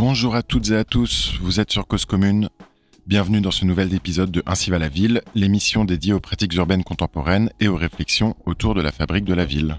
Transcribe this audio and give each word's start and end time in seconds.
Bonjour 0.00 0.34
à 0.34 0.42
toutes 0.42 0.70
et 0.70 0.76
à 0.76 0.84
tous, 0.84 1.34
vous 1.42 1.60
êtes 1.60 1.70
sur 1.70 1.86
Cause 1.86 2.06
Commune. 2.06 2.48
Bienvenue 3.06 3.42
dans 3.42 3.50
ce 3.50 3.66
nouvel 3.66 3.92
épisode 3.92 4.30
de 4.30 4.42
Ainsi 4.46 4.70
va 4.70 4.78
la 4.78 4.88
ville, 4.88 5.20
l'émission 5.34 5.84
dédiée 5.84 6.14
aux 6.14 6.20
pratiques 6.20 6.54
urbaines 6.54 6.84
contemporaines 6.84 7.50
et 7.60 7.68
aux 7.68 7.76
réflexions 7.76 8.34
autour 8.46 8.74
de 8.74 8.80
la 8.80 8.92
fabrique 8.92 9.26
de 9.26 9.34
la 9.34 9.44
ville. 9.44 9.78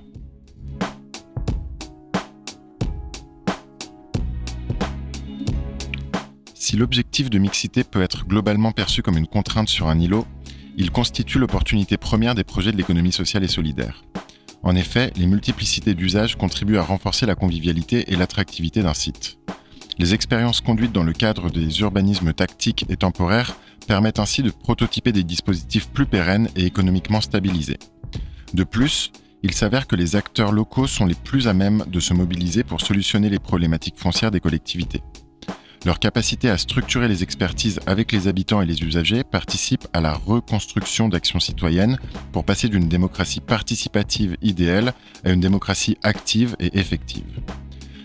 Si 6.53 6.77
l'objectif 6.77 7.31
de 7.31 7.39
mixité 7.39 7.83
peut 7.83 8.03
être 8.03 8.27
globalement 8.27 8.73
perçu 8.73 9.01
comme 9.01 9.17
une 9.17 9.25
contrainte 9.25 9.69
sur 9.69 9.87
un 9.87 9.99
îlot, 9.99 10.27
il 10.77 10.91
constitue 10.91 11.39
l'opportunité 11.39 11.97
première 11.97 12.35
des 12.35 12.43
projets 12.43 12.71
de 12.71 12.77
l'économie 12.77 13.11
sociale 13.11 13.43
et 13.43 13.47
solidaire. 13.47 14.03
En 14.61 14.75
effet, 14.75 15.11
les 15.15 15.25
multiplicités 15.25 15.95
d'usages 15.95 16.35
contribuent 16.35 16.77
à 16.77 16.83
renforcer 16.83 17.25
la 17.25 17.33
convivialité 17.33 18.13
et 18.13 18.15
l'attractivité 18.15 18.83
d'un 18.83 18.93
site. 18.93 19.39
Les 20.01 20.15
expériences 20.15 20.61
conduites 20.61 20.93
dans 20.93 21.03
le 21.03 21.13
cadre 21.13 21.51
des 21.51 21.79
urbanismes 21.81 22.33
tactiques 22.33 22.87
et 22.89 22.97
temporaires 22.97 23.55
permettent 23.85 24.17
ainsi 24.17 24.41
de 24.41 24.49
prototyper 24.49 25.11
des 25.11 25.23
dispositifs 25.23 25.89
plus 25.89 26.07
pérennes 26.07 26.49
et 26.55 26.65
économiquement 26.65 27.21
stabilisés. 27.21 27.77
De 28.55 28.63
plus, 28.63 29.11
il 29.43 29.53
s'avère 29.53 29.85
que 29.85 29.95
les 29.95 30.15
acteurs 30.15 30.53
locaux 30.53 30.87
sont 30.87 31.05
les 31.05 31.13
plus 31.13 31.47
à 31.47 31.53
même 31.53 31.83
de 31.85 31.99
se 31.99 32.15
mobiliser 32.15 32.63
pour 32.63 32.81
solutionner 32.81 33.29
les 33.29 33.37
problématiques 33.37 33.99
foncières 33.99 34.31
des 34.31 34.39
collectivités. 34.39 35.03
Leur 35.85 35.99
capacité 35.99 36.49
à 36.49 36.57
structurer 36.57 37.07
les 37.07 37.21
expertises 37.21 37.79
avec 37.85 38.11
les 38.11 38.27
habitants 38.27 38.63
et 38.63 38.65
les 38.65 38.81
usagers 38.81 39.23
participe 39.23 39.87
à 39.93 40.01
la 40.01 40.15
reconstruction 40.15 41.09
d'actions 41.09 41.39
citoyennes 41.39 41.99
pour 42.31 42.43
passer 42.43 42.69
d'une 42.69 42.89
démocratie 42.89 43.39
participative 43.39 44.35
idéale 44.41 44.93
à 45.23 45.29
une 45.29 45.41
démocratie 45.41 45.99
active 46.01 46.55
et 46.59 46.79
effective. 46.79 47.39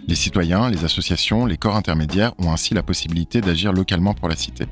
Les 0.08 0.14
citoyens, 0.14 0.70
les 0.70 0.84
associations, 0.84 1.46
les 1.46 1.56
corps 1.56 1.74
intermédiaires 1.74 2.32
ont 2.38 2.52
ainsi 2.52 2.74
la 2.74 2.84
possibilité 2.84 3.40
d'agir 3.40 3.72
localement 3.72 4.14
pour 4.14 4.28
la 4.28 4.36
cité. 4.36 4.66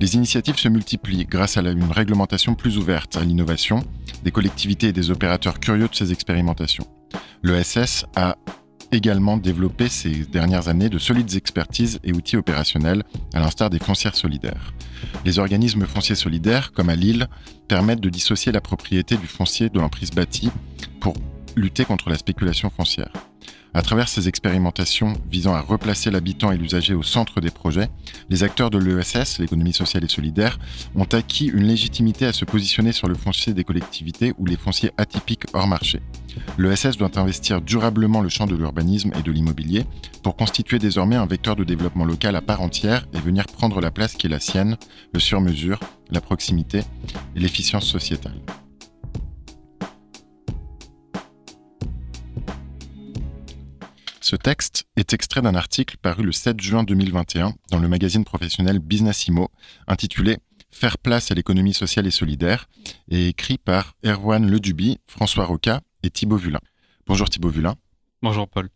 Les 0.00 0.16
initiatives 0.16 0.58
se 0.58 0.68
multiplient 0.68 1.24
grâce 1.24 1.56
à 1.56 1.62
une 1.62 1.90
réglementation 1.90 2.54
plus 2.54 2.76
ouverte 2.76 3.16
à 3.16 3.24
l'innovation, 3.24 3.82
des 4.22 4.30
collectivités 4.30 4.88
et 4.88 4.92
des 4.92 5.10
opérateurs 5.10 5.60
curieux 5.60 5.88
de 5.88 5.94
ces 5.94 6.12
expérimentations. 6.12 6.86
L'ESS 7.42 8.04
a 8.16 8.36
également 8.92 9.38
développé 9.38 9.88
ces 9.88 10.26
dernières 10.26 10.68
années 10.68 10.90
de 10.90 10.98
solides 10.98 11.34
expertises 11.36 11.98
et 12.04 12.12
outils 12.12 12.36
opérationnels, 12.36 13.02
à 13.32 13.40
l'instar 13.40 13.70
des 13.70 13.78
foncières 13.78 14.14
solidaires. 14.14 14.74
Les 15.24 15.38
organismes 15.38 15.86
fonciers 15.86 16.14
solidaires, 16.14 16.72
comme 16.72 16.90
à 16.90 16.96
Lille, 16.96 17.28
permettent 17.66 18.00
de 18.00 18.10
dissocier 18.10 18.52
la 18.52 18.60
propriété 18.60 19.16
du 19.16 19.26
foncier 19.26 19.70
de 19.70 19.78
l'emprise 19.78 20.10
bâtie 20.10 20.50
pour 21.00 21.14
lutter 21.56 21.86
contre 21.86 22.10
la 22.10 22.16
spéculation 22.16 22.68
foncière. 22.68 23.12
À 23.76 23.82
travers 23.82 24.08
ces 24.08 24.28
expérimentations 24.28 25.14
visant 25.28 25.52
à 25.52 25.60
replacer 25.60 26.08
l'habitant 26.12 26.52
et 26.52 26.56
l'usager 26.56 26.94
au 26.94 27.02
centre 27.02 27.40
des 27.40 27.50
projets, 27.50 27.88
les 28.30 28.44
acteurs 28.44 28.70
de 28.70 28.78
l'ESS, 28.78 29.40
l'économie 29.40 29.72
sociale 29.72 30.04
et 30.04 30.08
solidaire, 30.08 30.60
ont 30.94 31.04
acquis 31.04 31.46
une 31.46 31.64
légitimité 31.64 32.24
à 32.24 32.32
se 32.32 32.44
positionner 32.44 32.92
sur 32.92 33.08
le 33.08 33.16
foncier 33.16 33.52
des 33.52 33.64
collectivités 33.64 34.32
ou 34.38 34.46
les 34.46 34.56
fonciers 34.56 34.92
atypiques 34.96 35.46
hors 35.54 35.66
marché. 35.66 36.00
L'ESS 36.56 36.96
doit 36.96 37.18
investir 37.18 37.60
durablement 37.60 38.20
le 38.20 38.28
champ 38.28 38.46
de 38.46 38.54
l'urbanisme 38.54 39.10
et 39.18 39.22
de 39.22 39.32
l'immobilier 39.32 39.84
pour 40.22 40.36
constituer 40.36 40.78
désormais 40.78 41.16
un 41.16 41.26
vecteur 41.26 41.56
de 41.56 41.64
développement 41.64 42.04
local 42.04 42.36
à 42.36 42.42
part 42.42 42.60
entière 42.60 43.08
et 43.12 43.18
venir 43.18 43.46
prendre 43.46 43.80
la 43.80 43.90
place 43.90 44.14
qui 44.14 44.28
est 44.28 44.30
la 44.30 44.40
sienne, 44.40 44.76
le 45.12 45.18
sur-mesure, 45.18 45.80
la 46.12 46.20
proximité 46.20 46.82
et 47.34 47.40
l'efficience 47.40 47.86
sociétale. 47.86 48.40
Ce 54.34 54.36
texte 54.36 54.88
est 54.96 55.12
extrait 55.12 55.42
d'un 55.42 55.54
article 55.54 55.96
paru 55.96 56.24
le 56.24 56.32
7 56.32 56.60
juin 56.60 56.82
2021 56.82 57.54
dans 57.70 57.78
le 57.78 57.86
magazine 57.86 58.24
professionnel 58.24 58.80
Businessimo, 58.80 59.48
intitulé 59.86 60.38
Faire 60.72 60.98
place 60.98 61.30
à 61.30 61.34
l'économie 61.34 61.72
sociale 61.72 62.08
et 62.08 62.10
solidaire, 62.10 62.68
et 63.08 63.28
écrit 63.28 63.58
par 63.58 63.94
Erwan 64.04 64.44
Leduby, 64.44 64.98
François 65.06 65.44
Roca 65.44 65.82
et 66.02 66.10
Thibaut 66.10 66.36
Vulin. 66.36 66.58
Bonjour 67.06 67.30
Thibaut 67.30 67.48
Vulin. 67.48 67.76
Bonjour 68.22 68.48
Paul. 68.48 68.70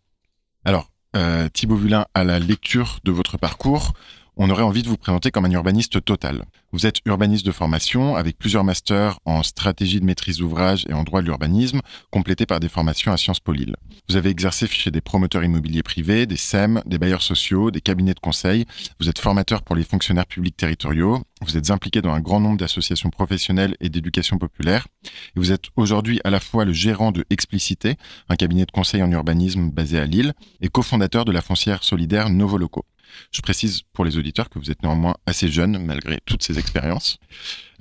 Alors, 0.65 0.93
euh, 1.17 1.49
Thibaut 1.49 1.75
Vulin, 1.75 2.07
à 2.15 2.23
la 2.23 2.39
lecture 2.39 3.01
de 3.03 3.11
votre 3.11 3.37
parcours, 3.37 3.95
on 4.38 4.50
aurait 4.50 4.62
envie 4.62 4.82
de 4.82 4.88
vous 4.88 4.97
présenter 4.97 5.32
comme 5.32 5.44
un 5.44 5.50
urbaniste 5.50 6.03
total. 6.04 6.44
Vous 6.71 6.87
êtes 6.87 6.99
urbaniste 7.06 7.44
de 7.44 7.50
formation 7.50 8.15
avec 8.15 8.38
plusieurs 8.38 8.62
masters 8.62 9.19
en 9.25 9.43
stratégie 9.43 9.99
de 9.99 10.04
maîtrise 10.04 10.38
d'ouvrage 10.38 10.87
et 10.88 10.93
en 10.93 11.03
droit 11.03 11.22
de 11.22 11.26
l'urbanisme, 11.26 11.81
complétés 12.10 12.47
par 12.47 12.60
des 12.60 12.69
formations 12.69 13.10
à 13.10 13.16
Sciences 13.16 13.41
Po 13.41 13.53
Lille. 13.53 13.75
Vous 14.09 14.16
avez 14.16 14.31
exercé 14.31 14.69
chez 14.69 14.93
des 14.93 15.00
promoteurs 15.00 15.43
immobiliers 15.43 15.82
privés, 15.82 16.26
des 16.26 16.37
SEM, 16.37 16.82
des 16.87 16.99
bailleurs 16.99 17.22
sociaux, 17.22 17.72
des 17.72 17.81
cabinets 17.81 18.15
de 18.15 18.21
conseil. 18.21 18.65
Vous 19.00 19.09
êtes 19.09 19.19
formateur 19.19 19.62
pour 19.62 19.75
les 19.75 19.82
fonctionnaires 19.82 20.26
publics 20.26 20.56
territoriaux. 20.56 21.20
Vous 21.44 21.56
êtes 21.56 21.70
impliqué 21.70 22.00
dans 22.00 22.12
un 22.12 22.20
grand 22.20 22.38
nombre 22.38 22.59
d'associations 22.59 23.10
professionnelles 23.10 23.76
et 23.81 23.88
d'éducation 23.88 24.38
populaire. 24.38 24.87
Et 25.05 25.41
vous 25.41 25.50
êtes 25.50 25.65
aujourd'hui 25.75 26.20
à 26.22 26.31
la 26.31 26.38
fois 26.38 26.65
le 26.65 26.72
gérant 26.72 27.10
de 27.10 27.25
Explicité, 27.31 27.97
un 28.28 28.37
cabinet 28.37 28.66
de 28.66 28.70
conseil 28.70 29.03
en 29.03 29.10
urbanisme 29.10 29.70
basé 29.70 29.99
à 29.99 30.05
Lille, 30.05 30.32
et 30.60 30.69
cofondateur 30.69 31.25
de 31.25 31.32
la 31.32 31.43
foncière 31.43 31.82
solidaire 31.82 32.31
Novo 32.31 32.56
Loco. 32.56 32.84
Je 33.33 33.41
précise 33.41 33.83
pour 33.93 34.05
les 34.05 34.17
auditeurs 34.17 34.49
que 34.49 34.59
vous 34.59 34.71
êtes 34.71 34.83
néanmoins 34.83 35.15
assez 35.27 35.49
jeune 35.49 35.79
malgré 35.79 36.19
toutes 36.25 36.43
ces 36.43 36.59
expériences. 36.59 37.19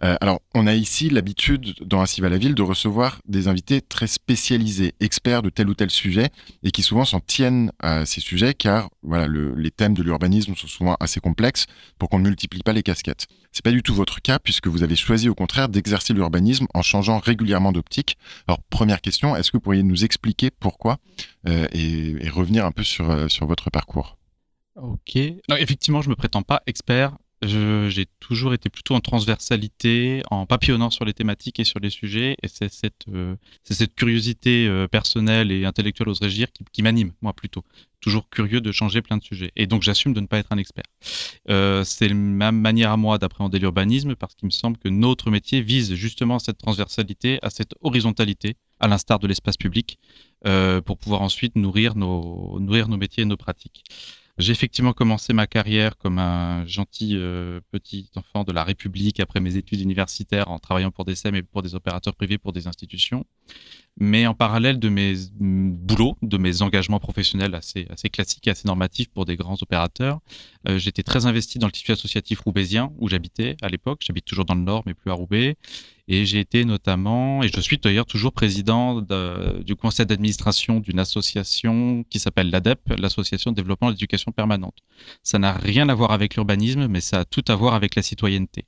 Euh, 0.04 0.16
alors, 0.22 0.42
on 0.54 0.68
a 0.68 0.74
ici 0.74 1.10
l'habitude 1.10 1.74
dans 1.82 2.02
Ainsi 2.02 2.22
va 2.22 2.30
la 2.30 2.38
ville 2.38 2.54
de 2.54 2.62
recevoir 2.62 3.20
des 3.28 3.48
invités 3.48 3.82
très 3.82 4.08
spécialisés, 4.08 4.94
experts 5.00 5.42
de 5.42 5.50
tel 5.50 5.70
ou 5.70 5.74
tel 5.74 5.90
sujet, 5.90 6.30
et 6.64 6.72
qui 6.72 6.84
souvent 6.84 7.06
s'en 7.06 7.20
tiennent 7.20 7.72
à 7.80 8.06
ces 8.06 8.22
sujets, 8.22 8.54
car 8.54 8.90
voilà, 9.02 9.28
les 9.28 9.72
thèmes 9.72 9.96
de 9.96 10.04
l'urbanisme 10.04 10.56
sont 10.56 10.68
souvent 10.68 10.96
assez 11.00 11.20
complexes 11.20 11.66
pour 11.98 12.10
qu'on 12.10 12.20
ne 12.20 12.26
multiplie 12.26 12.62
pas 12.62 12.74
les 12.74 12.84
casquettes. 12.84 13.28
C'est 13.52 13.64
pas 13.64 13.72
du 13.72 13.82
tout 13.82 13.96
votre 13.96 14.22
cas, 14.22 14.38
puisque 14.40 14.68
vous 14.68 14.84
avez 14.84 14.96
choisi 14.96 15.30
au 15.30 15.36
contraire 15.36 15.70
d'exercer 15.70 16.14
l'urbanisme 16.14 16.68
en 16.74 16.84
changeant 16.84 17.20
régulièrement 17.20 17.72
d'optique. 17.72 18.18
Alors, 18.48 18.62
première 18.70 19.02
question, 19.02 19.36
est-ce 19.36 19.52
que 19.52 19.58
vous 19.58 19.62
pourriez 19.62 19.84
nous 19.84 20.06
expliquer 20.06 20.52
pourquoi 20.52 20.98
euh, 21.48 21.68
et, 21.72 22.30
revenir 22.30 22.66
un 22.66 22.72
peu 22.72 22.84
sur, 22.84 23.10
euh, 23.10 23.28
sur 23.30 23.48
votre 23.48 23.72
parcours? 23.72 24.17
Ok. 24.78 25.16
Non, 25.50 25.56
effectivement, 25.56 26.02
je 26.02 26.10
me 26.10 26.16
prétends 26.16 26.44
pas 26.44 26.62
expert. 26.68 27.18
J'ai 27.44 28.08
toujours 28.20 28.56
été 28.56 28.68
plutôt 28.70 28.96
en 28.96 29.00
transversalité, 29.00 30.24
en 30.32 30.48
papillonnant 30.48 30.90
sur 30.90 31.06
les 31.06 31.14
thématiques 31.14 31.60
et 31.60 31.64
sur 31.64 31.80
les 31.80 31.92
sujets. 31.92 32.36
Et 32.42 32.48
c'est 32.48 32.72
cette, 32.72 33.06
euh, 33.10 33.36
curiosité 33.96 34.68
euh, 34.68 34.88
personnelle 34.88 35.52
et 35.52 35.64
intellectuelle, 35.66 36.10
oserais 36.10 36.30
dire, 36.30 36.48
qui, 36.72 36.82
m'anime, 36.82 37.14
moi 37.22 37.34
plutôt. 37.34 37.64
Toujours 38.02 38.28
curieux 38.30 38.60
de 38.60 38.72
changer 38.72 39.04
plein 39.04 39.18
de 39.18 39.24
sujets. 39.24 39.52
Et 39.56 39.68
donc 39.68 39.84
j'assume 39.84 40.14
de 40.14 40.20
ne 40.20 40.26
pas 40.26 40.40
être 40.40 40.52
un 40.52 40.58
expert. 40.58 40.86
Euh, 41.50 41.84
c'est 41.84 42.12
ma 42.12 42.52
manière 42.52 42.92
à 42.92 42.98
moi 42.98 43.20
d'appréhender 43.20 43.60
l'urbanisme 43.60 44.16
parce 44.16 44.34
qu'il 44.34 44.48
me 44.48 44.52
semble 44.52 44.78
que 44.78 44.90
notre 44.90 45.30
métier 45.30 45.62
vise 45.62 45.94
justement 45.94 46.40
cette 46.40 46.58
transversalité, 46.58 47.38
à 47.44 47.52
cette 47.52 47.76
horizontalité, 47.82 48.56
à 48.80 48.88
l'instar 48.88 49.20
de 49.20 49.28
l'espace 49.28 49.58
public, 49.58 50.00
pour 50.86 50.98
pouvoir 50.98 51.22
ensuite 51.22 51.56
nourrir 51.56 51.96
nos 51.96 52.60
métiers 52.98 53.24
et 53.24 53.26
nos 53.26 53.38
pratiques. 53.38 53.84
J'ai 54.38 54.52
effectivement 54.52 54.94
commencé 54.94 55.34
ma 55.34 55.48
carrière 55.48 55.98
comme 55.98 56.20
un 56.20 56.64
gentil 56.68 57.14
euh, 57.16 57.59
petit 57.72 58.12
enfant 58.16 58.44
de 58.44 58.52
la 58.52 58.64
République 58.64 59.20
après 59.20 59.40
mes 59.40 59.58
études 59.58 59.81
universitaires 59.81 60.50
en 60.52 60.59
travaillant 60.59 60.92
pour 60.92 61.06
des 61.06 61.16
SEM 61.16 61.34
et 61.36 61.42
pour 61.42 61.64
des 61.64 61.74
opérateurs 61.74 62.16
privés 62.16 62.38
pour 62.38 62.53
des 62.53 62.68
institutions. 62.68 63.25
Mais 64.00 64.28
en 64.28 64.34
parallèle 64.34 64.80
de 64.80 64.90
mes 64.90 65.13
mm, 65.40 65.72
boulots, 65.72 66.18
de 66.22 66.38
mes 66.38 66.62
engagements 66.62 67.00
professionnels 67.00 67.56
assez, 67.56 67.85
classiques 68.09 68.47
et 68.47 68.52
assez 68.52 68.68
normatifs 68.68 69.09
pour 69.09 69.25
des 69.25 69.35
grands 69.35 69.58
opérateurs, 69.62 70.19
euh, 70.69 70.78
j'étais 70.78 71.03
très 71.03 71.25
investi 71.25 71.58
dans 71.59 71.68
le 71.68 71.72
tissu 71.72 71.91
associatif 71.91 72.40
roubaisien 72.41 72.91
où 73.00 73.09
j'habitais 73.09 73.57
à 73.62 73.69
l'époque. 73.69 74.01
J'habite 74.06 74.25
toujours 74.25 74.45
dans 74.45 74.56
le 74.56 74.62
Nord, 74.62 74.83
mais 74.86 74.94
plus 74.94 75.10
à 75.10 75.13
Roubaix. 75.13 75.57
Et 76.10 76.25
j'ai 76.25 76.39
été 76.39 76.63
notamment, 76.63 77.44
et 77.44 77.50
je 77.50 77.60
suis 77.60 77.80
d'ailleurs 77.80 78.06
toujours 78.06 78.31
président 78.31 79.01
du 79.01 79.75
conseil 79.75 80.06
d'administration 80.06 80.80
d'une 80.80 81.00
association 81.00 82.06
qui 82.10 82.19
s'appelle 82.19 82.50
l'ADEP, 82.50 82.80
l'Association 82.98 83.51
de 83.51 83.57
développement 83.57 83.88
de 83.88 83.94
l'éducation 83.94 84.31
permanente. 84.31 84.77
Ça 85.24 85.38
n'a 85.38 85.51
rien 85.51 85.89
à 85.89 85.95
voir 85.95 86.12
avec 86.12 86.36
l'urbanisme, 86.36 86.88
mais 86.88 87.01
ça 87.01 87.22
a 87.22 87.25
tout 87.25 87.44
à 87.50 87.56
voir 87.56 87.74
avec 87.74 87.95
la 87.95 88.04
citoyenneté. 88.04 88.63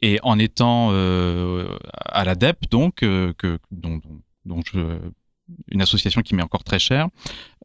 Et 0.00 0.18
en 0.24 0.40
étant 0.40 0.88
euh, 0.90 1.68
à 1.94 2.24
l'ADEP, 2.24 2.68
donc, 2.68 3.04
euh, 3.04 3.32
que, 3.38 3.60
dont, 3.70 3.98
dont 3.98 4.20
je, 4.46 4.98
une 5.70 5.82
association 5.82 6.22
qui 6.22 6.34
m'est 6.34 6.42
encore 6.42 6.64
très 6.64 6.78
chère, 6.78 7.08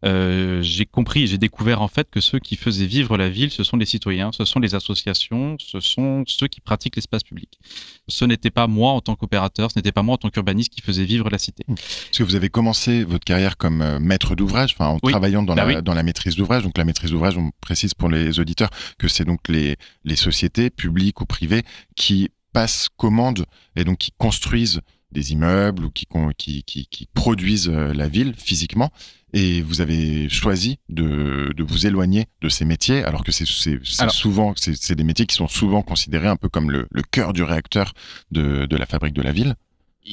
euh, 0.06 0.62
j'ai 0.62 0.86
compris 0.86 1.26
j'ai 1.26 1.40
découvert 1.40 1.82
en 1.82 1.88
fait 1.88 2.08
que 2.10 2.22
ceux 2.22 2.40
qui 2.40 2.56
faisaient 2.56 2.86
vivre 2.86 3.18
la 3.18 3.30
ville, 3.30 3.50
ce 3.50 3.64
sont 3.64 3.78
les 3.78 3.86
citoyens, 3.86 4.32
ce 4.32 4.46
sont 4.46 4.60
les 4.60 4.76
associations, 4.76 5.58
ce 5.60 5.80
sont 5.80 6.24
ceux 6.28 6.48
qui 6.48 6.62
pratiquent 6.62 6.96
l'espace 6.96 7.24
public. 7.24 7.60
Ce 8.08 8.26
n'était 8.26 8.52
pas 8.52 8.68
moi 8.68 8.92
en 8.92 9.02
tant 9.02 9.16
qu'opérateur, 9.16 9.72
ce 9.72 9.80
n'était 9.80 9.92
pas 9.92 10.04
moi 10.04 10.16
en 10.16 10.18
tant 10.18 10.30
qu'urbaniste 10.30 10.72
qui 10.72 10.82
faisait 10.82 11.06
vivre 11.06 11.30
la 11.30 11.38
cité. 11.38 11.64
Parce 11.68 12.18
que 12.18 12.24
vous 12.24 12.36
avez 12.36 12.50
commencé 12.50 13.04
votre 13.04 13.26
carrière 13.26 13.58
comme 13.58 13.82
euh, 13.82 14.00
maître 14.00 14.36
d'ouvrage, 14.36 14.76
enfin 14.78 14.88
en 14.88 15.00
travaillant 15.00 15.44
dans, 15.44 15.56
bah 15.56 15.66
la, 15.66 15.82
dans 15.82 15.94
la 15.94 16.04
maîtrise 16.04 16.36
d'ouvrage. 16.36 16.64
Donc 16.64 16.78
la 16.78 16.86
maîtrise 16.86 17.12
d'ouvrage, 17.12 17.38
on 17.38 17.52
précise 17.62 17.94
pour 17.94 18.10
les 18.10 18.40
auditeurs 18.40 18.70
que 19.00 19.08
c'est 19.08 19.26
donc 19.26 19.48
les, 19.48 19.78
les 20.04 20.16
sociétés 20.16 20.70
publiques 20.70 21.22
ou 21.22 21.26
privées 21.26 21.64
qui 21.96 22.30
passent 22.54 22.88
commande 22.98 23.46
et 23.76 23.84
donc 23.84 23.98
qui 23.98 24.12
construisent 24.18 24.82
des 25.12 25.32
immeubles 25.32 25.86
ou 25.86 25.90
qui, 25.90 26.06
qui, 26.38 26.64
qui, 26.64 26.88
qui 26.88 27.08
produisent 27.14 27.70
la 27.70 28.08
ville 28.08 28.34
physiquement. 28.38 28.92
Et 29.34 29.62
vous 29.62 29.82
avez 29.82 30.30
choisi 30.30 30.80
de, 30.88 31.54
de 31.56 31.64
vous 31.64 31.86
éloigner 31.86 32.28
de 32.42 32.50
ces 32.50 32.64
métiers, 32.64 33.04
alors 33.04 33.24
que 33.24 33.32
c'est 33.32 33.46
souvent, 33.46 34.54
c'est 34.56 34.96
des 34.96 35.04
métiers 35.04 35.26
qui 35.26 35.36
sont 35.36 35.50
souvent 35.50 35.82
considérés 35.82 36.30
un 36.30 36.38
peu 36.38 36.48
comme 36.48 36.72
le, 36.72 36.88
le 36.92 37.02
cœur 37.04 37.34
du 37.34 37.44
réacteur 37.44 37.94
de, 38.32 38.66
de 38.66 38.78
la 38.78 38.86
fabrique 38.86 39.14
de 39.14 39.22
la 39.22 39.34
ville. 39.34 39.56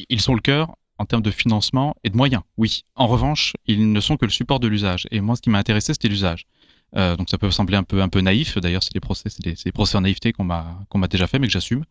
Ils 0.08 0.20
sont 0.20 0.34
le 0.34 0.40
cœur, 0.40 0.74
en 0.98 1.04
termes 1.06 1.22
de 1.22 1.30
financement 1.30 1.94
et 2.02 2.10
de 2.10 2.16
moyens, 2.16 2.42
oui. 2.56 2.84
En 2.96 3.06
revanche, 3.06 3.54
ils 3.66 3.92
ne 3.92 4.00
sont 4.00 4.16
que 4.16 4.24
le 4.24 4.30
support 4.30 4.60
de 4.60 4.68
l'usage. 4.68 5.06
Et 5.10 5.20
moi, 5.20 5.36
ce 5.36 5.42
qui 5.42 5.50
m'a 5.50 5.58
intéressé, 5.58 5.92
c'était 5.92 6.08
l'usage. 6.08 6.46
Euh, 6.96 7.16
donc 7.16 7.28
ça 7.28 7.38
peut 7.38 7.50
sembler 7.50 7.76
un 7.76 7.82
peu 7.82 8.00
un 8.02 8.08
peu 8.08 8.20
naïf. 8.20 8.58
D'ailleurs, 8.58 8.82
c'est 8.82 8.94
des 8.94 9.00
procès, 9.00 9.28
c'est 9.28 9.42
des, 9.42 9.72
procès 9.72 9.96
en 9.96 10.02
naïveté 10.02 10.32
qu'on 10.32 10.44
m'a 10.44 10.80
qu'on 10.88 10.98
m'a 10.98 11.08
déjà 11.08 11.26
fait, 11.26 11.38
mais 11.38 11.46
que 11.46 11.52
j'assume. 11.52 11.84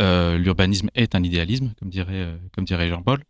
Euh, 0.00 0.38
L'urbanisme 0.38 0.88
est 0.94 1.14
un 1.14 1.22
idéalisme, 1.22 1.72
comme 1.78 1.90
dirait 1.90 2.12
euh, 2.14 2.36
comme 2.54 2.64
dirait 2.64 2.88
Jean-Paul. 2.88 3.22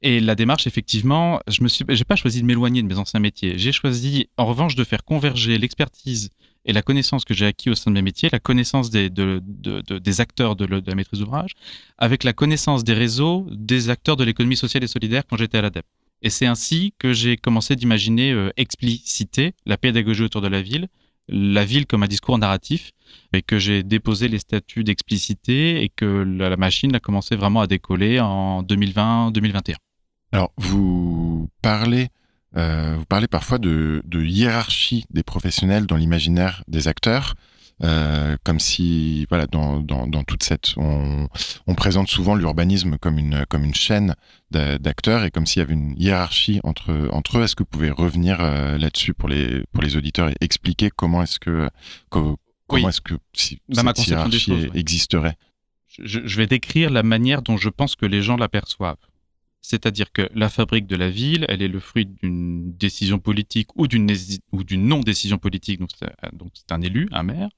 Et 0.00 0.20
la 0.20 0.36
démarche, 0.36 0.66
effectivement, 0.68 1.40
je 1.48 1.62
me 1.62 1.68
suis, 1.68 1.84
j'ai 1.88 2.04
pas 2.04 2.14
choisi 2.14 2.40
de 2.40 2.46
m'éloigner 2.46 2.82
de 2.82 2.86
mes 2.86 2.98
anciens 2.98 3.18
métiers. 3.18 3.58
J'ai 3.58 3.72
choisi, 3.72 4.28
en 4.36 4.46
revanche, 4.46 4.76
de 4.76 4.84
faire 4.84 5.02
converger 5.04 5.58
l'expertise 5.58 6.30
et 6.64 6.72
la 6.72 6.82
connaissance 6.82 7.24
que 7.24 7.34
j'ai 7.34 7.46
acquis 7.46 7.70
au 7.70 7.74
sein 7.74 7.90
de 7.90 7.96
mes 7.96 8.02
métiers, 8.02 8.28
la 8.30 8.38
connaissance 8.38 8.90
des, 8.90 9.10
de, 9.10 9.42
de, 9.44 9.80
de, 9.80 9.98
des 9.98 10.20
acteurs 10.20 10.54
de, 10.54 10.66
la 10.66 10.94
maîtrise 10.94 11.18
d'ouvrage, 11.20 11.52
avec 11.96 12.22
la 12.22 12.32
connaissance 12.32 12.84
des 12.84 12.92
réseaux 12.92 13.46
des 13.50 13.90
acteurs 13.90 14.16
de 14.16 14.24
l'économie 14.24 14.56
sociale 14.56 14.84
et 14.84 14.86
solidaire 14.86 15.24
quand 15.28 15.36
j'étais 15.36 15.58
à 15.58 15.62
l'ADEP. 15.62 15.86
Et 16.22 16.30
c'est 16.30 16.46
ainsi 16.46 16.92
que 16.98 17.12
j'ai 17.12 17.36
commencé 17.36 17.76
d'imaginer 17.76 18.32
euh, 18.32 18.50
expliciter 18.56 19.54
la 19.66 19.76
pédagogie 19.76 20.22
autour 20.22 20.40
de 20.40 20.48
la 20.48 20.62
ville, 20.62 20.88
la 21.28 21.64
ville 21.64 21.86
comme 21.86 22.02
un 22.02 22.08
discours 22.08 22.38
narratif, 22.38 22.92
et 23.32 23.42
que 23.42 23.58
j'ai 23.58 23.82
déposé 23.82 24.28
les 24.28 24.38
statuts 24.38 24.84
d'explicité 24.84 25.82
et 25.82 25.88
que 25.88 26.04
la, 26.04 26.56
machine 26.56 26.94
a 26.94 27.00
commencé 27.00 27.36
vraiment 27.36 27.60
à 27.60 27.66
décoller 27.66 28.20
en 28.20 28.62
2020-2021. 28.62 29.74
Alors, 30.32 30.52
vous 30.56 31.48
parlez 31.62 32.08
euh, 32.56 32.96
vous 32.98 33.04
parlez 33.04 33.28
parfois 33.28 33.58
de, 33.58 34.00
de, 34.06 34.24
hiérarchie 34.24 35.04
des 35.10 35.22
professionnels 35.22 35.86
dans 35.86 35.96
l'imaginaire 35.96 36.64
des 36.66 36.88
acteurs. 36.88 37.34
Euh, 37.84 38.36
comme 38.44 38.58
si, 38.58 39.24
voilà, 39.28 39.46
dans, 39.46 39.78
dans, 39.78 40.08
dans 40.08 40.24
toute 40.24 40.42
cette, 40.42 40.74
on, 40.76 41.28
on, 41.68 41.74
présente 41.76 42.08
souvent 42.08 42.34
l'urbanisme 42.34 42.98
comme 42.98 43.18
une 43.18 43.46
comme 43.46 43.64
une 43.64 43.74
chaîne 43.74 44.16
d'acteurs 44.50 45.22
et 45.22 45.30
comme 45.30 45.46
s'il 45.46 45.60
y 45.60 45.62
avait 45.62 45.74
une 45.74 45.94
hiérarchie 45.96 46.60
entre 46.64 47.08
entre 47.12 47.38
eux. 47.38 47.42
Est-ce 47.44 47.54
que 47.54 47.62
vous 47.62 47.70
pouvez 47.70 47.90
revenir 47.90 48.38
euh, 48.40 48.78
là-dessus 48.78 49.14
pour 49.14 49.28
les 49.28 49.62
pour 49.72 49.82
les 49.82 49.96
auditeurs 49.96 50.28
et 50.28 50.34
expliquer 50.40 50.90
comment 50.90 51.22
est-ce 51.22 51.38
que 51.38 51.68
comment 52.10 52.88
est-ce 52.88 53.00
que 53.00 53.14
si, 53.32 53.60
cette 53.72 54.06
hiérarchie 54.08 54.70
existerait? 54.74 55.36
Je, 56.02 56.20
je 56.24 56.36
vais 56.36 56.48
décrire 56.48 56.90
la 56.90 57.04
manière 57.04 57.42
dont 57.42 57.56
je 57.56 57.68
pense 57.68 57.94
que 57.94 58.06
les 58.06 58.22
gens 58.22 58.36
l'aperçoivent. 58.36 58.96
C'est-à-dire 59.60 60.12
que 60.12 60.28
la 60.34 60.48
fabrique 60.48 60.86
de 60.86 60.96
la 60.96 61.10
ville, 61.10 61.44
elle 61.48 61.62
est 61.62 61.68
le 61.68 61.80
fruit 61.80 62.06
d'une 62.06 62.72
décision 62.76 63.18
politique 63.18 63.68
ou 63.76 63.86
d'une 63.86 64.06
non-décision 64.88 65.38
politique, 65.38 65.80
donc 65.80 65.90
c'est 66.54 66.72
un 66.72 66.80
élu, 66.80 67.08
un 67.12 67.22
maire. 67.22 67.48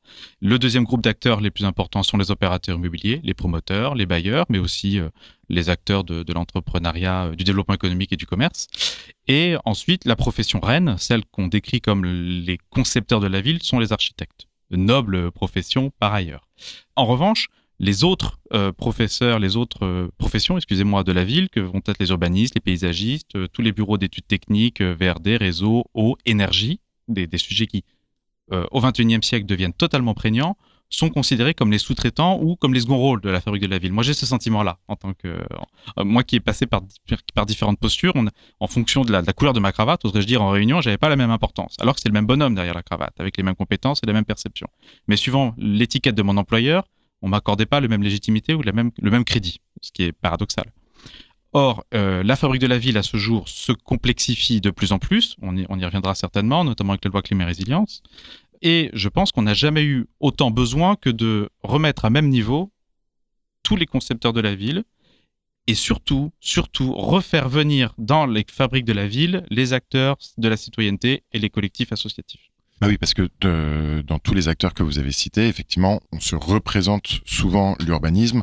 Le 0.41 0.59
deuxième 0.59 0.85
groupe 0.85 1.03
d'acteurs 1.03 1.41
les 1.41 1.51
plus 1.51 1.65
importants 1.65 2.03
sont 2.03 2.17
les 2.17 2.31
opérateurs 2.31 2.77
immobiliers, 2.79 3.21
les 3.23 3.35
promoteurs, 3.35 3.95
les 3.95 4.07
bailleurs, 4.07 4.47
mais 4.49 4.59
aussi 4.59 4.99
euh, 4.99 5.11
les 5.49 5.69
acteurs 5.69 6.05
de, 6.05 6.33
l'entrepreneuriat, 6.33 7.27
euh, 7.27 7.35
du 7.37 7.45
développement 7.45 7.75
économique 7.75 8.13
et 8.13 8.17
du 8.17 8.27
commerce. 8.27 8.67
Et 9.29 9.57
ensuite, 9.65 10.05
la 10.05 10.17
profession 10.17 10.61
reine, 10.61 10.97
celle 10.99 11.25
qu'on 11.27 11.49
décrit 11.49 11.81
comme 11.81 12.05
les 12.05 12.59
concepteurs 12.71 13.21
de 13.21 13.27
la 13.27 13.41
ville, 13.41 13.63
sont 13.63 13.79
les 13.79 13.93
architectes. 13.93 14.47
De 14.71 14.77
nobles 14.77 15.31
professions 15.33 15.91
par 15.99 16.15
ailleurs. 16.15 16.49
En 16.97 17.05
revanche, 17.07 17.49
les 17.81 18.05
autres 18.05 18.39
euh, 18.53 18.73
professeurs, 18.73 19.39
les 19.39 19.57
autres 19.57 19.85
euh, 19.87 20.09
professions, 20.19 20.59
excusez-moi, 20.59 21.03
de 21.03 21.13
la 21.13 21.25
ville, 21.25 21.49
que 21.49 21.61
vont 21.61 21.81
être 21.87 21.99
les 21.99 22.11
urbanistes, 22.11 22.55
les 22.55 22.61
paysagistes, 22.61 23.35
euh, 23.37 23.49
tous 23.51 23.63
les 23.63 23.73
bureaux 23.73 23.97
d'études 23.97 24.27
techniques, 24.27 24.83
VRD, 24.83 25.39
réseau, 25.39 25.87
eau, 25.95 26.17
énergie, 26.27 26.79
des, 27.09 27.27
sujets 27.39 27.67
qui, 27.67 27.85
au 28.71 28.81
XXIe 28.81 29.19
siècle, 29.23 29.47
deviennent 29.47 29.73
totalement 29.73 30.15
prégnants, 30.15 30.57
sont 30.91 31.09
considérés 31.09 31.55
comme 31.55 31.73
les 31.73 31.79
sous-traitants 31.79 32.39
ou 32.41 32.55
comme 32.55 32.75
les 32.75 32.81
seconds 32.81 32.99
rôles 32.99 33.21
de 33.21 33.31
la 33.31 33.41
fabrique 33.41 33.63
de 33.63 33.69
la 33.69 33.79
ville. 33.79 33.93
Moi, 33.93 34.05
j'ai 34.05 34.15
ce 34.15 34.27
sentiment-là, 34.27 34.79
en 34.87 34.95
tant 34.95 35.15
que 35.15 35.41
moi 35.97 36.23
qui 36.23 36.37
ai 36.37 36.41
passé 36.41 36.67
par, 36.67 36.83
par 37.35 37.47
différentes 37.47 37.81
postures, 37.81 38.15
en 38.61 38.67
fonction 38.67 39.03
de 39.03 39.11
la, 39.11 39.23
couleur 39.33 39.55
de 39.55 39.61
ma 39.61 39.73
cravate, 39.73 40.05
oserais-je 40.05 40.27
dire 40.27 40.43
en 40.43 40.51
réunion, 40.51 40.81
j'avais 40.81 40.99
pas 40.99 41.09
la 41.09 41.17
même 41.17 41.31
importance, 41.31 41.75
alors 41.81 41.95
que 41.95 42.01
c'est 42.01 42.09
le 42.09 42.13
même 42.13 42.27
bonhomme 42.27 42.55
derrière 42.55 42.75
la 42.75 42.83
cravate, 42.83 43.15
avec 43.19 43.37
les 43.37 43.43
mêmes 43.43 43.57
compétences 43.57 44.01
et 44.05 44.07
la 44.07 44.13
même 44.13 44.25
perception. 44.25 44.69
Mais 45.09 45.17
suivant 45.17 45.55
l'étiquette 45.57 46.15
de 46.15 46.23
mon 46.23 46.37
employeur, 46.37 46.85
on 47.23 47.29
m'accordait 47.29 47.67
pas 47.67 47.81
le 47.81 47.89
même 47.89 48.03
légitimité 48.03 48.55
ou 48.55 48.63
le 48.63 49.11
même 49.11 49.25
crédit, 49.25 49.61
ce 49.81 49.93
qui 49.93 50.03
est 50.03 50.13
paradoxal. 50.13 50.73
Or, 51.53 51.85
euh, 51.95 52.23
la 52.23 52.37
fabrique 52.37 52.61
de 52.61 52.69
la 52.69 52.79
ville 52.79 52.97
à 52.97 53.03
ce 53.03 53.17
jour 53.17 53.49
se 53.49 53.73
complexifie 53.73 54.61
de 54.61 54.71
plus 54.71 54.93
en 54.93 55.01
plus, 55.01 55.37
on 55.43 55.57
y, 55.57 55.85
reviendra 55.85 56.15
certainement, 56.15 56.65
notamment 56.65 56.93
avec 56.93 57.05
la 57.05 57.11
loi 57.11 57.23
climat 57.23 57.45
résilience, 57.45 58.03
et 58.63 58.91
je 58.93 59.09
pense 59.09 59.33
qu'on 59.33 59.43
n'a 59.43 59.55
jamais 59.55 59.83
eu 59.83 60.07
autant 60.21 60.51
besoin 60.53 60.95
que 60.95 61.11
de 61.11 61.49
remettre 61.63 62.05
à 62.05 62.11
même 62.11 62.29
niveau 62.29 62.71
tous 63.65 63.75
les 63.75 63.87
concepteurs 63.87 64.33
de 64.33 64.41
la 64.41 64.55
ville, 64.55 64.85
et 65.67 65.75
surtout, 65.75 66.33
surtout, 66.41 66.93
refaire 66.93 67.49
venir 67.49 67.95
dans 67.99 68.27
les 68.27 68.45
fabriques 68.49 68.85
de 68.85 68.93
la 68.93 69.09
ville 69.09 69.45
les 69.51 69.73
acteurs 69.73 70.19
de 70.39 70.49
la 70.49 70.57
citoyenneté 70.57 71.25
et 71.33 71.39
les 71.41 71.51
collectifs 71.51 71.93
associatifs. 71.93 72.50
Bah 72.81 72.87
oui, 72.89 72.97
parce 72.97 73.13
que 73.15 73.29
dans 74.03 74.19
tous 74.19 74.35
les 74.35 74.49
acteurs 74.49 74.73
que 74.73 74.83
vous 74.83 74.99
avez 74.99 75.13
cités, 75.13 75.49
effectivement, 75.49 76.01
on 76.13 76.21
se 76.21 76.35
représente 76.35 77.21
souvent 77.27 77.77
l'urbanisme 77.79 78.43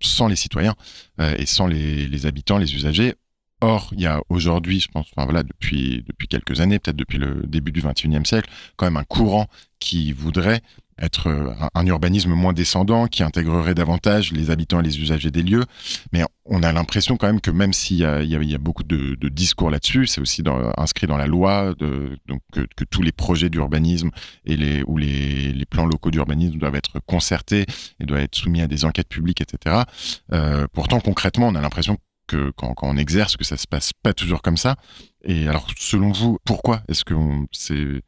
sans 0.00 0.28
les 0.28 0.36
citoyens 0.36 0.74
euh, 1.20 1.34
et 1.38 1.46
sans 1.46 1.66
les, 1.66 2.26
habitants, 2.26 2.58
les 2.58 2.74
usagers. 2.74 3.14
Or, 3.62 3.90
il 3.92 4.00
y 4.00 4.06
a 4.06 4.22
aujourd'hui, 4.30 4.80
je 4.80 4.88
pense, 4.88 5.06
enfin 5.14 5.24
voilà, 5.26 5.42
depuis 5.42 6.02
depuis 6.06 6.28
quelques 6.28 6.60
années, 6.60 6.78
peut-être 6.78 6.96
depuis 6.96 7.18
le 7.18 7.42
début 7.46 7.72
du 7.72 7.82
21e 7.82 8.24
siècle, 8.24 8.48
quand 8.76 8.86
même 8.86 8.96
un 8.96 9.04
courant 9.04 9.48
qui 9.80 10.12
voudrait 10.12 10.62
être 11.00 11.28
euh, 11.28 11.52
un, 11.74 11.86
urbanisme 11.86 12.30
moins 12.30 12.52
descendant, 12.52 13.06
qui 13.06 13.22
intégrerait 13.22 13.74
davantage 13.74 14.32
les 14.32 14.50
habitants 14.50 14.80
et 14.80 14.84
les 14.84 15.00
usagers 15.00 15.30
des 15.30 15.42
lieux. 15.42 15.64
Mais 16.12 16.22
on 16.44 16.62
a 16.62 16.72
l'impression 16.72 17.16
quand 17.16 17.26
même 17.26 17.40
que 17.40 17.50
même 17.50 17.72
s'il 17.72 17.98
y, 17.98 18.00
y, 18.00 18.54
a, 18.54 18.58
beaucoup 18.58 18.82
de, 18.82 19.16
discours 19.28 19.70
là-dessus, 19.70 20.06
c'est 20.06 20.20
aussi 20.20 20.42
inscrit 20.76 21.06
dans 21.06 21.16
la 21.16 21.26
loi, 21.26 21.74
que, 21.78 22.84
tous 22.90 23.02
les 23.02 23.12
projets 23.12 23.50
d'urbanisme 23.50 24.10
et 24.44 24.56
les 24.56 24.82
ou 24.86 24.96
les, 24.96 25.52
les 25.52 25.66
plans 25.66 25.86
locaux 25.86 26.10
d'urbanisme 26.10 26.58
doivent 26.58 26.74
être 26.74 27.00
concertés 27.06 27.66
et 28.00 28.04
doivent 28.04 28.20
être 28.20 28.34
soumis 28.34 28.62
à 28.62 28.66
des 28.66 28.84
enquêtes 28.84 29.08
publiques, 29.08 29.40
etc. 29.40 29.84
Euh, 30.32 30.66
pourtant, 30.72 31.00
concrètement, 31.00 31.48
on 31.48 31.54
a 31.54 31.60
l'impression 31.60 31.98
que 32.26 32.50
quand, 32.56 32.74
quand, 32.74 32.88
on 32.88 32.96
exerce, 32.96 33.36
que 33.36 33.44
ça 33.44 33.56
se 33.56 33.66
passe 33.66 33.92
pas 33.92 34.12
toujours 34.12 34.42
comme 34.42 34.56
ça. 34.56 34.76
Et 35.24 35.48
alors, 35.48 35.66
selon 35.76 36.12
vous, 36.12 36.38
pourquoi 36.44 36.82
est-ce 36.88 37.04
que 37.04 37.14
c'est 37.52 38.02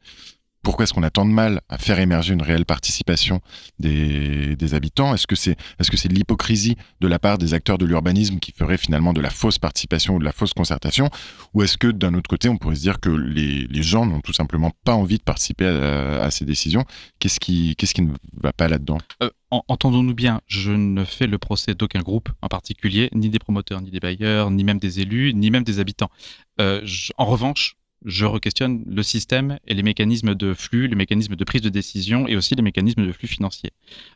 pourquoi 0.63 0.83
est-ce 0.83 0.93
qu'on 0.93 1.03
a 1.03 1.09
tant 1.09 1.25
de 1.25 1.31
mal 1.31 1.61
à 1.69 1.77
faire 1.77 1.99
émerger 1.99 2.33
une 2.33 2.41
réelle 2.41 2.65
participation 2.65 3.41
des, 3.79 4.73
habitants? 4.73 5.13
Est-ce 5.13 5.27
que 5.27 5.35
c'est 5.35 5.55
c'est 5.79 6.07
de 6.07 6.15
l'hypocrisie 6.15 6.75
de 7.01 7.07
la 7.07 7.19
part 7.19 7.37
des 7.37 7.53
acteurs 7.53 7.77
de 7.77 7.85
l'urbanisme 7.85 8.39
qui 8.39 8.51
ferait 8.51 8.77
finalement 8.77 9.13
de 9.13 9.21
la 9.21 9.29
fausse 9.29 9.59
participation 9.59 10.15
ou 10.15 10.19
de 10.19 10.23
la 10.23 10.31
fausse 10.31 10.53
concertation? 10.53 11.09
Ou 11.53 11.63
est-ce 11.63 11.77
que 11.77 11.87
d'un 11.87 12.13
autre 12.15 12.29
côté, 12.29 12.49
on 12.49 12.57
pourrait 12.57 12.75
se 12.75 12.81
dire 12.81 12.99
que 12.99 13.09
les, 13.09 13.83
gens 13.83 14.05
n'ont 14.05 14.21
tout 14.21 14.33
simplement 14.33 14.71
pas 14.85 14.93
envie 14.93 15.17
de 15.17 15.23
participer 15.23 15.65
à, 15.67 16.31
ces 16.31 16.45
décisions? 16.45 16.85
Qu'est-ce 17.19 17.39
qui, 17.39 17.75
qui 17.75 18.01
ne 18.01 18.13
va 18.41 18.53
pas 18.53 18.67
là-dedans? 18.67 18.97
Euh, 19.21 19.29
Entendons-nous 19.67 20.15
bien, 20.15 20.41
je 20.47 20.71
ne 20.71 21.03
fais 21.03 21.27
le 21.27 21.37
procès 21.37 21.75
d'aucun 21.75 21.99
groupe 21.99 22.29
en 22.41 22.47
particulier, 22.47 23.09
ni 23.13 23.29
des 23.29 23.37
promoteurs, 23.37 23.81
ni 23.81 23.91
des 23.91 23.99
bailleurs, 23.99 24.49
ni 24.49 24.63
même 24.63 24.79
des 24.79 24.99
élus, 24.99 25.33
ni 25.35 25.51
même 25.51 25.63
des 25.63 25.79
habitants. 25.79 26.09
Euh, 26.59 26.83
en 27.17 27.25
revanche, 27.25 27.75
je 28.05 28.25
re-questionne 28.25 28.83
le 28.87 29.03
système 29.03 29.59
et 29.67 29.73
les 29.73 29.83
mécanismes 29.83 30.35
de 30.35 30.53
flux, 30.53 30.87
les 30.87 30.95
mécanismes 30.95 31.35
de 31.35 31.43
prise 31.43 31.61
de 31.61 31.69
décision 31.69 32.27
et 32.27 32.35
aussi 32.35 32.55
les 32.55 32.61
mécanismes 32.61 33.05
de 33.05 33.11
flux 33.11 33.27
financiers. 33.27 33.71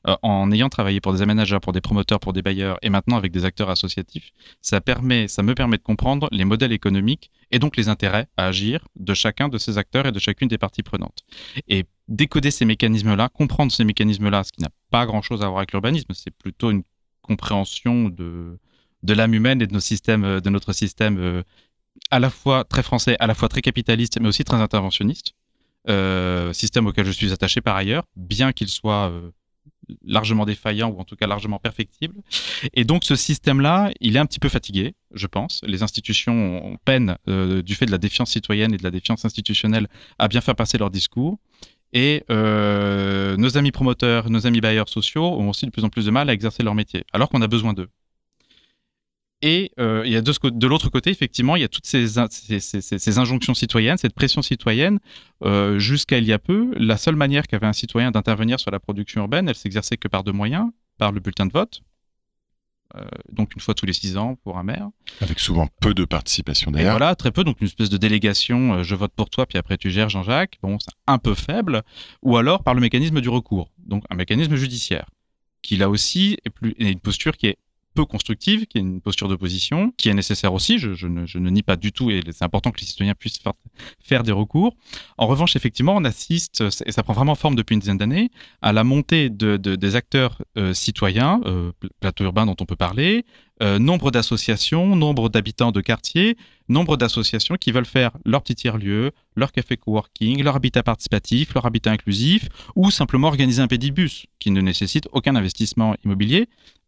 Euh, 0.07 0.15
en 0.21 0.51
ayant 0.51 0.69
travaillé 0.69 0.99
pour 0.99 1.13
des 1.13 1.21
aménageurs, 1.21 1.61
pour 1.61 1.73
des 1.73 1.81
promoteurs, 1.81 2.19
pour 2.19 2.33
des 2.33 2.41
bailleurs 2.41 2.77
et 2.81 2.89
maintenant 2.89 3.17
avec 3.17 3.31
des 3.31 3.45
acteurs 3.45 3.69
associatifs, 3.69 4.31
ça, 4.61 4.77
me 4.77 5.53
permet 5.53 5.77
de 5.77 5.83
comprendre 5.83 6.27
les 6.31 6.45
modèles 6.45 6.71
économiques 6.71 7.31
et 7.51 7.59
donc 7.59 7.77
les 7.77 7.89
intérêts 7.89 8.27
à 8.37 8.47
agir 8.47 8.87
de 8.95 9.13
chacun 9.13 9.49
de 9.49 9.57
ces 9.57 9.77
acteurs 9.77 10.05
et 10.05 10.11
de 10.11 10.19
chacune 10.19 10.47
des 10.47 10.57
parties 10.57 10.83
prenantes. 10.83 11.23
Et 11.67 11.85
décoder 12.07 12.51
ces 12.51 12.65
mécanismes-là, 12.65 13.29
comprendre 13.29 13.71
ces 13.71 13.83
mécanismes-là, 13.83 14.43
ce 14.43 14.51
qui 14.51 14.61
n'a 14.61 14.69
pas 14.91 15.05
grand-chose 15.05 15.41
à 15.41 15.47
voir 15.47 15.59
avec 15.59 15.71
l'urbanisme, 15.71 16.13
c'est 16.13 16.31
plutôt 16.31 16.71
une 16.71 16.83
compréhension 17.21 18.09
de, 18.09 18.57
de 19.03 19.13
l'âme 19.13 19.33
humaine 19.33 19.61
et 19.61 19.67
de 19.67 19.73
nos 19.73 19.79
systèmes, 19.79 20.39
de 20.39 20.49
notre 20.49 20.73
système 20.73 21.17
euh, 21.17 21.43
à 22.11 22.19
la 22.19 22.29
fois 22.29 22.63
très 22.63 22.83
français, 22.83 23.15
à 23.19 23.27
la 23.27 23.33
fois 23.33 23.49
très 23.49 23.61
capitaliste, 23.61 24.19
mais 24.19 24.27
aussi 24.27 24.43
très 24.43 24.57
interventionniste. 24.57 25.33
Euh, 25.89 26.51
système 26.53 26.85
auquel 26.87 27.05
je 27.05 27.11
suis 27.11 27.31
attaché 27.31 27.61
par 27.61 27.75
ailleurs, 27.75 28.03
bien 28.17 28.51
qu'il 28.51 28.67
soit 28.67 29.09
euh, 29.09 29.31
largement 30.03 30.45
défaillant 30.45 30.89
ou 30.89 30.99
en 30.99 31.03
tout 31.03 31.15
cas 31.15 31.27
largement 31.27 31.59
perfectible. 31.59 32.15
Et 32.73 32.83
donc 32.83 33.03
ce 33.03 33.15
système-là, 33.15 33.91
il 33.99 34.15
est 34.15 34.19
un 34.19 34.25
petit 34.25 34.39
peu 34.39 34.49
fatigué, 34.49 34.95
je 35.13 35.27
pense. 35.27 35.61
Les 35.63 35.83
institutions 35.83 36.77
peinent, 36.85 37.17
euh, 37.27 37.61
du 37.61 37.75
fait 37.75 37.85
de 37.85 37.91
la 37.91 37.97
défiance 37.97 38.31
citoyenne 38.31 38.73
et 38.73 38.77
de 38.77 38.83
la 38.83 38.91
défiance 38.91 39.25
institutionnelle, 39.25 39.87
à 40.19 40.27
bien 40.27 40.41
faire 40.41 40.55
passer 40.55 40.77
leur 40.77 40.89
discours. 40.89 41.37
Et 41.93 42.23
euh, 42.29 43.37
nos 43.37 43.57
amis 43.57 43.71
promoteurs, 43.71 44.29
nos 44.29 44.45
amis 44.45 44.59
bailleurs 44.59 44.89
sociaux 44.89 45.23
ont 45.23 45.49
aussi 45.49 45.65
de 45.65 45.71
plus 45.71 45.85
en 45.85 45.89
plus 45.89 46.05
de 46.05 46.11
mal 46.11 46.29
à 46.29 46.33
exercer 46.33 46.63
leur 46.63 46.75
métier, 46.75 47.05
alors 47.13 47.29
qu'on 47.29 47.41
a 47.41 47.47
besoin 47.47 47.73
d'eux. 47.73 47.87
Et 49.43 49.71
euh, 49.79 50.01
il 50.05 50.11
y 50.11 50.15
a 50.15 50.21
de, 50.21 50.49
de 50.49 50.67
l'autre 50.67 50.89
côté, 50.89 51.11
effectivement, 51.11 51.55
il 51.55 51.61
y 51.61 51.65
a 51.65 51.67
toutes 51.67 51.85
ces, 51.85 52.07
ces, 52.07 52.59
ces, 52.59 53.17
injonctions 53.19 53.53
citoyennes, 53.53 53.97
cette 53.97 54.13
pression 54.13 54.41
citoyenne. 54.41 54.99
Euh, 55.43 55.77
Jusqu'à 55.77 56.17
il 56.17 56.25
y 56.25 56.33
a 56.33 56.39
peu, 56.39 56.71
la 56.75 56.97
seule 56.97 57.15
manière 57.15 57.45
qu'avait 57.45 57.67
un 57.67 57.73
citoyen 57.73 58.09
d'intervenir 58.09 58.59
sur 58.59 58.71
la 58.71 58.79
production 58.79 59.21
urbaine, 59.21 59.47
elle 59.47 59.55
s'exerçait 59.55 59.97
que 59.97 60.07
par 60.07 60.23
deux 60.23 60.31
moyens, 60.31 60.71
par 60.97 61.11
le 61.11 61.19
bulletin 61.19 61.45
de 61.45 61.51
vote, 61.51 61.83
euh, 62.95 63.01
donc 63.31 63.53
une 63.53 63.61
fois 63.61 63.73
tous 63.73 63.85
les 63.85 63.93
six 63.93 64.17
ans 64.17 64.35
pour 64.43 64.57
un 64.57 64.63
maire. 64.63 64.89
Avec 65.21 65.39
souvent 65.39 65.67
peu 65.81 65.93
de 65.93 66.05
participation 66.05 66.71
d'ailleurs. 66.71 66.97
Voilà, 66.97 67.15
très 67.15 67.31
peu, 67.31 67.43
donc 67.43 67.59
une 67.59 67.67
espèce 67.67 67.89
de 67.89 67.97
délégation, 67.97 68.75
euh, 68.75 68.83
je 68.83 68.95
vote 68.95 69.11
pour 69.15 69.29
toi, 69.29 69.45
puis 69.45 69.57
après 69.57 69.77
tu 69.77 69.91
gères 69.91 70.09
Jean-Jacques. 70.09 70.57
Bon, 70.61 70.77
c'est 70.79 70.93
un 71.05 71.17
peu 71.17 71.35
faible. 71.35 71.83
Ou 72.23 72.37
alors 72.37 72.63
par 72.63 72.73
le 72.73 72.81
mécanisme 72.81 73.19
du 73.19 73.29
recours, 73.29 73.71
donc 73.77 74.03
un 74.09 74.15
mécanisme 74.15 74.55
judiciaire, 74.55 75.09
qui 75.61 75.75
là 75.75 75.89
aussi 75.89 76.37
est, 76.45 76.49
plus, 76.49 76.75
est 76.79 76.91
une 76.91 76.99
posture 76.99 77.35
qui 77.35 77.47
est 77.47 77.57
peu 77.97 78.05
constructive, 78.05 78.67
qui 78.67 78.77
est 78.77 78.81
une 78.81 79.01
posture 79.01 79.27
d'opposition, 79.27 79.91
qui 79.97 80.09
est 80.09 80.13
nécessaire 80.13 80.53
aussi, 80.53 80.77
je, 80.77 81.07
ne, 81.07 81.49
nie 81.49 81.63
pas 81.63 81.77
du 81.77 81.91
tout, 81.91 82.11
et 82.11 82.21
c'est 82.31 82.43
important 82.43 82.69
que 82.69 82.79
les 82.79 82.85
citoyens 82.85 83.15
puissent 83.15 83.39
faire, 83.99 84.23
des 84.23 84.31
recours. 84.31 84.75
En 85.17 85.25
revanche, 85.25 85.55
effectivement, 85.55 85.95
on 85.95 86.03
assiste, 86.03 86.63
et 86.85 86.91
ça 86.91 87.01
prend 87.01 87.13
vraiment 87.13 87.33
forme 87.33 87.55
depuis 87.55 87.73
une 87.73 87.79
dizaine 87.79 87.97
d'années, 87.97 88.29
à 88.61 88.71
la 88.71 88.83
montée 88.83 89.31
de, 89.31 89.57
des 89.57 89.95
acteurs 89.95 90.43
euh, 90.59 90.75
citoyens, 90.75 91.41
euh, 91.45 91.71
plateau 91.99 92.23
urbain 92.25 92.45
dont 92.45 92.55
on 92.59 92.65
peut 92.65 92.75
parler, 92.75 93.25
euh, 93.63 93.79
nombre 93.79 94.11
d'associations, 94.11 94.95
nombre 94.95 95.29
d'habitants 95.29 95.71
de 95.71 95.81
quartiers, 95.81 96.37
nombre 96.69 96.97
d'associations 96.97 97.55
qui 97.55 97.71
veulent 97.71 97.87
faire 97.87 98.11
leur 98.23 98.43
petit 98.43 98.53
tiers-lieu, 98.53 99.11
leur 99.35 99.51
café 99.51 99.77
coworking, 99.77 100.43
leur 100.43 100.55
habitat 100.55 100.83
participatif, 100.83 101.55
leur 101.55 101.65
habitat 101.65 101.89
inclusif, 101.89 102.49
ou 102.75 102.91
simplement 102.91 103.29
organiser 103.29 103.63
un 103.63 103.67
pédibus 103.67 104.27
qui 104.37 104.51
ne 104.51 104.61
nécessite 104.61 105.07
aucun 105.11 105.35
investissement 105.35 105.95
immobilier, 106.05 106.47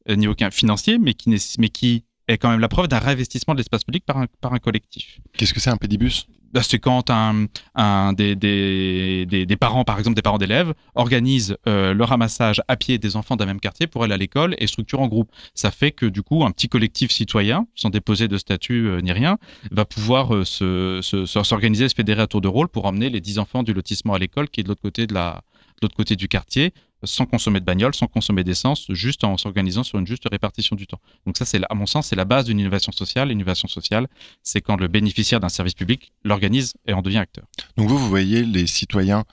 euh, 0.10 0.16
ni 0.16 0.28
aucun 0.28 0.52
financier, 0.52 0.98
mais 0.98 1.14
qui, 1.14 1.36
mais 1.60 1.70
qui 1.70 2.04
est 2.28 2.38
quand 2.38 2.50
même 2.50 2.60
la 2.60 2.68
preuve 2.68 2.88
d'un 2.88 3.00
réinvestissement 3.00 3.54
de 3.54 3.60
l'espace 3.60 3.84
public 3.84 4.06
par 4.06 4.18
un, 4.18 4.28
par 4.42 4.54
un 4.54 4.60
collectif. 4.60 5.20
Qu'est-ce 5.38 5.54
que 5.54 5.60
c'est 5.60 5.70
un 5.70 5.78
pédibus? 5.78 6.28
Bah, 6.52 6.64
c'est 6.64 6.80
quand 6.80 7.12
un, 7.12 7.46
un 7.76 8.14
des, 8.14 8.36
des, 8.36 9.26
des, 9.28 9.56
parents, 9.56 9.84
par 9.84 10.00
exemple 10.00 10.16
des 10.16 10.24
parents 10.24 10.40
d'élèves, 10.40 10.74
organisent 10.96 11.56
euh, 11.68 11.94
le 11.94 12.04
ramassage 12.04 12.62
à 12.68 12.76
pied 12.76 12.98
des 12.98 13.16
enfants 13.16 13.36
d'un 13.36 13.46
même 13.46 13.60
quartier 13.60 13.86
pour 13.86 14.04
aller 14.04 14.14
à 14.14 14.18
l'école 14.18 14.56
et 14.58 14.66
structure 14.66 15.00
en 15.00 15.08
groupe. 15.08 15.32
Ça 15.54 15.70
fait 15.70 15.92
que 15.92 16.08
du 16.08 16.24
coup, 16.24 16.44
un 16.44 16.52
petit 16.52 16.68
collectif 16.68 17.12
citoyen, 17.12 17.68
sans 17.76 17.92
déposer 17.92 18.28
de 18.28 18.38
statut 18.38 18.88
euh, 18.88 19.02
ni 19.02 19.12
rien, 19.12 19.38
va 19.70 19.86
pouvoir 19.86 20.46
se, 20.46 21.02
s'organiser, 21.04 21.86
se, 21.86 21.90
se 21.90 21.96
fédérer 21.96 22.24
à 22.24 22.28
tour 22.28 22.42
de 22.42 22.48
rôle 22.48 22.68
pour 22.68 22.86
emmener 22.86 23.10
les 23.10 23.22
10 23.22 23.38
enfants 23.38 23.62
du 23.62 23.74
lotissement 23.74 24.16
à 24.16 24.20
l'école 24.20 24.50
qui 24.50 24.62
est 24.62 24.64
de 24.64 24.70
l'autre 24.70 24.82
côté 24.82 25.06
de 25.06 25.14
la, 25.14 25.44
de 25.80 25.86
l'autre 25.86 25.96
côté 25.96 26.16
du 26.16 26.28
quartier, 26.28 26.74
sans 27.04 27.26
consommer 27.26 27.60
de 27.60 27.66
bagnole, 27.66 27.94
sans 27.94 28.08
consommer 28.08 28.44
d'essence, 28.44 28.86
juste 28.90 29.24
en 29.24 29.38
s'organisant 29.38 29.84
sur 29.84 30.00
une 30.00 30.08
juste 30.08 30.28
répartition 30.30 30.76
du 30.76 30.88
temps. 30.88 31.00
Donc 31.26 31.38
ça, 31.38 31.46
c'est 31.46 31.62
à 31.70 31.76
mon 31.76 31.86
sens, 31.86 32.08
c'est 32.08 32.16
la 32.16 32.26
base 32.26 32.46
d'une 32.46 32.60
innovation 32.60 32.92
sociale. 32.92 33.30
L'innovation 33.30 33.68
sociale, 33.68 34.08
c'est 34.44 34.62
quand 34.62 34.78
le 34.78 34.88
bénéficiaire 34.88 35.40
d'un 35.40 35.50
service 35.50 35.74
public 35.74 36.12
l'organise 36.24 36.74
et 36.86 36.94
en 36.94 37.02
devient 37.02 37.18
acteur. 37.18 37.46
Donc 37.78 37.88
vous, 37.88 37.98
vous 37.98 38.10
voyez 38.10 38.44
les 38.44 38.68
citoyens 38.68 39.24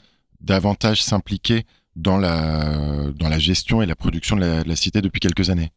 davantage 0.40 1.02
s'impliquer 1.02 1.64
dans 1.96 2.18
la, 2.18 3.10
dans 3.16 3.28
la 3.28 3.38
gestion 3.38 3.82
et 3.82 3.86
la 3.86 3.96
production 3.96 4.36
de 4.36 4.62
la, 4.66 4.76
cité 4.76 5.00
depuis 5.00 5.20
quelques 5.20 5.50
années? 5.50 5.70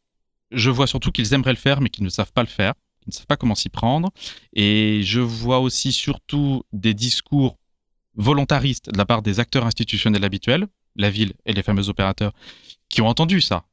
Je 0.51 0.69
vois 0.69 0.87
surtout 0.87 1.11
qu'ils 1.11 1.33
aimeraient 1.33 1.53
le 1.53 1.57
faire, 1.57 1.81
mais 1.81 1.89
qu'ils 1.89 2.03
ne 2.03 2.09
savent 2.09 2.33
pas 2.33 2.43
le 2.43 2.47
faire, 2.47 2.73
qu'ils 3.01 3.09
ne 3.09 3.13
savent 3.13 3.27
pas 3.27 3.37
comment 3.37 3.55
s'y 3.55 3.69
prendre. 3.69 4.11
Et 4.53 5.01
je 5.03 5.19
vois 5.21 5.59
aussi 5.59 5.91
surtout 5.91 6.63
des 6.73 6.93
discours 6.93 7.57
volontaristes 8.15 8.91
de 8.91 8.97
la 8.97 9.05
part 9.05 9.21
des 9.21 9.39
acteurs 9.39 9.65
institutionnels 9.65 10.25
habituels, 10.25 10.67
la 10.99 11.09
ville 11.09 11.33
et 11.45 11.53
les 11.53 11.63
fameux 11.63 11.89
opérateurs, 11.89 12.33
qui 12.89 13.01
ont 13.01 13.07
entendu 13.07 13.41
ça. 13.41 13.63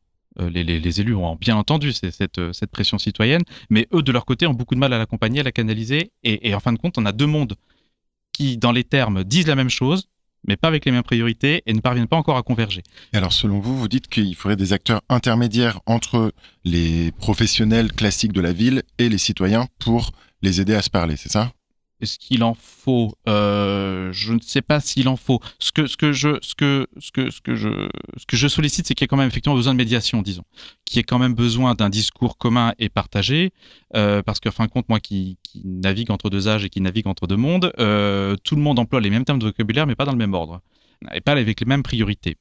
Euh, 0.40 0.50
les, 0.50 1.00
élus 1.00 1.14
ont 1.14 1.37
bien 1.37 1.56
entendu 1.56 1.92
cette, 1.92 2.38
euh, 2.38 2.52
cette, 2.52 2.71
pression 2.71 2.99
citoyenne, 2.99 3.42
mais 3.71 3.88
eux, 3.95 4.02
de 4.02 4.12
leur 4.12 4.26
côté, 4.26 4.47
ont 4.47 4.54
beaucoup 4.54 4.75
de 4.75 4.80
mal 4.80 4.92
à 4.92 4.99
l'accompagner, 4.99 5.40
à 5.40 5.42
la 5.42 5.52
canaliser. 5.52 6.12
Et, 6.25 6.54
en 6.54 6.61
fin 6.61 6.73
de 6.73 6.78
compte, 6.78 6.99
on 6.99 7.06
a 7.06 7.12
deux 7.12 7.26
mondes 7.26 7.54
qui, 8.33 8.59
dans 8.59 8.73
les 8.73 8.85
termes, 8.85 9.25
disent 9.25 9.47
la 9.47 9.54
même 9.54 9.71
chose, 9.71 10.09
mais 10.47 10.56
pas 10.56 10.68
avec 10.68 10.85
les 10.85 10.92
mêmes 10.92 11.02
priorités 11.02 11.62
et 11.66 11.73
ne 11.73 11.80
parviennent 11.80 12.06
pas 12.06 12.18
encore 12.18 12.37
à 12.37 12.42
converger. 12.42 12.83
Et 13.12 13.16
alors, 13.16 13.33
selon 13.33 13.61
vous, 13.61 13.76
vous 13.76 13.88
dites 13.88 14.09
qu'il 14.09 14.35
faudrait 14.37 14.56
des 14.56 14.73
acteurs 14.75 15.00
intermédiaires 15.09 15.80
entre 15.87 16.33
les 16.64 17.12
professionnels 17.12 17.92
classiques 17.92 18.33
de 18.33 18.42
la 18.42 18.52
ville 18.52 18.83
et 18.99 19.09
les 19.09 19.18
citoyens 19.18 19.66
pour 19.78 20.12
les 20.42 20.61
aider 20.61 20.75
à 20.75 20.83
se 20.83 20.90
parler, 20.90 21.16
c'est 21.16 21.33
ça? 21.33 21.52
Est-ce 22.00 22.18
qu'il 22.18 22.44
en 22.44 22.54
faut 22.54 23.12
euh, 23.28 24.12
Je 24.12 24.32
ne 24.32 24.40
sais 24.40 24.62
pas 24.62 24.80
s'il 24.80 25.08
en 25.08 25.16
faut. 25.16 25.40
Ce 25.58 25.72
que, 25.72 26.12
je, 26.12 28.48
sollicite, 28.48 28.86
c'est 28.86 28.94
qu'il 28.94 29.04
y 29.04 29.06
a 29.06 29.08
quand 29.08 29.16
même 29.16 29.28
effectivement 29.28 29.56
besoin 29.56 29.72
de 29.72 29.78
médiation, 29.78 30.22
disons, 30.22 30.44
qu'il 30.84 30.98
y 30.98 31.00
ait 31.00 31.04
quand 31.04 31.18
même 31.18 31.34
besoin 31.34 31.74
d'un 31.74 31.88
discours 31.88 32.36
commun 32.36 32.74
et 32.78 32.88
partagé, 32.88 33.52
euh, 33.94 34.22
parce 34.22 34.40
que 34.40 34.50
fin 34.50 34.66
de 34.66 34.70
compte, 34.70 34.88
moi 34.88 35.00
qui, 35.00 35.38
navigue 35.64 36.10
entre 36.10 36.28
deux 36.28 36.48
âges 36.48 36.64
et 36.64 36.68
qui 36.68 36.80
navigue 36.80 37.06
entre 37.06 37.26
deux 37.26 37.36
mondes, 37.36 37.72
euh, 37.78 38.36
tout 38.44 38.56
le 38.56 38.62
monde 38.62 38.78
emploie 38.78 39.00
les 39.00 39.10
mêmes 39.10 39.24
termes 39.24 39.38
de 39.38 39.46
vocabulaire, 39.46 39.86
mais 39.86 39.94
pas 39.94 40.04
dans 40.04 40.12
le 40.12 40.18
même 40.18 40.34
ordre, 40.34 40.60
et 41.14 41.22
pas 41.22 41.32
avec 41.32 41.60
les 41.60 41.66
mêmes 41.66 41.82
priorités. 41.82 42.36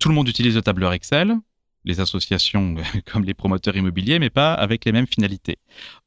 Tout 0.00 0.10
le 0.10 0.14
monde 0.14 0.28
utilise 0.28 0.54
le 0.54 0.62
tableur 0.62 0.92
Excel, 0.92 1.38
les 1.84 2.00
associations 2.00 2.76
comme 3.12 3.24
les 3.24 3.34
promoteurs 3.34 3.76
immobiliers, 3.76 4.18
mais 4.18 4.30
pas 4.30 4.54
avec 4.54 4.84
les 4.84 4.92
mêmes 4.92 5.06
finalités. 5.06 5.56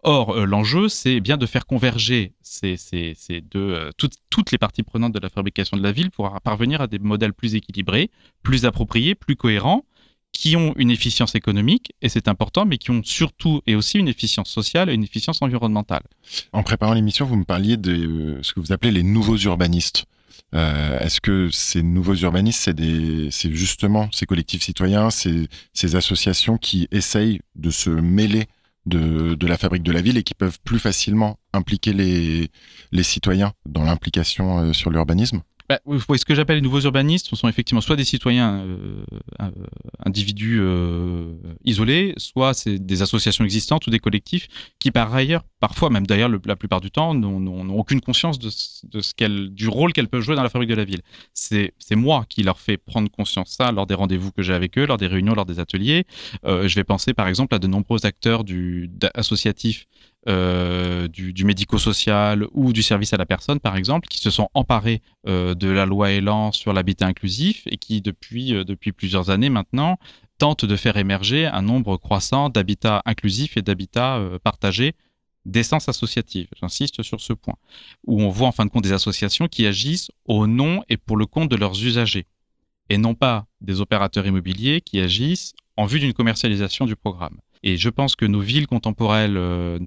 Or, 0.03 0.31
euh, 0.31 0.45
l'enjeu, 0.45 0.89
c'est 0.89 1.19
bien 1.19 1.37
de 1.37 1.45
faire 1.45 1.65
converger 1.65 2.33
euh, 2.63 3.91
toutes, 3.97 4.15
toutes, 4.29 4.51
les 4.51 4.57
parties 4.57 4.83
prenantes 4.83 5.13
de 5.13 5.19
la 5.19 5.29
fabrication 5.29 5.77
de 5.77 5.83
la 5.83 5.91
ville 5.91 6.11
pour 6.11 6.29
parvenir 6.41 6.81
à 6.81 6.87
des 6.87 6.99
modèles 6.99 7.33
plus 7.33 7.55
équilibrés, 7.55 8.11
plus 8.43 8.65
appropriés, 8.65 9.15
plus 9.15 9.35
cohérents, 9.35 9.85
qui 10.31 10.55
ont 10.55 10.73
une 10.77 10.91
efficience 10.91 11.35
économique, 11.35 11.93
et 12.01 12.09
c'est 12.09 12.27
important, 12.27 12.65
mais 12.65 12.77
qui 12.77 12.91
ont 12.91 13.03
surtout 13.03 13.61
et 13.67 13.75
aussi 13.75 13.99
une 13.99 14.07
efficience 14.07 14.49
sociale 14.49 14.89
et 14.89 14.93
une 14.93 15.03
efficience 15.03 15.41
environnementale. 15.41 16.03
En 16.53 16.63
préparant 16.63 16.93
l'émission, 16.93 17.25
vous 17.25 17.35
me 17.35 17.43
parliez 17.43 17.77
de 17.77 17.91
euh, 17.91 18.39
ce 18.41 18.53
que 18.53 18.59
vous 18.59 18.71
appelez 18.71 18.91
les 18.91 19.03
nouveaux 19.03 19.37
urbanistes. 19.37 20.05
Euh, 20.53 20.99
est-ce 20.99 21.21
que 21.21 21.49
ces 21.51 21.83
nouveaux 21.83 22.15
urbanistes, 22.15 22.71
c'est 23.31 23.53
justement 23.53 24.09
ces 24.11 24.25
collectifs 24.25 24.63
citoyens, 24.63 25.09
ces, 25.09 25.47
associations 25.95 26.57
qui 26.57 26.87
essayent 26.91 27.39
de 27.55 27.69
se 27.69 27.89
mêler 27.89 28.45
de, 28.85 29.45
la 29.45 29.57
fabrique 29.57 29.83
de 29.83 29.91
la 29.91 30.01
ville 30.01 30.17
et 30.17 30.23
qui 30.23 30.33
peuvent 30.33 30.59
plus 30.63 30.79
facilement 30.79 31.37
impliquer 31.53 31.93
les, 31.93 32.49
les 32.91 33.03
citoyens 33.03 33.53
dans 33.65 33.83
l'implication 33.83 34.59
euh, 34.59 34.73
sur 34.73 34.89
l'urbanisme? 34.89 35.41
Bah, 35.71 36.17
ce 36.17 36.25
que 36.25 36.35
j'appelle 36.35 36.57
les 36.57 36.61
nouveaux 36.61 36.81
urbanistes 36.81 37.27
ce 37.27 37.35
sont 37.35 37.47
effectivement 37.47 37.79
soit 37.79 37.95
des 37.95 38.03
citoyens 38.03 38.59
euh, 38.59 39.03
euh, 39.41 39.49
individus 40.05 40.59
euh, 40.59 41.33
isolés, 41.63 42.13
soit 42.17 42.53
c'est 42.53 42.77
des 42.77 43.01
associations 43.01 43.45
existantes 43.45 43.87
ou 43.87 43.89
des 43.89 43.99
collectifs 43.99 44.47
qui 44.79 44.91
par 44.91 45.13
ailleurs, 45.13 45.43
parfois 45.61 45.89
même 45.89 46.05
d'ailleurs 46.05 46.29
la 46.45 46.55
plupart 46.57 46.81
du 46.81 46.91
temps, 46.91 47.13
n'ont 47.13 47.69
aucune 47.77 48.01
conscience 48.01 48.37
du 48.39 49.67
rôle 49.67 49.93
qu'elles 49.93 50.09
peuvent 50.09 50.21
jouer 50.21 50.35
dans 50.35 50.43
la 50.43 50.49
fabrique 50.49 50.69
de 50.69 50.75
la 50.75 50.83
ville. 50.83 51.01
C'est 51.33 51.71
moi 51.91 52.25
qui 52.27 52.43
leur 52.43 52.59
fais 52.59 52.77
prendre 52.77 53.09
conscience 53.09 53.51
ça 53.51 53.71
lors 53.71 53.85
des 53.85 53.93
rendez-vous 53.93 54.31
que 54.31 54.41
j'ai 54.41 54.53
avec 54.53 54.77
eux, 54.77 54.85
lors 54.85 54.97
des 54.97 55.07
réunions, 55.07 55.33
lors 55.33 55.45
des 55.45 55.59
ateliers. 55.59 56.05
je 56.43 56.75
vais 56.75 56.83
penser 56.83 57.13
par 57.13 57.27
exemple 57.27 57.55
à 57.55 57.59
de 57.59 57.67
nombreux 57.67 58.05
acteurs 58.05 58.43
associatifs 59.13 59.85
euh, 60.27 61.07
du, 61.07 61.43
médico-social 61.43 62.45
ou 62.51 62.73
du 62.73 62.83
service 62.83 63.11
à 63.13 63.17
la 63.17 63.25
personne, 63.25 63.59
par 63.59 63.75
exemple, 63.75 64.07
qui 64.07 64.19
se 64.19 64.29
sont 64.29 64.49
emparés 64.53 65.01
euh, 65.27 65.55
de 65.55 65.67
la 65.67 65.85
loi 65.85 66.11
Elan 66.11 66.51
sur 66.51 66.73
l'habitat 66.73 67.07
inclusif 67.07 67.63
et 67.65 67.77
qui, 67.77 68.01
depuis, 68.01 68.53
euh, 68.53 68.63
depuis 68.63 68.91
plusieurs 68.91 69.31
années 69.31 69.49
maintenant, 69.49 69.97
tentent 70.37 70.65
de 70.65 70.75
faire 70.75 70.97
émerger 70.97 71.45
un 71.45 71.61
nombre 71.61 71.97
croissant 71.97 72.49
d'habitats 72.49 73.01
inclusifs 73.05 73.57
et 73.57 73.61
d'habitats 73.61 74.21
partagés 74.43 74.95
d'essence 75.45 75.89
associative. 75.89 76.47
J'insiste 76.59 77.01
sur 77.03 77.19
ce 77.19 77.33
point. 77.33 77.55
Où 78.05 78.21
on 78.21 78.29
voit 78.29 78.47
en 78.47 78.51
fin 78.51 78.65
de 78.65 78.69
compte 78.69 78.83
des 78.83 78.93
associations 78.93 79.47
qui 79.47 79.65
agissent 79.65 80.11
au 80.25 80.47
nom 80.47 80.83
et 80.89 80.97
pour 80.97 81.17
le 81.17 81.25
compte 81.25 81.49
de 81.49 81.55
leurs 81.55 81.83
usagers 81.83 82.27
et 82.89 82.97
non 82.97 83.15
pas 83.15 83.45
des 83.61 83.81
opérateurs 83.81 84.25
immobiliers 84.25 84.81
qui 84.81 84.99
agissent 84.99 85.53
en 85.77 85.85
vue 85.85 85.99
d'une 85.99 86.13
commercialisation 86.13 86.85
du 86.85 86.95
programme. 86.95 87.39
Et 87.63 87.77
je 87.77 87.89
pense 87.89 88.15
que 88.15 88.25
nos 88.25 88.39
villes 88.39 88.67
contemporaines, 88.67 89.37
euh, 89.37 89.79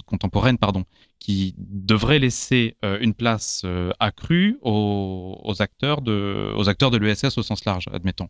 pardon, 0.61 0.85
qui 1.19 1.54
devraient 1.59 2.21
laisser 2.21 2.76
euh, 2.85 2.99
une 3.00 3.14
place 3.14 3.62
euh, 3.64 3.90
accrue 3.99 4.59
aux, 4.62 5.54
acteurs 5.59 6.00
de, 6.00 6.97
l'ESS 6.99 7.38
au 7.38 7.43
sens 7.43 7.64
large, 7.64 7.87
admettons. 7.93 8.28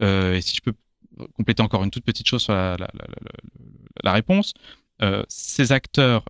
et 0.00 0.40
si 0.40 0.56
je 0.56 0.60
peux 0.62 0.74
compléter 1.34 1.62
encore 1.62 1.84
une 1.84 1.90
toute 1.90 2.04
petite 2.04 2.26
chose 2.26 2.42
sur 2.42 2.54
la 2.54 4.12
réponse, 4.12 4.54
ces 5.28 5.72
acteurs 5.72 6.24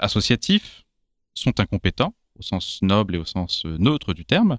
associatifs 0.00 0.84
sont 1.34 1.60
incompétents 1.60 2.14
au 2.38 2.42
sens 2.42 2.80
noble 2.82 3.16
et 3.16 3.18
au 3.18 3.24
sens 3.24 3.64
neutre 3.64 4.14
du 4.14 4.24
terme. 4.24 4.58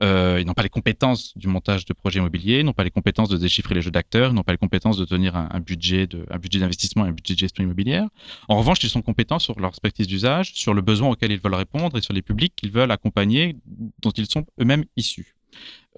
Euh, 0.00 0.38
ils 0.40 0.46
n'ont 0.46 0.54
pas 0.54 0.62
les 0.62 0.68
compétences 0.68 1.36
du 1.36 1.48
montage 1.48 1.84
de 1.84 1.92
projets 1.92 2.20
immobiliers, 2.20 2.60
ils 2.60 2.64
n'ont 2.64 2.72
pas 2.72 2.84
les 2.84 2.90
compétences 2.90 3.28
de 3.28 3.36
déchiffrer 3.36 3.74
les 3.74 3.82
jeux 3.82 3.90
d'acteurs, 3.90 4.30
ils 4.30 4.34
n'ont 4.34 4.44
pas 4.44 4.52
les 4.52 4.58
compétences 4.58 4.96
de 4.96 5.04
tenir 5.04 5.34
un, 5.34 5.60
budget 5.60 6.06
d'investissement 6.06 7.04
et 7.06 7.08
un 7.08 7.12
budget 7.12 7.34
de 7.34 7.38
gestion 7.40 7.64
immobilière. 7.64 8.08
En 8.48 8.58
revanche, 8.58 8.82
ils 8.84 8.90
sont 8.90 9.02
compétents 9.02 9.40
sur 9.40 9.58
leur 9.58 9.70
expertise 9.70 10.06
d'usage, 10.06 10.52
sur 10.54 10.72
le 10.72 10.82
besoin 10.82 11.10
auquel 11.10 11.32
ils 11.32 11.40
veulent 11.40 11.54
répondre 11.54 11.98
et 11.98 12.00
sur 12.00 12.14
les 12.14 12.22
publics 12.22 12.54
qu'ils 12.54 12.70
veulent 12.70 12.92
accompagner, 12.92 13.56
dont 14.00 14.10
ils 14.10 14.30
sont 14.30 14.46
eux-mêmes 14.60 14.84
issus. 14.96 15.34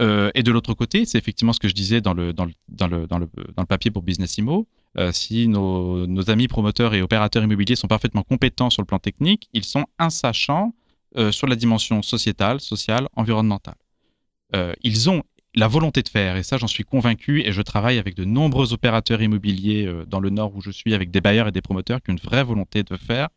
Euh, 0.01 0.31
et 0.35 0.43
de 0.43 0.51
l'autre 0.51 0.73
côté, 0.73 1.05
c'est 1.05 1.19
effectivement 1.19 1.53
ce 1.53 1.61
que 1.61 1.69
je 1.69 1.75
disais 1.75 2.01
dans 2.01 2.15
le, 2.15 2.33
dans 2.33 2.47
le, 2.47 2.53
dans 2.69 2.87
le, 2.87 3.07
dans 3.07 3.19
le, 3.19 3.29
dans 3.55 3.63
le 3.63 3.67
papier 3.67 3.91
pour 3.91 4.03
Business 4.03 4.39
Immo, 4.39 4.67
si 5.13 5.47
nos, 5.47 6.07
nos, 6.07 6.31
amis 6.31 6.49
promoteurs 6.49 6.95
et 6.95 7.03
opérateurs 7.03 7.45
immobiliers 7.45 7.77
sont 7.77 7.87
parfaitement 7.87 8.23
compétents 8.23 8.71
sur 8.71 8.83
le 8.83 8.87
plan 8.87 8.99
technique, 8.99 9.49
ils 9.53 9.63
sont 9.63 9.85
insachants 10.01 10.73
sur 11.31 11.47
la 11.47 11.57
dimension 11.57 12.03
sociétale, 12.03 12.61
sociale, 12.61 13.09
environnementale. 13.17 13.75
ils 14.83 15.11
ont 15.11 15.23
la 15.55 15.69
volonté 15.69 16.03
de 16.03 16.09
faire, 16.09 16.37
et 16.37 16.43
ça 16.43 16.59
j'en 16.59 16.67
suis 16.67 16.85
convaincu, 16.85 17.43
et 17.43 17.53
je 17.53 17.63
travaille 17.63 17.99
avec 17.99 18.15
de 18.15 18.25
nombreux 18.25 18.73
opérateurs 18.73 19.21
immobiliers 19.23 19.87
euh, 19.87 20.05
dans 20.07 20.21
le 20.21 20.31
nord 20.31 20.55
où 20.55 20.61
je 20.61 20.71
suis, 20.71 20.95
avec 20.95 21.11
des 21.11 21.21
bailleurs 21.21 21.49
et 21.49 21.53
des 21.53 21.63
promoteurs 21.63 22.01
qui 22.03 22.11
ont 22.11 22.15
une 22.15 22.21
vraie 22.21 22.45
volonté 22.45 22.83
de 22.83 22.97
faire 22.97 23.29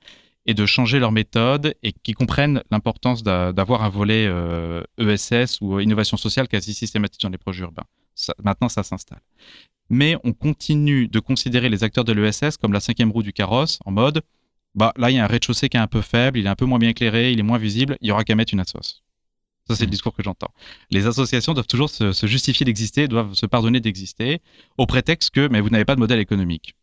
et 0.46 0.54
de 0.54 0.66
changer 0.66 1.00
leur 1.00 1.12
méthode 1.12 1.74
et 1.84 1.94
qui 1.94 2.12
comprennent 2.12 2.64
l'importance 2.70 3.24
d'avoir 3.24 3.84
un 3.84 3.90
volet 3.90 4.26
ESS 4.98 5.32
euh, 5.32 5.44
e 5.44 5.46
ou 5.62 5.80
innovation 5.80 6.18
sociale 6.18 6.50
quasi 6.50 6.74
systématique 6.74 7.22
dans 7.22 7.30
les 7.30 7.38
projets 7.38 7.64
urbains. 7.64 7.86
maintenant, 8.44 8.68
ça 8.68 8.84
s'installe. 8.84 9.22
Mais 9.90 10.18
on 10.26 10.34
continue 10.34 11.08
de 11.08 11.20
considérer 11.22 11.70
les 11.70 11.86
acteurs 11.86 12.04
de 12.04 12.12
l'ESS 12.12 12.58
comme 12.58 12.74
la 12.74 12.82
cinquième 12.82 13.12
roue 13.12 13.24
du 13.24 13.32
carrosse, 13.32 13.80
en 13.86 13.92
mode, 13.92 14.22
bah 14.76 14.94
là, 14.98 15.12
il 15.12 15.16
y 15.16 15.20
a 15.20 15.24
un 15.24 15.28
rez-de-chaussée 15.28 15.70
qui 15.70 15.78
est 15.78 15.80
un 15.80 15.88
peu 15.88 16.02
faible, 16.02 16.40
il 16.40 16.46
est 16.46 16.50
un 16.50 16.56
peu 16.56 16.66
moins 16.66 16.80
bien 16.80 16.90
éclairé, 16.90 17.32
il 17.32 17.40
est 17.40 17.44
moins 17.44 17.58
visible, 17.58 17.98
il 18.02 18.08
y 18.08 18.12
aura 18.12 18.24
qu'à 18.24 18.36
mettre 18.36 18.54
une 18.54 18.60
assoce. 18.60 19.04
Ça, 19.68 19.76
c'est 19.76 19.84
le 19.84 19.88
mm. 19.88 19.92
discours 19.92 20.14
que 20.14 20.24
j'entends. 20.24 20.52
Les 20.90 21.08
associations 21.08 21.54
doivent 21.54 21.68
toujours 21.68 21.90
se, 21.90 22.28
justifier 22.28 22.66
d'exister, 22.66 23.08
doivent 23.08 23.34
se 23.34 23.46
pardonner 23.46 23.80
d'exister, 23.80 24.42
au 24.78 24.86
prétexte 24.86 25.30
que 25.30 25.48
mais 25.48 25.62
vous 25.62 25.70
n'avez 25.70 25.86
pas 25.86 25.96
de 25.96 26.00
modèle 26.00 26.20
économique. 26.20 26.76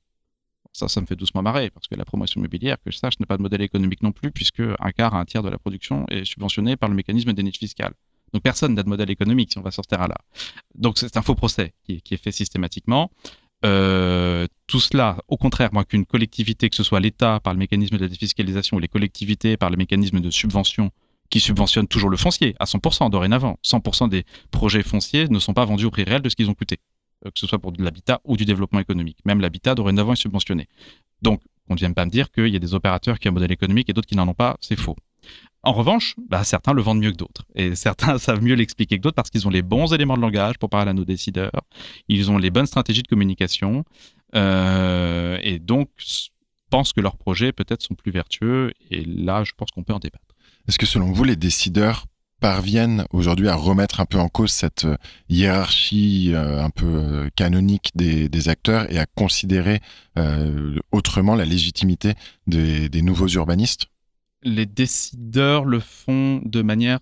Ça, 0.72 0.86
ça 0.88 1.00
me 1.00 1.06
fait 1.06 1.16
doucement 1.16 1.42
marrer, 1.42 1.70
parce 1.70 1.88
que 1.88 1.96
la 1.96 2.04
promotion 2.04 2.40
immobilière, 2.40 2.76
que 2.84 2.92
je 2.92 2.96
sache, 2.96 3.18
n'a 3.18 3.26
pas 3.26 3.36
de 3.36 3.42
modèle 3.42 3.60
économique 3.60 4.02
non 4.02 4.12
plus, 4.12 4.30
puisque 4.30 4.60
un 4.60 4.92
quart 4.92 5.14
à 5.14 5.20
un 5.20 5.24
tiers 5.24 5.42
de 5.42 5.48
la 5.48 5.58
production 5.58 6.06
est 6.08 6.24
subventionné 6.24 6.76
par 6.76 6.88
le 6.88 6.94
mécanisme 6.94 7.32
des 7.32 7.42
niches 7.42 7.58
fiscales. 7.58 7.94
Donc 8.32 8.42
personne 8.42 8.74
n'a 8.74 8.84
de 8.84 8.88
modèle 8.88 9.10
économique 9.10 9.50
si 9.50 9.58
on 9.58 9.62
va 9.62 9.72
sortir 9.72 10.00
à 10.00 10.06
là. 10.06 10.16
Donc 10.76 10.98
c'est 10.98 11.16
un 11.16 11.22
faux 11.22 11.34
procès 11.34 11.74
qui 11.84 12.00
est, 12.08 12.16
fait 12.16 12.30
systématiquement. 12.30 13.10
Euh, 13.64 14.46
tout 14.70 14.78
cela, 14.78 15.16
au 15.26 15.36
contraire, 15.36 15.70
moi, 15.72 15.84
qu'une 15.84 16.06
collectivité, 16.06 16.70
que 16.70 16.76
ce 16.76 16.84
soit 16.84 17.00
l'État 17.00 17.40
par 17.40 17.52
le 17.52 17.58
mécanisme 17.58 17.96
de 17.96 18.02
la 18.02 18.08
défiscalisation 18.08 18.76
ou 18.76 18.80
les 18.80 18.86
collectivités 18.86 19.56
par 19.56 19.68
le 19.68 19.76
mécanisme 19.76 20.20
de 20.20 20.30
subvention 20.30 20.92
qui 21.28 21.40
subventionne 21.40 21.88
toujours 21.88 22.08
le 22.08 22.16
foncier 22.16 22.54
à 22.60 22.66
100% 22.66 23.10
dorénavant. 23.10 23.58
100% 23.64 24.08
des 24.08 24.24
projets 24.52 24.84
fonciers 24.84 25.26
ne 25.28 25.40
sont 25.40 25.54
pas 25.54 25.64
vendus 25.64 25.86
au 25.86 25.90
prix 25.90 26.04
réel 26.04 26.22
de 26.22 26.28
ce 26.28 26.36
qu'ils 26.36 26.48
ont 26.48 26.54
coûté, 26.54 26.78
euh, 27.26 27.30
que 27.30 27.40
ce 27.40 27.48
soit 27.48 27.58
pour 27.58 27.72
de 27.72 27.82
l'habitat 27.82 28.20
ou 28.22 28.36
du 28.36 28.44
développement 28.44 28.78
économique. 28.78 29.18
Même 29.24 29.40
l'habitat 29.40 29.74
dorénavant 29.74 30.12
est 30.12 30.22
subventionné. 30.22 30.68
Donc, 31.20 31.42
on 31.68 31.74
ne 31.74 31.78
vient 31.78 31.92
pas 31.92 32.04
me 32.04 32.10
dire 32.10 32.30
qu'il 32.30 32.48
y 32.48 32.56
a 32.56 32.60
des 32.60 32.72
opérateurs 32.72 33.18
qui 33.18 33.26
ont 33.26 33.32
un 33.32 33.34
modèle 33.34 33.50
économique 33.50 33.90
et 33.90 33.92
d'autres 33.92 34.08
qui 34.08 34.14
n'en 34.14 34.28
ont 34.28 34.34
pas, 34.34 34.56
c'est 34.60 34.78
faux. 34.78 34.94
En 35.62 35.72
revanche, 35.72 36.14
bah, 36.28 36.42
certains 36.42 36.72
le 36.72 36.80
vendent 36.80 37.00
mieux 37.00 37.12
que 37.12 37.16
d'autres. 37.16 37.44
Et 37.54 37.74
certains 37.74 38.18
savent 38.18 38.42
mieux 38.42 38.54
l'expliquer 38.54 38.96
que 38.96 39.02
d'autres 39.02 39.16
parce 39.16 39.30
qu'ils 39.30 39.46
ont 39.46 39.50
les 39.50 39.62
bons 39.62 39.92
éléments 39.92 40.16
de 40.16 40.22
langage 40.22 40.58
pour 40.58 40.70
parler 40.70 40.90
à 40.90 40.94
nos 40.94 41.04
décideurs. 41.04 41.62
Ils 42.08 42.30
ont 42.30 42.38
les 42.38 42.50
bonnes 42.50 42.66
stratégies 42.66 43.02
de 43.02 43.08
communication. 43.08 43.84
Euh, 44.34 45.38
et 45.42 45.58
donc, 45.58 45.90
pensent 46.70 46.92
que 46.92 47.00
leurs 47.00 47.16
projets 47.16 47.52
peut-être 47.52 47.82
sont 47.82 47.94
plus 47.94 48.10
vertueux. 48.10 48.72
Et 48.90 49.04
là, 49.04 49.44
je 49.44 49.52
pense 49.56 49.70
qu'on 49.70 49.82
peut 49.82 49.92
en 49.92 49.98
débattre. 49.98 50.24
Est-ce 50.66 50.78
que 50.78 50.86
selon 50.86 51.12
vous, 51.12 51.24
les 51.24 51.36
décideurs 51.36 52.06
parviennent 52.40 53.04
aujourd'hui 53.12 53.48
à 53.48 53.54
remettre 53.54 54.00
un 54.00 54.06
peu 54.06 54.18
en 54.18 54.30
cause 54.30 54.50
cette 54.50 54.86
euh, 54.86 54.96
hiérarchie 55.28 56.30
euh, 56.32 56.64
un 56.64 56.70
peu 56.70 57.28
canonique 57.36 57.90
des, 57.94 58.48
acteurs 58.48 58.90
et 58.90 58.98
à 58.98 59.04
considérer 59.04 59.80
autrement 60.92 61.34
la 61.34 61.44
légitimité 61.44 62.14
des, 62.46 63.02
nouveaux 63.02 63.28
urbanistes? 63.28 63.88
Les 64.42 64.66
décideurs 64.66 65.64
le 65.64 65.80
font 65.80 66.40
de 66.44 66.62
manière 66.62 67.00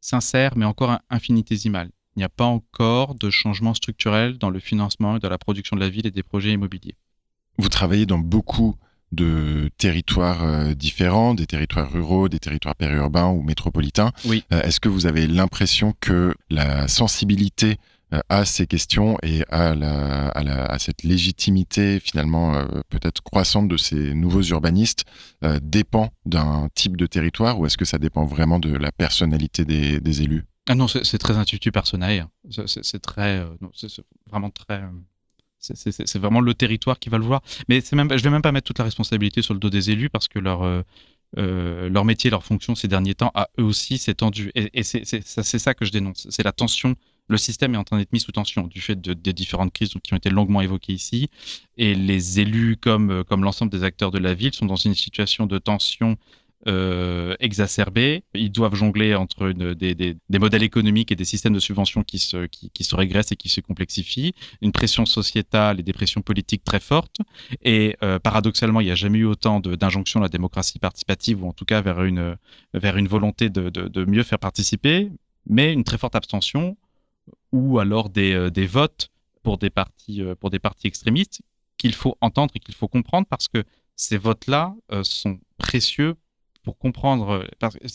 sincère, 0.00 0.56
mais 0.56 0.64
encore 0.64 0.98
infinitésimale. 1.10 1.90
Il 2.16 2.20
n'y 2.20 2.24
a 2.24 2.30
pas 2.30 2.44
encore 2.44 3.14
de 3.14 3.28
changement 3.28 3.74
structurel 3.74 4.38
dans 4.38 4.50
le 4.50 4.58
financement 4.58 5.16
et 5.16 5.20
dans 5.20 5.28
la 5.28 5.38
production 5.38 5.76
de 5.76 5.80
la 5.80 5.90
ville 5.90 6.06
et 6.06 6.10
des 6.10 6.22
projets 6.22 6.52
immobiliers. 6.52 6.96
Vous 7.58 7.68
travaillez 7.68 8.06
dans 8.06 8.18
beaucoup 8.18 8.76
de 9.12 9.70
territoires 9.78 10.42
euh, 10.42 10.74
différents, 10.74 11.34
des 11.34 11.46
territoires 11.46 11.90
ruraux, 11.90 12.28
des 12.28 12.38
territoires 12.38 12.74
périurbains 12.74 13.28
ou 13.28 13.42
métropolitains. 13.42 14.12
Oui. 14.24 14.44
Euh, 14.52 14.62
est-ce 14.62 14.80
que 14.80 14.88
vous 14.88 15.06
avez 15.06 15.26
l'impression 15.26 15.94
que 16.00 16.34
la 16.50 16.88
sensibilité 16.88 17.72
euh, 17.72 17.95
à 18.28 18.44
ces 18.44 18.66
questions 18.66 19.18
et 19.22 19.42
à, 19.48 19.74
la, 19.74 20.28
à, 20.28 20.78
cette 20.78 21.02
légitimité 21.02 21.98
finalement 21.98 22.64
peut-être 22.88 23.20
croissante 23.22 23.68
de 23.68 23.76
ces 23.76 24.14
nouveaux 24.14 24.42
urbanistes 24.42 25.04
dépend 25.60 26.10
d'un 26.24 26.68
type 26.74 26.96
de 26.96 27.06
territoire 27.06 27.58
ou 27.58 27.66
est-ce 27.66 27.76
que 27.76 27.84
ça 27.84 27.98
dépend 27.98 28.24
vraiment 28.24 28.60
de 28.60 28.72
la 28.76 28.92
personnalité 28.92 29.64
des, 29.64 30.22
élus? 30.22 30.44
Ah 30.68 30.76
non, 30.76 30.86
c'est 30.86 31.18
très 31.18 31.36
intuitif 31.36 31.72
personnel. 31.72 32.26
C'est 32.48 33.02
très, 33.02 33.44
c'est 33.72 34.04
vraiment 34.30 34.50
très 34.50 34.82
c'est 35.74 36.18
vraiment 36.18 36.40
le 36.40 36.54
territoire 36.54 36.98
qui 36.98 37.08
va 37.08 37.18
le 37.18 37.24
voir. 37.24 37.42
Mais 37.68 37.82
même, 37.92 38.16
je 38.16 38.22
vais 38.22 38.30
même 38.30 38.42
pas 38.42 38.52
mettre 38.52 38.66
toute 38.66 38.78
la 38.78 38.84
responsabilité 38.84 39.42
sur 39.42 39.54
le 39.54 39.60
dos 39.60 39.70
des 39.70 39.90
élus 39.90 40.10
parce 40.10 40.28
que 40.28 40.38
leur, 40.38 40.62
euh, 40.62 40.82
euh, 41.38 41.88
leur 41.88 42.04
métier, 42.04 42.30
leur 42.30 42.44
fonction 42.44 42.74
ces 42.74 42.88
derniers 42.88 43.14
temps 43.14 43.32
a 43.34 43.48
eux 43.58 43.64
aussi 43.64 43.98
s'est 43.98 44.14
tendu. 44.14 44.52
Et, 44.54 44.82
c'est 44.82 45.58
ça 45.58 45.74
que 45.74 45.84
je 45.84 45.92
dénonce. 45.92 46.26
C'est 46.30 46.44
la 46.44 46.52
tension. 46.52 46.94
Le 47.28 47.36
système 47.36 47.74
est 47.74 47.78
en 47.78 47.84
train 47.84 47.98
d'être 47.98 48.12
mis 48.12 48.20
sous 48.20 48.32
tension 48.32 48.66
du 48.66 48.80
fait 48.80 49.00
de, 49.00 49.12
des 49.12 49.32
différentes 49.32 49.72
crises 49.72 49.92
qui 50.02 50.14
ont 50.14 50.16
été 50.16 50.30
longuement 50.30 50.60
évoquées 50.60 50.92
ici. 50.92 51.28
Et 51.76 51.94
les 51.94 52.40
élus, 52.40 52.76
comme, 52.76 53.24
comme 53.24 53.42
l'ensemble 53.42 53.72
des 53.72 53.84
acteurs 53.84 54.10
de 54.10 54.18
la 54.18 54.34
ville, 54.34 54.54
sont 54.54 54.66
dans 54.66 54.76
une 54.76 54.94
situation 54.94 55.46
de 55.46 55.58
tension 55.58 56.16
euh, 56.68 57.36
exacerbés. 57.38 58.24
Ils 58.34 58.50
doivent 58.50 58.74
jongler 58.74 59.14
entre 59.14 59.52
des, 59.52 60.16
modèles 60.30 60.64
économiques 60.64 61.12
et 61.12 61.14
des 61.14 61.24
systèmes 61.24 61.52
de 61.52 61.60
subvention 61.60 62.02
qui 62.02 62.18
se, 62.18 62.46
qui, 62.46 62.82
se 62.82 62.96
régressent 62.96 63.30
et 63.30 63.36
qui 63.36 63.48
se 63.48 63.60
complexifient, 63.60 64.34
une 64.62 64.72
pression 64.72 65.06
sociétale 65.06 65.78
et 65.78 65.84
des 65.84 65.92
pressions 65.92 66.22
politiques 66.22 66.64
très 66.64 66.80
fortes. 66.80 67.18
Et 67.62 67.96
euh, 68.02 68.18
paradoxalement, 68.18 68.80
il 68.80 68.86
n'y 68.86 68.90
a 68.90 68.96
jamais 68.96 69.18
eu 69.18 69.26
autant 69.26 69.60
d'injonctions 69.60 70.18
à 70.18 70.24
la 70.24 70.28
démocratie 70.28 70.80
participative, 70.80 71.44
ou 71.44 71.48
en 71.48 71.52
tout 71.52 71.66
cas 71.66 71.82
vers 71.82 72.02
une, 72.02 72.36
vers 72.74 72.96
une 72.96 73.06
volonté 73.06 73.48
de, 73.48 74.04
mieux 74.04 74.24
faire 74.24 74.40
participer, 74.40 75.08
mais 75.48 75.72
une 75.72 75.84
très 75.84 75.98
forte 75.98 76.16
abstention, 76.16 76.76
ou 77.56 77.78
alors 77.78 78.10
des, 78.10 78.32
euh, 78.32 78.50
des 78.50 78.66
votes 78.66 79.08
pour 79.42 79.58
des 79.58 79.70
partis, 79.70 80.22
pour 80.40 80.50
des 80.50 80.58
partis 80.58 80.86
extrémistes 80.86 81.40
qu'il 81.78 81.94
faut 81.94 82.16
entendre 82.20 82.52
et 82.56 82.58
qu'il 82.58 82.74
faut 82.74 82.88
comprendre 82.88 83.26
parce 83.28 83.48
que 83.48 83.62
ces 83.94 84.18
votes-là 84.18 84.74
sont 85.02 85.38
précieux 85.56 86.16
pour 86.64 86.76
comprendre, 86.78 87.46
parce 87.60 87.76
que 87.76 87.86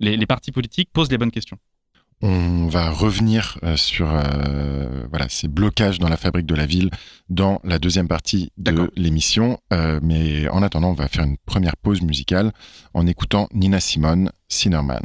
les, 0.00 0.26
partis 0.26 0.50
politiques 0.50 0.90
posent 0.92 1.10
les 1.12 1.18
bonnes 1.18 1.30
questions. 1.30 1.58
On 2.22 2.68
va 2.68 2.90
revenir 2.90 3.58
euh, 3.64 3.76
sur 3.76 4.08
euh, 4.10 5.06
voilà, 5.10 5.28
ces 5.28 5.48
blocages 5.48 5.98
dans 5.98 6.08
la 6.08 6.16
fabrique 6.16 6.46
de 6.46 6.54
la 6.54 6.64
ville 6.64 6.90
dans 7.28 7.60
la 7.64 7.78
deuxième 7.78 8.08
partie 8.08 8.50
de 8.56 8.90
l'émission. 8.96 9.58
Euh, 9.72 10.00
mais 10.02 10.48
en 10.48 10.62
attendant, 10.62 10.90
on 10.90 10.94
va 10.94 11.08
faire 11.08 11.24
une 11.24 11.36
première 11.44 11.76
pause 11.76 12.02
musicale 12.02 12.52
en 12.94 13.06
écoutant 13.06 13.48
Nina 13.52 13.80
Simone, 13.80 14.30
Sinnerman. 14.48 15.04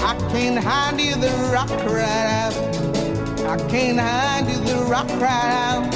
I 0.00 0.14
can't 0.30 0.58
hide 0.58 1.00
you, 1.00 1.14
the 1.16 1.30
rock 1.52 1.70
right 1.70 2.26
out. 2.42 2.54
I 3.46 3.56
can't 3.68 3.98
hide 3.98 4.48
you, 4.48 4.58
the 4.64 4.84
rock 4.84 5.08
right 5.20 5.52
out. 5.64 5.94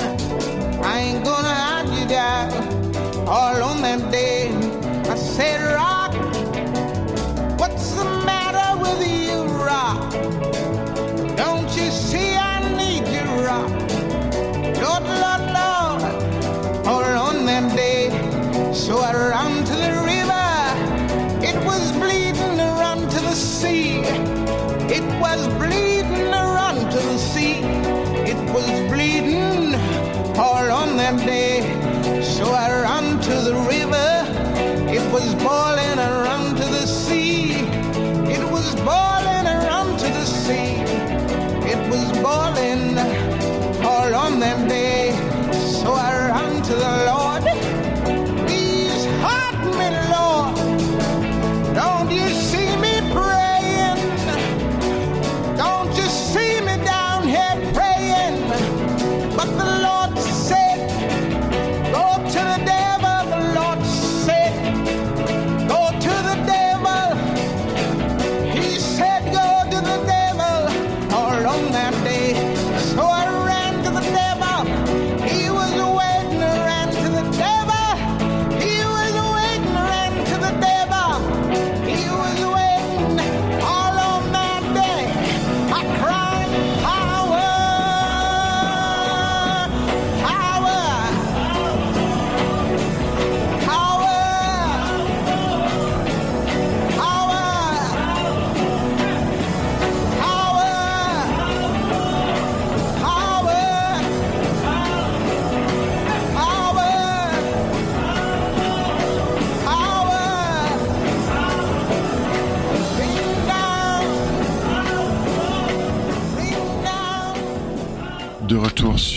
I 0.85 0.99
ain't 0.99 1.25
gonna 1.25 1.49
hide 1.49 1.89
you 1.99 2.09
down 2.09 3.27
all 3.27 3.63
on 3.63 3.83
that 3.83 4.11
day. 4.11 4.51
I 5.11 5.15
said, 5.15 5.70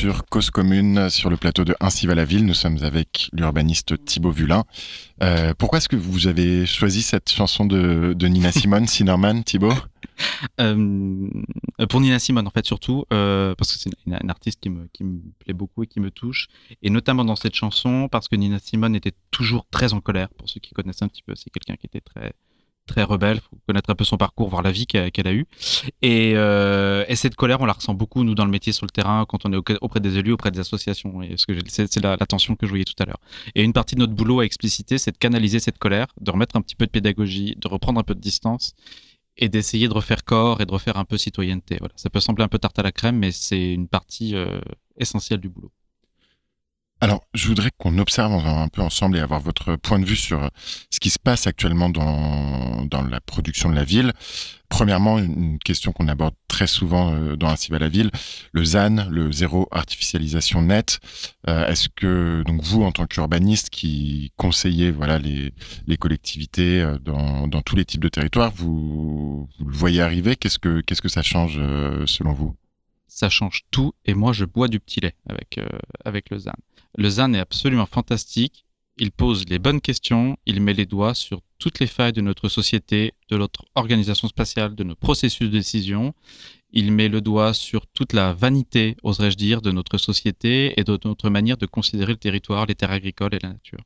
sur 0.03 0.25
Cause 0.25 0.49
Commune, 0.49 1.09
sur 1.09 1.29
le 1.29 1.37
plateau 1.37 1.63
de 1.63 1.77
Ainsi 1.79 2.07
va 2.07 2.13
la 2.13 2.25
ville. 2.25 2.45
Nous 2.45 2.53
sommes 2.53 2.77
avec 2.83 3.29
l'urbaniste 3.31 4.03
Thibaut 4.03 4.31
Vulin. 4.31 4.65
Euh, 5.21 5.53
pourquoi 5.57 5.77
est-ce 5.77 5.87
que 5.87 5.95
vous 5.95 6.27
avez 6.27 6.65
choisi 6.65 7.01
cette 7.01 7.31
chanson 7.31 7.63
de, 7.63 8.13
Nina 8.27 8.51
Simone, 8.51 8.85
Sinerman, 8.85 9.45
Thibaut? 9.45 9.71
Euh, 10.59 11.29
Pour 11.89 12.01
Nina 12.01 12.19
Simone, 12.19 12.45
en 12.45 12.49
fait, 12.49 12.65
surtout, 12.65 13.05
euh, 13.13 13.55
parce 13.55 13.71
que 13.71 13.79
c'est 13.79 13.91
une, 14.05 14.29
artiste 14.29 14.59
qui 14.59 14.69
me, 14.69 14.89
qui 14.91 15.05
me 15.05 15.21
plaît 15.39 15.53
beaucoup 15.53 15.83
et 15.83 15.87
qui 15.87 16.01
me 16.01 16.11
touche. 16.11 16.49
Et 16.81 16.89
notamment 16.89 17.23
dans 17.23 17.37
cette 17.37 17.55
chanson, 17.55 18.09
parce 18.11 18.27
que 18.27 18.35
Nina 18.35 18.59
Simone 18.59 18.97
était 18.97 19.13
toujours 19.31 19.65
très 19.71 19.93
en 19.93 20.01
colère. 20.01 20.27
Pour 20.37 20.49
ceux 20.49 20.59
qui 20.59 20.73
connaissent 20.73 21.01
un 21.01 21.07
petit 21.07 21.23
peu, 21.23 21.33
c'est 21.37 21.49
quelqu'un 21.49 21.77
qui 21.77 21.85
était 21.85 22.01
très 22.01 22.33
très 22.85 23.03
rebelle, 23.03 23.39
faut 23.39 23.57
connaître 23.67 23.89
un 23.89 23.95
peu 23.95 24.03
son 24.03 24.17
parcours, 24.17 24.49
voir 24.49 24.61
la 24.61 24.71
vie 24.71 24.85
qu'elle 24.85 25.27
a 25.27 25.33
eue. 25.33 25.45
Euh, 26.03 27.05
et, 27.07 27.15
cette 27.15 27.35
colère, 27.35 27.61
on 27.61 27.65
la 27.65 27.73
ressent 27.73 27.93
beaucoup, 27.93 28.23
nous, 28.23 28.35
dans 28.35 28.45
le 28.45 28.51
métier, 28.51 28.73
sur 28.73 28.85
le 28.85 28.91
terrain, 28.91 29.25
quand 29.27 29.45
on 29.45 29.53
est 29.53 29.77
auprès 29.81 29.99
des 29.99 30.17
élus, 30.17 30.33
auprès 30.33 30.51
des 30.51 30.59
associations. 30.59 31.21
Et 31.21 31.35
c'est 31.67 32.03
la, 32.03 32.17
tension 32.17 32.55
que 32.55 32.65
je 32.65 32.71
voyais 32.71 32.85
tout 32.85 32.95
à 32.99 33.05
l'heure. 33.05 33.19
Et 33.55 33.63
une 33.63 33.73
partie 33.73 33.95
de 33.95 34.01
notre 34.01 34.13
boulot 34.13 34.41
à 34.41 34.45
expliciter, 34.45 34.97
c'est 34.97 35.11
de 35.11 35.17
canaliser 35.17 35.59
cette 35.59 35.77
colère, 35.77 36.07
de 36.19 36.31
remettre 36.31 36.55
un 36.55 36.61
petit 36.61 36.75
peu 36.75 36.85
de 36.85 36.91
pédagogie, 36.91 37.55
de 37.57 37.67
reprendre 37.67 37.99
un 37.99 38.03
peu 38.03 38.15
de 38.15 38.21
distance 38.21 38.73
et 39.37 39.49
d'essayer 39.49 39.87
de 39.87 39.93
refaire 39.93 40.23
corps 40.23 40.61
et 40.61 40.65
de 40.65 40.71
refaire 40.71 40.97
un 40.97 41.05
peu 41.05 41.17
citoyenneté. 41.17 41.77
Voilà. 41.79 41.93
Ça 41.95 42.09
peut 42.09 42.19
sembler 42.19 42.43
un 42.43 42.47
peu 42.47 42.59
tarte 42.59 42.77
à 42.79 42.83
la 42.83 42.91
crème, 42.91 43.17
mais 43.17 43.31
c'est 43.31 43.73
une 43.73 43.87
partie 43.87 44.35
euh, 44.35 44.59
essentielle 44.97 45.39
du 45.39 45.49
boulot. 45.49 45.71
Alors, 47.03 47.27
je 47.33 47.49
voudrais 47.49 47.69
qu'on 47.77 47.97
observe 47.97 48.31
un 48.31 48.69
peu 48.69 48.81
ensemble 48.81 49.17
et 49.17 49.19
avoir 49.19 49.41
votre 49.41 49.75
point 49.75 49.99
de 49.99 50.05
vue 50.05 50.15
sur 50.15 50.49
ce 50.89 51.01
qui 51.01 51.09
se 51.09 51.19
passe 51.19 51.47
actuellement 51.47 51.89
dans, 51.89 52.87
la 53.11 53.19
production 53.19 53.69
de 53.69 53.75
la 53.75 53.83
ville. 53.83 54.13
Premièrement, 54.69 55.19
une 55.19 55.59
question 55.59 55.91
qu'on 55.91 56.07
aborde 56.07 56.33
très 56.47 56.65
souvent 56.65 57.13
euh, 57.13 57.35
dans 57.35 57.49
Ainsi 57.49 57.71
va 57.71 57.79
la 57.79 57.89
ville, 57.89 58.09
le 58.53 58.63
ZAN, 58.63 59.09
le 59.09 59.33
zéro 59.33 59.67
artificialisation 59.71 60.61
net. 60.61 61.01
Euh, 61.49 61.67
est-ce 61.67 61.89
que 61.93 62.41
donc 62.47 62.63
vous, 62.63 62.83
en 62.83 62.93
tant 62.93 63.05
qu'urbaniste 63.05 63.69
qui 63.69 64.31
conseillez 64.37 64.89
voilà 64.91 65.19
les, 65.19 65.51
collectivités 65.97 66.81
euh, 66.81 66.97
dans, 66.99 67.49
dans 67.49 67.61
tous 67.61 67.75
les 67.75 67.83
types 67.83 68.01
de 68.01 68.07
territoires, 68.07 68.53
vous, 68.55 69.49
vous 69.59 69.65
le 69.65 69.75
voyez 69.75 69.99
arriver? 69.99 70.37
Qu'est-ce 70.37 70.57
que 70.57 70.79
qu'est-ce 70.79 71.01
que 71.01 71.09
ça 71.09 71.21
change 71.21 71.59
selon 72.05 72.31
vous? 72.31 72.55
Ça 73.15 73.29
change 73.29 73.61
tout, 73.69 73.93
et 74.05 74.15
moi 74.15 74.33
je 74.33 74.43
bois 74.43 74.67
du 74.67 74.79
petit 74.79 74.99
lait 74.99 75.15
avec 75.29 75.59
avec 76.03 76.31
le 76.31 76.39
ZAN. 76.39 76.53
Le 76.97 77.09
ZAN 77.09 77.31
est 77.33 77.39
absolument 77.39 77.85
fantastique. 77.85 78.65
Il 78.97 79.11
pose 79.11 79.45
les 79.47 79.59
bonnes 79.59 79.81
questions, 79.81 80.35
il 80.47 80.61
met 80.61 80.73
les 80.73 80.87
doigts 80.87 81.13
sur 81.13 81.41
toutes 81.59 81.79
les 81.79 81.85
failles 81.87 82.13
de 82.13 82.21
notre 82.21 82.49
société, 82.49 83.13
de 83.29 83.37
notre 83.37 83.65
organisation 83.75 84.27
spatiale, 84.27 84.73
de 84.73 84.83
nos 84.83 84.95
processus 84.95 85.47
de 85.47 85.57
décision. 85.57 86.13
Il 86.71 86.91
met 86.91 87.07
le 87.07 87.21
doigt 87.21 87.53
sur 87.53 87.85
toute 87.85 88.13
la 88.13 88.33
vanité, 88.33 88.97
oserais-je 89.03 89.37
dire, 89.37 89.61
de 89.61 89.71
notre 89.71 89.99
société 89.99 90.79
et 90.79 90.83
de 90.83 90.97
notre 91.05 91.29
manière 91.29 91.57
de 91.57 91.67
considérer 91.67 92.13
le 92.13 92.17
territoire, 92.17 92.65
les 92.65 92.73
terres 92.73 92.91
agricoles 92.91 93.35
et 93.35 93.39
la 93.43 93.49
nature. 93.49 93.79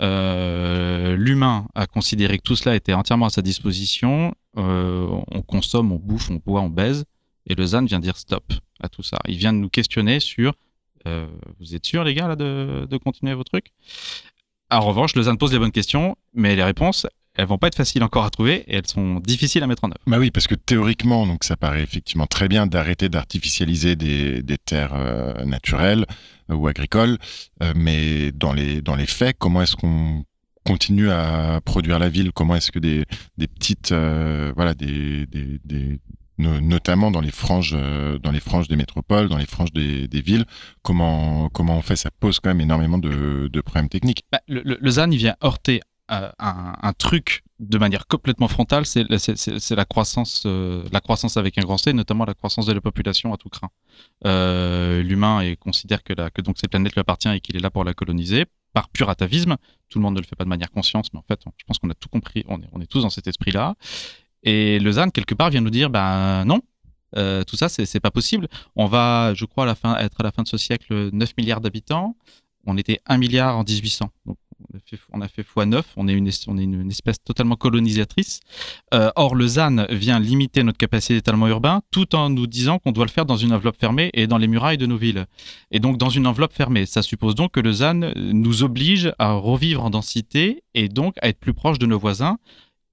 Euh, 0.00 1.16
l'humain 1.16 1.66
a 1.74 1.88
considéré 1.88 2.38
que 2.38 2.44
tout 2.44 2.54
cela 2.54 2.76
était 2.76 2.94
entièrement 2.94 3.26
à 3.26 3.30
sa 3.30 3.42
disposition. 3.42 4.32
Euh, 4.56 5.08
on 5.32 5.42
consomme, 5.42 5.90
on 5.90 5.96
bouffe, 5.96 6.30
on 6.30 6.40
boit, 6.44 6.60
on 6.60 6.70
baise. 6.70 7.04
Et 7.46 7.66
ZAN 7.66 7.84
vient 7.84 8.00
dire 8.00 8.16
stop 8.16 8.52
à 8.80 8.88
tout 8.88 9.02
ça. 9.02 9.18
Il 9.28 9.36
vient 9.36 9.52
de 9.52 9.58
nous 9.58 9.70
questionner 9.70 10.20
sur 10.20 10.54
euh, 11.06 11.26
vous 11.58 11.74
êtes 11.74 11.86
sûr, 11.86 12.04
les 12.04 12.14
gars, 12.14 12.28
là, 12.28 12.36
de, 12.36 12.96
continuer 13.02 13.34
vos 13.34 13.44
trucs? 13.44 13.72
En 14.70 14.80
revanche, 14.80 15.14
Lausanne 15.14 15.38
pose 15.38 15.52
les 15.52 15.58
bonnes 15.58 15.72
questions, 15.72 16.16
mais 16.34 16.54
les 16.54 16.62
réponses, 16.62 17.06
elles 17.34 17.46
vont 17.46 17.58
pas 17.58 17.68
être 17.68 17.74
faciles 17.74 18.04
encore 18.04 18.24
à 18.24 18.30
trouver 18.30 18.64
et 18.68 18.76
elles 18.76 18.86
sont 18.86 19.18
difficiles 19.20 19.62
à 19.62 19.66
mettre 19.66 19.84
en 19.84 19.88
œuvre. 19.88 20.00
Bah 20.06 20.18
oui, 20.18 20.30
parce 20.30 20.46
que 20.46 20.54
théoriquement, 20.54 21.26
donc 21.26 21.44
ça 21.44 21.56
paraît 21.56 21.82
effectivement 21.82 22.26
très 22.26 22.48
bien 22.48 22.66
d'arrêter 22.66 23.08
d'artificialiser 23.08 23.96
des, 23.96 24.58
terres 24.64 24.94
euh, 24.94 25.44
naturelles 25.44 26.06
euh, 26.50 26.54
ou 26.54 26.68
agricoles, 26.68 27.18
mais 27.74 28.30
dans 28.32 28.52
les 28.52 28.80
dans 28.82 28.96
les 28.96 29.06
faits, 29.06 29.36
comment 29.38 29.62
est-ce 29.62 29.74
qu'on 29.74 30.24
continue 30.64 31.10
à 31.10 31.60
produire 31.64 31.98
la 31.98 32.08
ville? 32.08 32.30
Comment 32.32 32.54
est-ce 32.54 32.70
que 32.70 32.78
des, 32.78 33.04
des 33.38 33.48
petites 33.48 33.92
voilà 33.92 34.74
des, 34.74 35.26
des, 35.26 35.98
notamment 36.40 37.10
dans 37.10 37.20
les 37.20 37.30
franges, 37.30 37.74
euh, 37.74 38.18
dans 38.18 38.30
les 38.30 38.40
franges 38.40 38.68
des 38.68 38.76
métropoles, 38.76 39.28
dans 39.28 39.38
les 39.38 39.46
franges 39.46 39.72
des, 39.72 40.08
villes. 40.20 40.44
Comment 40.82 41.48
comment 41.48 41.76
on 41.76 41.82
fait 41.82 41.96
Ça 41.96 42.10
pose 42.10 42.40
quand 42.40 42.50
même 42.50 42.60
énormément 42.60 42.98
de, 42.98 43.60
problèmes 43.60 43.88
techniques. 43.88 44.24
Bah, 44.32 44.40
le, 44.48 44.90
ZAN, 44.90 45.10
il 45.10 45.18
vient 45.18 45.36
heurter 45.44 45.80
euh, 46.10 46.30
un, 46.38 46.92
truc 46.92 47.42
de 47.58 47.78
manière 47.78 48.06
complètement 48.06 48.48
frontale, 48.48 48.84
c'est 48.86 49.06
la 49.08 49.84
croissance, 49.84 50.42
euh, 50.46 50.82
la 50.92 51.00
croissance 51.00 51.36
avec 51.36 51.58
un 51.58 51.62
grand 51.62 51.78
C, 51.78 51.92
notamment 51.92 52.24
la 52.24 52.34
croissance 52.34 52.66
de 52.66 52.72
la 52.72 52.80
population 52.80 53.32
à 53.32 53.36
tout 53.36 53.48
craint. 53.48 53.70
L'humain 55.02 55.54
considère 55.60 56.02
que, 56.02 56.12
donc 56.42 56.58
cette 56.58 56.70
planète 56.70 56.94
lui 56.94 57.00
appartient 57.00 57.28
et 57.28 57.40
qu'il 57.40 57.56
est 57.56 57.60
là 57.60 57.70
pour 57.70 57.84
la 57.84 57.94
coloniser 57.94 58.46
par 58.72 58.88
pur 58.88 59.08
atavisme. 59.08 59.56
Tout 59.88 59.98
le 59.98 60.04
monde 60.04 60.14
ne 60.14 60.20
le 60.20 60.26
fait 60.26 60.36
pas 60.36 60.44
de 60.44 60.48
manière 60.48 60.70
consciente, 60.70 61.08
mais 61.12 61.18
en 61.18 61.24
fait, 61.24 61.40
je 61.56 61.64
pense 61.64 61.78
qu'on 61.78 61.90
a 61.90 61.94
tout 61.94 62.08
compris. 62.08 62.44
On 62.48 62.80
est 62.80 62.86
tous 62.86 63.02
dans 63.02 63.10
cet 63.10 63.26
esprit-là. 63.26 63.74
Et 64.42 64.78
Lausanne, 64.78 65.12
quelque 65.12 65.34
part, 65.34 65.50
vient 65.50 65.60
nous 65.60 65.70
dire, 65.70 65.90
ben 65.90 66.44
non, 66.44 66.60
euh, 67.16 67.42
tout 67.44 67.56
ça, 67.56 67.68
c'est 67.68 68.00
pas 68.00 68.10
possible. 68.10 68.48
On 68.76 68.86
va, 68.86 69.34
je 69.34 69.44
crois, 69.44 69.64
à 69.64 69.66
la 69.66 69.74
fin, 69.74 69.96
être 69.98 70.20
à 70.20 70.24
la 70.24 70.32
fin 70.32 70.42
de 70.42 70.48
ce 70.48 70.56
siècle 70.56 71.10
9 71.12 71.36
milliards 71.36 71.60
d'habitants. 71.60 72.16
On 72.66 72.76
était 72.76 73.00
1 73.06 73.18
milliard 73.18 73.56
en 73.56 73.64
1800. 73.64 74.10
Donc, 74.26 74.36
on 75.12 75.20
a 75.20 75.28
fait, 75.28 75.42
fois 75.42 75.64
9. 75.66 75.84
On 75.96 76.06
est 76.06 76.12
une, 76.12 76.30
on 76.46 76.58
est 76.58 76.62
une, 76.62 76.90
espèce 76.90 77.22
totalement 77.22 77.56
colonisatrice. 77.56 78.40
Euh, 78.92 79.10
or, 79.16 79.34
le 79.34 79.46
ZAN 79.46 79.86
vient 79.90 80.20
limiter 80.20 80.62
notre 80.62 80.78
capacité 80.78 81.14
d'étalement 81.14 81.48
urbain 81.48 81.80
tout 81.90 82.14
en 82.14 82.28
nous 82.28 82.46
disant 82.46 82.78
qu'on 82.78 82.92
doit 82.92 83.06
le 83.06 83.10
faire 83.10 83.24
dans 83.24 83.38
une 83.38 83.52
enveloppe 83.52 83.80
fermée 83.80 84.10
et 84.12 84.26
dans 84.26 84.38
les 84.38 84.46
murailles 84.46 84.78
de 84.78 84.86
nos 84.86 84.98
villes. 84.98 85.26
Et 85.70 85.80
donc, 85.80 85.96
dans 85.96 86.10
une 86.10 86.26
enveloppe 86.26 86.52
fermée. 86.52 86.86
Ça 86.86 87.02
suppose 87.02 87.34
donc 87.34 87.52
que 87.52 87.60
le 87.60 87.72
ZAN 87.72 88.12
nous 88.16 88.62
oblige 88.62 89.12
à 89.18 89.32
revivre 89.32 89.82
en 89.82 89.90
densité 89.90 90.62
et 90.74 90.88
donc 90.88 91.16
à 91.22 91.28
être 91.28 91.40
plus 91.40 91.54
proche 91.54 91.78
de 91.78 91.86
nos 91.86 91.98
voisins 91.98 92.38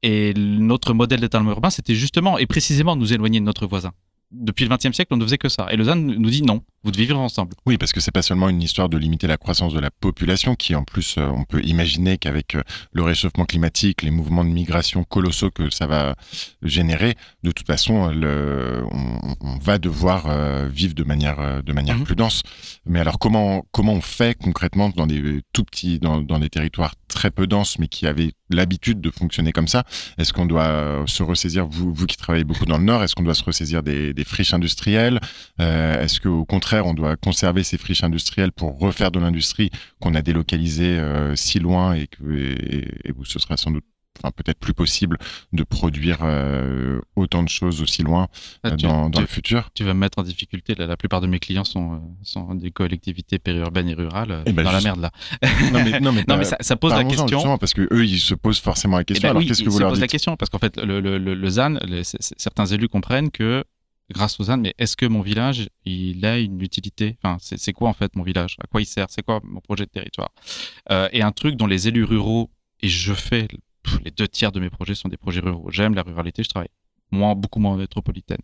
et 0.08 0.34
notre 0.36 0.94
modèle 0.94 1.20
d'étalement 1.20 1.52
urbain, 1.52 1.70
c'était 1.70 1.96
justement 1.96 2.38
et 2.38 2.46
précisément 2.46 2.96
nous 2.96 3.12
éloigner 3.12 3.40
de 3.42 3.46
notre 3.46 3.68
voisin 3.68 3.92
depuis 4.32 4.66
le 4.66 4.76
XXe 4.76 4.94
siècle, 4.94 5.14
on 5.14 5.18
ne 5.18 5.24
faisait 5.24 5.38
que 5.38 5.50
ça. 5.50 5.68
Et 5.72 5.78
Lausanne 5.78 6.06
nous 6.06 6.30
dit 6.30 6.42
non, 6.42 6.62
vous 6.84 6.92
devez 6.92 7.06
vivre 7.06 7.20
ensemble. 7.20 7.54
Oui, 7.66 7.78
parce 7.78 7.92
que 7.92 8.00
c'est 8.00 8.12
pas 8.12 8.22
seulement 8.22 8.50
une 8.50 8.62
histoire 8.62 8.90
de 8.90 8.98
limiter 8.98 9.28
la 9.28 9.38
croissance 9.38 9.74
de 9.74 9.80
la 9.80 9.90
population, 9.90 10.56
qui 10.56 10.76
en 10.76 10.84
plus, 10.84 11.16
euh, 11.18 11.28
on 11.28 11.44
peut 11.44 11.62
imaginer 11.64 12.18
qu'avec 12.18 12.56
euh, 12.56 12.62
le 12.94 13.04
réchauffement 13.04 13.46
climatique, 13.46 14.04
les 14.04 14.12
mouvements 14.12 14.46
de 14.46 14.50
migration 14.50 15.04
colossaux 15.04 15.52
que 15.52 15.70
ça 15.70 15.88
va 15.88 16.16
générer, 16.62 17.16
de 17.44 17.52
toute 17.52 17.68
façon, 17.68 18.10
le, 18.10 18.84
on, 18.92 19.58
va 19.60 19.80
devoir 19.80 20.28
euh, 20.28 20.68
vivre 20.72 20.94
de 20.94 21.04
manière, 21.04 21.64
de 21.64 21.74
manière 21.74 21.98
mhm. 21.98 22.04
plus 22.04 22.16
dense. 22.16 22.44
Mais 22.86 23.00
alors, 23.00 23.20
comment, 23.20 23.66
comment 23.72 23.94
on 23.94 24.02
fait 24.02 24.38
concrètement 24.38 24.90
dans 24.90 25.08
des 25.08 25.42
tout 25.54 25.64
petits, 25.64 26.00
dans, 26.00 26.22
dans 26.22 26.40
des 26.40 26.50
territoires 26.50 26.94
très 27.08 27.32
peu 27.32 27.48
denses, 27.48 27.80
mais 27.80 27.88
qui 27.88 28.06
avaient 28.08 28.32
l'habitude 28.50 29.02
de 29.02 29.10
fonctionner 29.10 29.52
comme 29.52 29.68
ça? 29.68 29.84
Est-ce 30.18 30.32
qu'on 30.32 30.46
doit 30.46 31.04
se 31.08 31.24
ressaisir, 31.24 31.66
vous, 31.68 31.94
vous 31.94 32.06
qui 32.06 32.18
travaillez 32.18 32.46
beaucoup 32.46 32.66
dans 32.66 32.78
le 32.78 32.84
Nord, 32.84 33.04
est-ce 33.04 33.16
qu'on 33.16 33.24
doit 33.24 33.34
se 33.34 33.44
ressaisir 33.44 33.84
des, 33.84 34.14
des 34.14 34.24
friches 34.24 34.54
industrielles? 34.54 35.20
Euh, 35.60 36.04
Est-ce 36.04 36.20
qu'au 36.20 36.46
contraire, 36.46 36.67
on 36.74 36.94
doit 36.94 37.16
conserver 37.16 37.64
ces 37.64 37.78
friches 37.78 38.04
industrielles 38.04 38.52
pour 38.52 38.80
refaire 38.80 39.12
de 39.12 39.20
l'industrie 39.20 39.70
qu'on 40.00 40.16
a 40.16 40.22
délocalisée 40.22 40.98
euh, 41.00 41.36
si 41.36 41.60
loin 41.60 41.94
et 41.94 42.08
que 42.08 42.24
et, 42.24 43.12
vous, 43.12 43.26
ce 43.26 43.40
sera 43.40 43.58
sans 43.58 43.72
doute 43.72 43.86
enfin 44.20 44.32
peut-être 44.32 44.58
plus 44.58 44.74
possible 44.74 45.18
de 45.54 45.64
produire 45.64 46.20
euh, 46.24 47.00
autant 47.16 47.44
de 47.44 47.50
choses 47.50 47.84
aussi 47.84 48.02
loin 48.02 48.28
ah, 48.64 48.72
dans, 48.72 49.12
le 49.16 49.28
futur. 49.28 49.70
Tu 49.76 49.84
vas 49.84 49.94
me 49.94 50.00
mettre 50.00 50.18
en 50.18 50.24
difficulté. 50.24 50.74
La, 50.74 50.98
plupart 50.98 51.22
de 51.22 51.28
mes 51.28 51.38
clients 51.38 51.64
sont, 51.64 52.02
sont 52.24 52.56
des 52.56 52.72
collectivités 52.72 53.38
périurbaines 53.38 53.90
et 53.90 53.94
rurales 53.94 54.42
eh 54.48 54.54
ben, 54.54 54.64
dans 54.64 54.72
la 54.72 54.82
merde 54.82 55.02
là. 55.02 55.12
Non 55.72 55.84
mais, 55.84 56.00
non, 56.00 56.12
mais, 56.12 56.26
non, 56.28 56.38
mais 56.38 56.46
ça, 56.46 56.76
pose 56.76 56.94
la 56.94 57.04
question. 57.04 57.60
Parce 57.60 57.76
que 57.76 57.88
eux, 57.92 58.06
ils 58.06 58.20
se 58.20 58.34
posent 58.34 58.60
forcément 58.60 58.98
la 58.98 59.04
question. 59.04 59.30
Eh 59.30 59.34
ben 59.34 59.38
alors 59.38 59.48
qu'est-ce 59.48 59.64
que 59.64 59.70
vous 59.70 59.80
leur 59.80 59.92
dites 59.92 60.02
la 60.02 60.08
question 60.08 60.36
parce 60.36 60.50
qu'en 60.50 60.60
fait, 60.60 60.78
le, 60.78 61.00
le, 61.00 61.20
le 61.20 61.50
ZAN, 61.50 61.76
certains 62.04 62.66
élus 62.66 62.90
comprennent 62.90 63.30
que 63.30 63.64
grâce 64.12 64.40
aux 64.40 64.50
ânes, 64.50 64.62
mais 64.62 64.74
est-ce 64.78 64.96
que 64.96 65.06
mon 65.06 65.22
village, 65.22 65.70
il 65.86 66.26
a 66.26 66.40
une 66.40 66.62
utilité? 66.62 67.18
Enfin, 67.22 67.38
c'est 67.40 67.74
quoi 67.74 67.90
en 67.90 67.94
fait 67.94 68.16
mon 68.16 68.24
village? 68.24 68.58
À 68.64 68.68
quoi 68.68 68.82
il 68.82 68.86
sert? 68.86 69.08
C'est 69.10 69.24
quoi 69.24 69.42
mon 69.44 69.60
projet 69.60 69.86
de 69.86 69.92
territoire? 69.92 70.30
Euh, 70.92 71.10
Et 71.12 71.22
un 71.22 71.32
truc 71.32 71.56
dont 71.56 71.68
les 71.68 71.88
élus 71.88 72.04
ruraux, 72.04 72.50
et 72.82 72.88
je 72.88 73.14
fais, 73.14 73.48
les 74.04 74.12
deux 74.12 74.28
tiers 74.28 74.52
de 74.52 74.60
mes 74.60 74.70
projets 74.70 74.96
sont 74.96 75.10
des 75.10 75.18
projets 75.18 75.42
ruraux. 75.42 75.70
J'aime 75.72 75.94
la 75.94 76.04
ruralité, 76.04 76.44
je 76.44 76.50
travaille 76.50 76.70
moins, 77.12 77.36
beaucoup 77.36 77.60
moins 77.60 77.78
métropolitaine. 77.78 78.42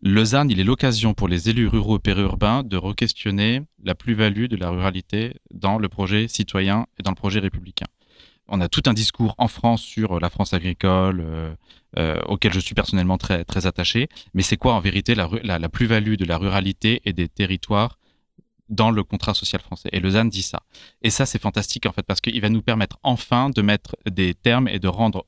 Le 0.00 0.24
ZAN, 0.24 0.48
il 0.48 0.60
est 0.60 0.64
l'occasion 0.64 1.14
pour 1.14 1.28
les 1.28 1.50
élus 1.50 1.68
ruraux 1.68 1.96
et 1.96 2.00
périurbains 2.00 2.62
de 2.62 2.76
re-questionner 2.76 3.62
la 3.84 3.94
plus-value 3.94 4.46
de 4.46 4.56
la 4.56 4.70
ruralité 4.70 5.34
dans 5.52 5.78
le 5.78 5.88
projet 5.88 6.28
citoyen 6.28 6.86
et 6.98 7.02
dans 7.02 7.10
le 7.10 7.16
projet 7.16 7.40
républicain 7.40 7.86
on 8.48 8.60
a 8.60 8.68
tout 8.68 8.82
un 8.86 8.94
discours 8.94 9.34
en 9.38 9.48
France 9.48 9.82
sur 9.82 10.16
euh, 10.16 10.20
la 10.20 10.30
France 10.30 10.52
agricole, 10.54 11.20
euh, 11.20 11.54
euh, 11.98 12.20
auquel 12.26 12.52
je 12.52 12.60
suis 12.60 12.74
personnellement 12.74 13.18
très, 13.18 13.44
très 13.44 13.66
attaché. 13.66 14.08
Mais 14.34 14.42
c'est 14.42 14.56
quoi 14.56 14.74
en 14.74 14.80
vérité 14.80 15.14
la, 15.14 15.28
la, 15.42 15.68
plus-value 15.68 16.14
de 16.14 16.24
la 16.24 16.38
ruralité 16.38 17.00
et 17.04 17.12
des 17.12 17.28
territoires 17.28 17.98
dans 18.68 18.90
le 18.90 19.04
contrat 19.04 19.34
social 19.34 19.60
français? 19.60 19.88
Et 19.92 20.00
Lausanne 20.00 20.28
dit 20.30 20.42
ça. 20.42 20.62
Et 21.02 21.10
ça, 21.10 21.26
c'est 21.26 21.40
fantastique 21.40 21.86
en 21.86 21.92
fait, 21.92 22.02
parce 22.02 22.20
qu'il 22.20 22.40
va 22.40 22.48
nous 22.48 22.62
permettre 22.62 22.98
enfin 23.02 23.50
de 23.50 23.62
mettre 23.62 23.96
des 24.10 24.34
termes 24.34 24.68
et 24.68 24.78
de 24.78 24.88
rendre... 24.88 25.24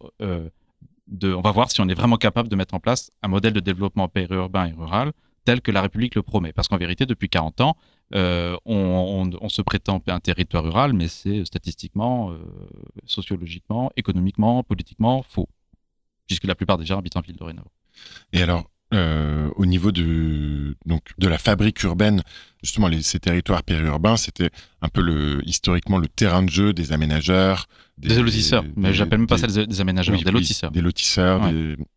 de, 1.09 1.33
on 1.35 1.41
va 1.41 1.51
voir 1.51 1.71
si 1.71 1.81
on 1.81 1.89
est 1.89 1.95
vraiment 1.95 2.17
capable 2.17 2.49
de 2.49 2.57
mettre 2.57 2.75
en 2.75 2.81
place 2.81 3.11
un 3.23 3.29
modèle 3.29 3.53
de 3.53 3.61
développement 3.61 4.09
périurbain 4.09 4.67
et 4.67 4.73
rural 4.73 5.13
tel 5.51 5.61
que 5.61 5.73
la 5.73 5.83
République 5.83 6.15
le 6.15 6.23
promet. 6.23 6.53
Parce 6.53 6.69
qu'en 6.69 6.77
vérité, 6.77 7.07
depuis 7.07 7.29
40 7.29 7.61
ans, 7.61 7.77
euh, 8.15 8.57
on, 8.67 9.49
se 9.49 9.63
prétend 9.63 10.01
un 10.07 10.21
territoire 10.21 10.63
rural, 10.63 10.93
mais 10.93 11.09
c'est 11.09 11.45
statistiquement, 11.45 12.31
euh, 12.31 12.39
sociologiquement, 13.05 13.91
économiquement, 13.97 14.63
politiquement 14.63 15.25
faux, 15.29 15.49
puisque 16.29 16.45
la 16.45 16.55
plupart 16.55 16.79
des 16.79 16.87
gens 16.87 16.99
habitent 16.99 17.17
en 17.17 17.21
ville 17.21 17.37
dorénavant. 17.37 17.73
Et 18.33 18.43
alors, 18.43 18.71
euh, 18.95 19.51
au 19.57 19.67
niveau 19.67 19.91
de, 19.91 20.77
donc, 20.87 21.03
de 21.19 21.27
la 21.27 21.39
fabrique 21.39 21.83
urbaine, 21.83 22.23
justement, 22.63 22.89
les, 22.89 23.03
ces 23.03 23.19
territoires 23.19 23.63
périurbains, 23.63 24.17
c'était 24.17 24.51
un 24.83 24.89
peu 24.89 25.03
le, 25.03 25.41
historiquement 25.47 25.99
le 25.99 26.09
terrain 26.09 26.43
de 26.43 26.51
jeu 26.51 26.73
des 26.73 26.93
aménageurs. 26.93 27.67
Des, 27.99 28.19
lotisseurs, 28.19 28.65
mais 28.77 28.95
j'appelle 28.95 29.19
même 29.19 29.27
pas 29.27 29.37
ça 29.37 29.47
des, 29.47 29.81
aménageurs, 29.83 30.17
des 30.17 30.31
lotisseurs. 30.31 30.71
des 30.71 30.81
lotisseurs. 30.81 31.51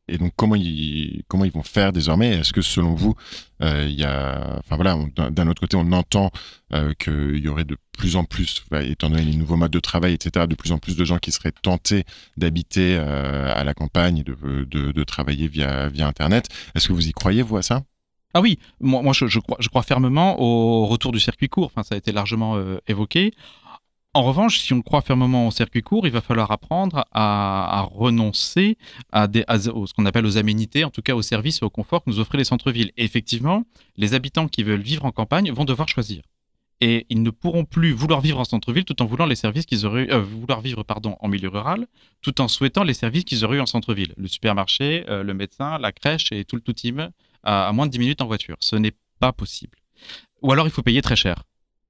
et 0.10 0.18
donc, 0.18 0.34
comment 0.36 0.56
ils, 0.56 1.24
comment 1.30 1.46
ils 1.46 1.52
vont 1.52 1.64
faire 1.64 1.94
désormais? 1.94 2.40
Est-ce 2.40 2.52
que 2.52 2.62
selon 2.62 2.94
vous, 2.94 3.16
euh, 3.62 3.88
il 3.90 3.98
y 3.98 4.04
a, 4.04 4.60
enfin 4.60 4.76
voilà, 4.76 4.98
d'un 5.32 5.48
autre 5.48 5.62
côté, 5.62 5.78
on 5.78 5.90
entend 5.94 6.30
euh, 6.74 6.94
qu'il 7.00 7.38
y 7.38 7.48
aurait 7.48 7.64
de 7.64 7.78
plus 7.98 8.18
en 8.18 8.26
plus, 8.26 8.66
bah, 8.70 8.84
étant 8.84 9.10
donné 9.10 9.24
les 9.24 9.38
nouveaux 9.38 9.56
modes 9.56 9.72
de 9.72 9.80
travail, 9.80 10.14
etc., 10.14 10.46
de 10.46 10.56
plus 10.56 10.74
en 10.74 10.78
plus 10.78 10.98
de 10.98 11.06
gens 11.06 11.20
qui 11.20 11.32
seraient 11.32 11.54
tentés 11.54 12.04
d'habiter 12.36 12.98
euh, 13.00 13.54
à 13.56 13.64
la 13.64 13.74
campagne 13.74 14.18
et 14.18 14.24
de, 14.24 14.36
de, 14.66 14.92
de, 14.92 15.04
travailler 15.06 15.48
via, 15.48 15.88
via 15.88 16.06
Internet. 16.06 16.48
Est-ce 16.76 16.90
que 16.90 16.94
vous 16.94 17.08
y 17.08 17.14
croyez, 17.14 17.44
vous, 17.44 17.56
à 17.56 17.62
ça? 17.62 17.84
Ah 18.34 18.42
oui, 18.42 18.58
moi, 18.80 19.02
moi 19.02 19.14
je, 19.14 19.40
crois, 19.40 19.58
je, 19.60 19.70
crois, 19.70 19.84
fermement 19.84 20.40
au 20.42 20.86
retour 20.88 21.12
du 21.12 21.20
circuit 21.20 21.50
court. 21.50 21.68
Enfin, 21.68 21.84
ça 21.84 21.96
a 21.96 21.98
été 21.98 22.12
largement 22.12 22.56
euh, 22.56 22.80
évoqué. 22.88 23.34
En 24.16 24.22
revanche, 24.24 24.60
si 24.60 24.74
on 24.74 24.82
croit 24.84 25.02
fermement 25.02 25.48
au 25.48 25.52
circuit 25.52 25.82
court, 25.82 26.06
il 26.06 26.14
va 26.14 26.22
falloir 26.22 26.52
apprendre 26.52 27.04
à, 27.12 27.88
renoncer 27.92 28.78
à, 29.12 29.28
des, 29.28 29.44
ce 29.50 29.94
qu'on 29.94 30.06
appelle 30.06 30.26
aux 30.28 30.38
aménités, 30.38 30.84
en 30.84 30.92
tout 30.92 31.02
cas 31.02 31.16
aux 31.16 31.24
services 31.24 31.64
et 31.64 31.66
au 31.66 31.72
confort 31.72 32.04
que 32.04 32.12
nous 32.12 32.20
offraient 32.20 32.38
les 32.38 32.44
centres-villes. 32.44 32.92
Et 32.96 33.06
effectivement, 33.06 33.64
les 33.98 34.14
habitants 34.14 34.48
qui 34.48 34.62
veulent 34.62 34.82
vivre 34.82 35.06
en 35.06 35.12
campagne 35.12 35.52
vont 35.52 35.66
devoir 35.66 35.88
choisir. 35.88 36.22
Et 36.80 37.08
ils 37.10 37.24
ne 37.24 37.32
pourront 37.32 37.66
plus 37.66 37.92
vouloir 37.92 38.22
vivre 38.22 38.40
en 38.40 38.44
centre-ville 38.44 38.86
tout 38.86 39.02
en 39.02 39.06
voulant 39.06 39.26
les 39.26 39.36
services 39.36 39.66
qu'ils 39.66 39.86
auraient 39.86 40.12
euh, 40.12 40.22
vouloir 40.22 40.62
vivre 40.62 40.84
pardon 40.84 41.18
en 41.20 41.28
milieu 41.28 41.50
rural, 41.50 41.88
tout 42.22 42.40
en 42.40 42.48
souhaitant 42.48 42.84
les 42.84 42.94
services 42.94 43.24
qu'ils 43.24 43.46
auraient 43.46 43.58
eu 43.58 43.62
en 43.62 43.66
centre-ville, 43.66 44.14
le 44.18 44.28
supermarché, 44.28 45.06
euh, 45.10 45.24
le 45.24 45.34
médecin, 45.34 45.80
la 45.80 45.92
crèche 45.92 46.32
et 46.32 46.46
tout 46.46 46.56
le 46.56 46.62
tout 46.62 46.74
à, 47.44 47.72
moins 47.74 47.86
de 47.86 47.92
10 47.92 48.00
minutes 48.00 48.22
en 48.22 48.28
voiture. 48.28 48.58
Ce 48.60 48.76
n'est 48.76 48.94
pas 49.20 49.34
possible. 49.34 49.78
Ou 50.42 50.52
alors 50.52 50.68
il 50.68 50.72
faut 50.72 50.82
payer 50.82 51.02
très 51.02 51.16
cher. 51.16 51.44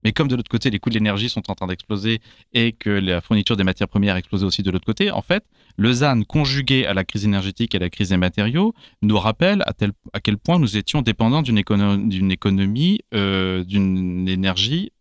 Mais 0.03 0.11
comme 0.11 0.27
de 0.27 0.35
l'autre 0.35 0.49
côté, 0.49 0.69
les 0.69 0.79
coûts 0.79 0.89
de 0.89 0.95
l'énergie 0.95 1.29
sont 1.29 1.49
en 1.49 1.55
train 1.55 1.67
d'exploser 1.67 2.19
et 2.53 2.73
que 2.73 2.89
la 2.89 3.21
fourniture 3.21 3.55
des 3.55 3.63
matières 3.63 3.87
premières 3.87 4.17
explose 4.17 4.43
aussi 4.43 4.61
de 4.61 4.69
l'autre 4.69 4.85
côté, 4.85 5.11
en 5.11 5.21
fait, 5.21 5.45
le 5.77 5.93
ZAN 5.93 6.23
conjugué 6.23 6.85
à 6.85 6.93
la 6.93 7.05
crise 7.05 7.23
énergétique 7.23 7.73
et 7.73 7.77
à 7.77 7.79
la 7.79 7.89
crise 7.89 8.09
des 8.09 8.17
matériaux 8.17 8.73
nous 9.01 9.17
rappelle 9.17 9.63
à 9.65 10.19
quel 10.19 10.37
point 10.37 10.59
nous 10.59 10.77
étions 10.77 11.01
dépendants 11.01 11.41
d'une 11.41 11.57
économie, 11.57 12.99
euh, 13.13 13.63
d'une 13.63 14.27
énergie 14.27 14.91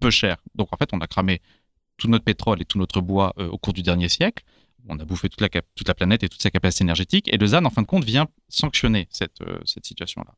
peu 0.00 0.10
chère. 0.10 0.38
Donc 0.54 0.68
en 0.72 0.76
fait, 0.76 0.90
on 0.92 1.00
a 1.00 1.06
cramé 1.06 1.40
tout 1.96 2.08
notre 2.08 2.24
pétrole 2.24 2.60
et 2.60 2.64
tout 2.64 2.78
notre 2.78 3.00
bois 3.00 3.34
euh, 3.38 3.48
au 3.48 3.58
cours 3.58 3.72
du 3.72 3.82
dernier 3.82 4.08
siècle 4.08 4.44
on 4.88 4.98
a 4.98 5.04
bouffé 5.04 5.28
toute 5.28 5.40
la, 5.40 5.48
toute 5.48 5.88
la 5.88 5.94
planète 5.94 6.22
et 6.22 6.28
toute 6.28 6.42
sa 6.42 6.50
capacité 6.50 6.84
énergétique. 6.84 7.28
Et 7.32 7.36
le 7.36 7.46
ZAN, 7.46 7.64
en 7.64 7.70
fin 7.70 7.82
de 7.82 7.86
compte, 7.86 8.04
vient 8.04 8.28
sanctionner 8.48 9.06
cette, 9.10 9.40
euh, 9.42 9.58
cette 9.64 9.86
situation-là. 9.86 10.34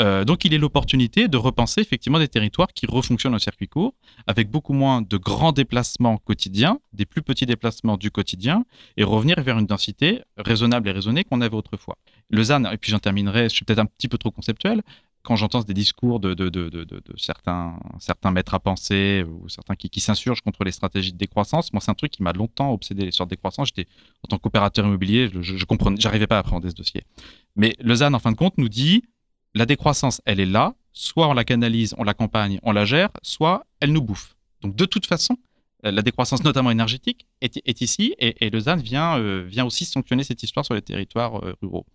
Euh, 0.00 0.24
donc, 0.24 0.44
il 0.44 0.54
est 0.54 0.58
l'opportunité 0.58 1.28
de 1.28 1.36
repenser 1.36 1.80
effectivement 1.80 2.18
des 2.18 2.28
territoires 2.28 2.68
qui 2.68 2.86
refonctionnent 2.86 3.34
au 3.34 3.38
circuit 3.38 3.68
court, 3.68 3.94
avec 4.26 4.50
beaucoup 4.50 4.72
moins 4.72 5.02
de 5.02 5.16
grands 5.16 5.52
déplacements 5.52 6.18
quotidiens, 6.18 6.78
des 6.92 7.06
plus 7.06 7.22
petits 7.22 7.46
déplacements 7.46 7.96
du 7.96 8.10
quotidien, 8.10 8.64
et 8.96 9.04
revenir 9.04 9.40
vers 9.42 9.58
une 9.58 9.66
densité 9.66 10.22
raisonnable 10.36 10.88
et 10.88 10.92
raisonnée 10.92 11.24
qu'on 11.24 11.40
avait 11.40 11.56
autrefois. 11.56 11.98
Le 12.30 12.42
ZAN, 12.42 12.64
et 12.64 12.78
puis 12.78 12.90
j'en 12.90 12.98
terminerai, 12.98 13.44
je 13.44 13.54
suis 13.54 13.64
peut-être 13.64 13.80
un 13.80 13.86
petit 13.86 14.08
peu 14.08 14.18
trop 14.18 14.30
conceptuel, 14.30 14.82
quand 15.22 15.36
j'entends 15.36 15.60
des 15.62 15.74
discours 15.74 16.20
de, 16.20 16.34
certains, 17.16 17.76
maîtres 18.32 18.54
à 18.54 18.60
penser 18.60 19.24
ou 19.28 19.48
certains 19.48 19.76
qui, 19.76 20.00
s'insurgent 20.00 20.40
contre 20.40 20.64
les 20.64 20.72
stratégies 20.72 21.12
de 21.12 21.18
décroissance, 21.18 21.72
moi, 21.72 21.80
c'est 21.80 21.90
un 21.90 21.94
truc 21.94 22.10
qui 22.10 22.22
m'a 22.22 22.32
longtemps 22.32 22.72
obsédé, 22.72 23.04
les 23.04 23.12
sortes 23.12 23.30
de 23.30 23.36
décroissance. 23.36 23.68
J'étais, 23.68 23.88
en 24.24 24.28
tant 24.28 24.38
qu'opérateur 24.38 24.84
immobilier, 24.84 25.30
je, 25.32 25.56
je 25.56 25.64
pas 26.26 26.36
à 26.36 26.38
appréhender 26.38 26.70
ce 26.70 26.74
dossier. 26.74 27.02
Mais 27.56 27.76
Lausanne, 27.80 28.14
en 28.14 28.18
fin 28.18 28.32
de 28.32 28.36
compte, 28.36 28.58
nous 28.58 28.68
dit 28.68 29.02
la 29.54 29.66
décroissance, 29.66 30.20
elle 30.24 30.40
est 30.40 30.46
là, 30.46 30.74
soit 30.92 31.28
on 31.28 31.34
la 31.34 31.44
canalise, 31.44 31.94
on 31.98 32.04
l'accompagne, 32.04 32.58
on 32.62 32.72
la 32.72 32.84
gère, 32.84 33.10
soit 33.22 33.66
elle 33.80 33.92
nous 33.92 34.02
bouffe. 34.02 34.36
Donc, 34.62 34.76
de 34.76 34.84
toute 34.84 35.06
façon, 35.06 35.36
la 35.90 36.02
décroissance 36.02 36.44
notamment 36.44 36.70
énergétique 36.70 37.26
est, 37.40 37.80
ici 37.80 38.14
et, 38.18 38.50
le 38.50 38.60
ZAN 38.60 38.76
vient, 38.76 39.18
euh, 39.18 39.44
vient 39.46 39.64
aussi 39.64 39.84
sanctionner 39.84 40.22
cette 40.22 40.42
histoire 40.42 40.64
sur 40.64 40.74
les 40.74 40.82
territoires 40.82 41.44
euh, 41.44 41.54
ruraux. 41.60 41.86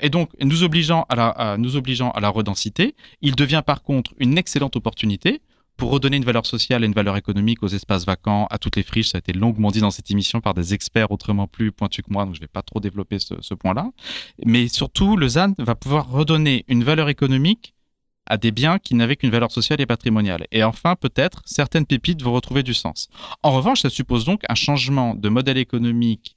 et 0.00 0.10
donc, 0.10 0.30
nous 0.40 0.62
obligeant 0.62 1.06
à, 1.08 1.14
la, 1.14 1.56
nous 1.58 1.76
obligeant 1.76 2.10
à 2.10 2.20
la 2.20 2.28
redensité, 2.28 2.94
il 3.20 3.36
devient 3.36 3.62
par 3.64 3.82
contre 3.82 4.12
une 4.18 4.38
excellente 4.38 4.76
opportunité 4.76 5.40
pour 5.76 5.90
redonner 5.90 6.16
une 6.16 6.24
valeur 6.24 6.46
sociale 6.46 6.84
et 6.84 6.86
une 6.86 6.92
valeur 6.92 7.16
économique 7.16 7.62
aux 7.62 7.68
espaces 7.68 8.06
vacants, 8.06 8.46
à 8.50 8.58
toutes 8.58 8.76
les 8.76 8.82
friches. 8.82 9.08
Ça 9.08 9.18
a 9.18 9.20
été 9.20 9.32
longuement 9.32 9.70
dit 9.70 9.80
dans 9.80 9.90
cette 9.90 10.10
émission 10.10 10.40
par 10.40 10.54
des 10.54 10.72
experts 10.72 11.10
autrement 11.10 11.48
plus 11.48 11.72
pointus 11.72 12.04
que 12.04 12.12
moi, 12.12 12.24
donc 12.24 12.34
je 12.34 12.40
ne 12.40 12.44
vais 12.44 12.48
pas 12.52 12.62
trop 12.62 12.80
développer 12.80 13.18
ce, 13.18 13.34
ce 13.40 13.54
point-là. 13.54 13.90
Mais 14.44 14.68
surtout, 14.68 15.16
le 15.16 15.28
ZAN 15.28 15.54
va 15.58 15.74
pouvoir 15.74 16.08
redonner 16.08 16.64
une 16.68 16.84
valeur 16.84 17.08
économique 17.08 17.74
à 18.26 18.36
des 18.36 18.50
biens 18.50 18.78
qui 18.78 18.94
n'avaient 18.94 19.16
qu'une 19.16 19.30
valeur 19.30 19.50
sociale 19.50 19.80
et 19.80 19.86
patrimoniale. 19.86 20.46
Et 20.50 20.64
enfin, 20.64 20.96
peut-être, 20.96 21.42
certaines 21.44 21.86
pépites 21.86 22.22
vont 22.22 22.32
retrouver 22.32 22.62
du 22.62 22.74
sens. 22.74 23.08
En 23.42 23.52
revanche, 23.52 23.82
ça 23.82 23.90
suppose 23.90 24.24
donc 24.24 24.42
un 24.48 24.54
changement 24.54 25.14
de 25.14 25.28
modèle 25.28 25.58
économique, 25.58 26.36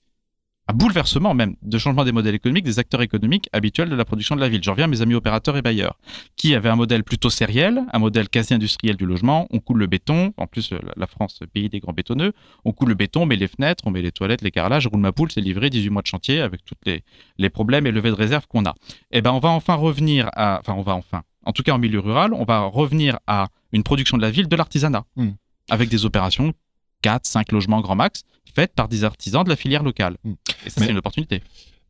un 0.67 0.73
bouleversement 0.73 1.33
même 1.33 1.55
de 1.61 1.77
changement 1.77 2.03
des 2.03 2.11
modèles 2.11 2.35
économiques 2.35 2.65
des 2.65 2.79
acteurs 2.79 3.01
économiques 3.01 3.49
habituels 3.53 3.89
de 3.89 3.95
la 3.95 4.03
production 4.03 4.35
de 4.35 4.41
la 4.41 4.49
ville. 4.49 4.61
Je 4.63 4.69
reviens 4.69 4.85
à 4.85 4.87
mes 4.87 5.01
amis 5.01 5.13
opérateurs 5.13 5.55
et 5.55 5.61
bailleurs, 5.61 5.97
qui 6.35 6.55
avaient 6.55 6.69
un 6.69 6.75
modèle 6.75 7.03
plutôt 7.03 7.29
sériel, 7.29 7.83
un 7.93 7.99
modèle 7.99 8.27
quasi 8.29 8.53
industriel 8.53 8.97
du 8.97 9.05
logement. 9.05 9.47
On 9.51 9.59
coule 9.59 9.77
le 9.77 9.87
béton, 9.87 10.33
en 10.37 10.47
plus 10.47 10.73
la 10.95 11.07
France, 11.07 11.39
pays 11.53 11.69
des 11.69 11.79
grands 11.79 11.93
bétonneux, 11.93 12.33
on 12.65 12.73
coule 12.73 12.89
le 12.89 12.95
béton, 12.95 13.23
on 13.23 13.25
met 13.25 13.37
les 13.37 13.47
fenêtres, 13.47 13.85
on 13.87 13.91
met 13.91 14.01
les 14.01 14.11
toilettes, 14.11 14.41
les 14.41 14.51
carrelages, 14.51 14.87
roule 14.87 14.99
ma 14.99 15.11
poule, 15.11 15.31
c'est 15.31 15.41
livré, 15.41 15.69
18 15.69 15.89
mois 15.89 16.01
de 16.01 16.07
chantier 16.07 16.41
avec 16.41 16.65
tous 16.65 16.75
les, 16.85 17.03
les 17.37 17.49
problèmes 17.49 17.87
et 17.87 17.91
levées 17.91 18.11
de 18.11 18.15
réserve 18.15 18.45
qu'on 18.47 18.65
a. 18.65 18.73
Eh 19.11 19.21
ben, 19.21 19.31
on 19.31 19.39
va 19.39 19.49
enfin 19.49 19.75
revenir 19.75 20.29
à, 20.33 20.59
enfin, 20.59 20.73
on 20.73 20.81
va 20.81 20.95
enfin, 20.95 21.23
en 21.45 21.53
tout 21.53 21.63
cas 21.63 21.73
en 21.73 21.79
milieu 21.79 21.99
rural, 21.99 22.33
on 22.33 22.43
va 22.43 22.61
revenir 22.61 23.19
à 23.25 23.47
une 23.71 23.83
production 23.83 24.17
de 24.17 24.21
la 24.21 24.31
ville 24.31 24.47
de 24.47 24.55
l'artisanat, 24.55 25.05
hmm. 25.15 25.29
avec 25.69 25.87
des 25.89 26.05
opérations 26.05 26.53
4, 27.01 27.25
5 27.25 27.51
logements 27.51 27.81
grand 27.81 27.95
max, 27.95 28.23
faites 28.53 28.73
par 28.73 28.87
des 28.87 29.03
artisans 29.03 29.43
de 29.43 29.49
la 29.49 29.55
filière 29.55 29.83
locale. 29.83 30.17
Hmm. 30.23 30.33
Et 30.65 30.69
ça, 30.69 30.81
c'est 30.81 30.91
une 30.91 30.97
opportunité. 30.97 31.41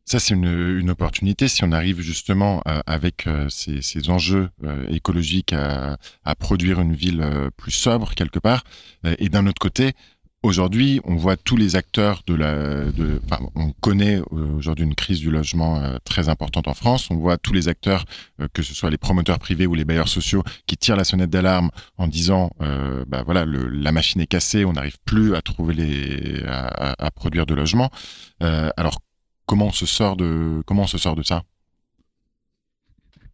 Ça, 0.08 0.18
c'est 0.18 0.32
une, 0.32 0.88
opportunité 0.88 1.48
si 1.48 1.64
on 1.64 1.72
arrive 1.72 2.00
justement 2.00 2.62
euh, 2.66 2.80
avec 2.86 3.26
euh, 3.26 3.46
ces, 3.50 4.08
enjeux 4.08 4.48
euh, 4.64 4.86
écologiques 4.88 5.52
à, 5.52 5.98
à, 6.24 6.34
produire 6.34 6.80
une 6.80 6.94
ville 6.94 7.22
plus 7.58 7.72
sobre 7.72 8.14
quelque 8.14 8.38
part. 8.38 8.64
et 9.18 9.28
d'un 9.28 9.46
autre 9.46 9.60
côté, 9.60 9.92
Aujourd'hui, 10.44 11.00
on 11.02 11.16
voit 11.16 11.36
tous 11.36 11.56
les 11.56 11.74
acteurs 11.74 12.22
de 12.28 12.34
la. 12.34 12.84
On 13.56 13.72
connaît 13.80 14.18
euh, 14.18 14.54
aujourd'hui 14.56 14.84
une 14.84 14.94
crise 14.94 15.18
du 15.18 15.32
logement 15.32 15.80
euh, 15.82 15.96
très 16.04 16.28
importante 16.28 16.68
en 16.68 16.74
France. 16.74 17.10
On 17.10 17.16
voit 17.16 17.38
tous 17.38 17.52
les 17.52 17.66
acteurs, 17.66 18.04
euh, 18.40 18.46
que 18.52 18.62
ce 18.62 18.72
soit 18.72 18.88
les 18.88 18.98
promoteurs 18.98 19.40
privés 19.40 19.66
ou 19.66 19.74
les 19.74 19.84
bailleurs 19.84 20.06
sociaux, 20.06 20.44
qui 20.68 20.76
tirent 20.76 20.94
la 20.94 21.02
sonnette 21.02 21.30
d'alarme 21.30 21.70
en 21.96 22.06
disant, 22.06 22.52
bah 23.08 23.24
voilà, 23.24 23.44
la 23.46 23.90
machine 23.90 24.20
est 24.20 24.28
cassée, 24.28 24.64
on 24.64 24.74
n'arrive 24.74 24.98
plus 25.04 25.34
à 25.34 25.42
trouver 25.42 25.74
les, 25.74 26.44
à, 26.46 26.94
à, 27.04 27.10
produire 27.10 27.44
de 27.44 27.54
logements. 27.54 27.90
alors, 28.40 29.00
comment 29.46 29.66
on 29.66 29.72
se 29.72 29.86
sort 29.86 30.16
de, 30.16 30.62
comment 30.66 30.82
on 30.82 30.86
se 30.86 30.98
sort 30.98 31.16
de 31.16 31.24
ça? 31.24 31.42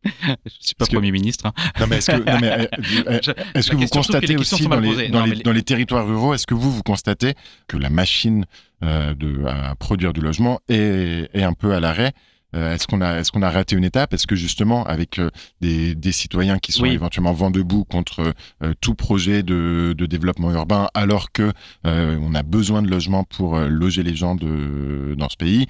je 0.47 0.51
suis 0.61 0.75
pas 0.75 0.87
Premier 0.87 1.11
ministre. 1.11 1.47
Hein. 1.47 1.53
Non, 1.81 1.87
mais 1.89 1.97
est-ce 1.97 2.11
que, 2.11 2.17
euh, 2.17 2.67
euh, 3.09 3.63
que 3.63 3.77
vous 3.77 3.87
constatez 3.87 4.37
aussi 4.37 4.67
dans 4.67 4.81
les, 4.81 5.09
dans, 5.09 5.25
les, 5.25 5.37
dans 5.43 5.53
les, 5.53 5.63
territoires 5.63 6.07
ruraux, 6.07 6.35
est-ce 6.35 6.47
que 6.47 6.55
vous, 6.55 6.71
vous 6.71 6.83
constatez 6.83 7.35
que 7.69 7.77
la 7.77 7.91
machine 7.91 8.45
euh, 8.83 9.15
de, 9.15 9.45
à 9.47 9.75
produire 9.77 10.13
du 10.13 10.21
logement 10.21 10.61
est, 10.69 11.31
est 11.33 11.43
un 11.43 11.53
peu 11.53 11.75
à 11.75 11.81
l'arrêt 11.81 12.13
est-ce 12.57 12.87
qu'on 12.87 13.01
a, 13.01 13.19
est-ce 13.19 13.33
qu'on 13.33 13.43
a 13.43 13.51
raté 13.51 13.75
une 13.75 13.83
étape? 13.83 14.15
Est-ce 14.15 14.29
que 14.29 14.37
justement, 14.37 14.85
avec 14.85 15.21
des, 15.61 15.97
des, 15.97 16.13
citoyens 16.13 16.61
qui 16.61 16.71
sont 16.71 16.85
éventuellement 16.85 17.33
vent 17.33 17.51
debout 17.51 17.83
contre 17.85 18.33
tout 18.81 18.95
projet 18.95 19.43
de, 19.43 19.93
de, 19.99 20.07
développement 20.07 20.53
urbain, 20.53 20.87
alors 20.95 21.33
que 21.33 21.53
on 21.83 22.33
a 22.33 22.45
besoin 22.45 22.81
de 22.83 22.89
logements 22.89 23.25
pour 23.25 23.59
loger 23.59 24.05
les 24.05 24.15
gens 24.15 24.37
de, 24.37 25.17
dans 25.19 25.29
ce 25.29 25.37
pays, 25.37 25.67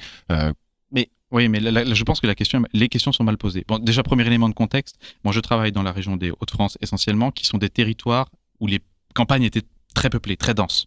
oui, 1.34 1.48
mais 1.48 1.60
je 1.60 2.04
pense 2.04 2.20
que 2.20 2.28
les 2.28 2.88
questions 2.88 3.12
sont 3.12 3.24
mal 3.24 3.36
posées. 3.36 3.64
Bon, 3.66 3.80
déjà, 3.80 4.04
premier 4.04 4.24
élément 4.24 4.48
de 4.48 4.54
contexte, 4.54 4.96
moi 5.24 5.32
je 5.32 5.40
travaille 5.40 5.72
dans 5.72 5.82
la 5.82 5.90
région 5.90 6.16
des 6.16 6.30
Hauts-de-France 6.30 6.78
essentiellement, 6.80 7.32
qui 7.32 7.44
sont 7.44 7.58
des 7.58 7.68
territoires 7.68 8.30
où 8.60 8.68
les 8.68 8.80
campagnes 9.14 9.42
étaient 9.42 9.64
très 9.96 10.10
peuplées, 10.10 10.36
très 10.36 10.54
denses. 10.54 10.86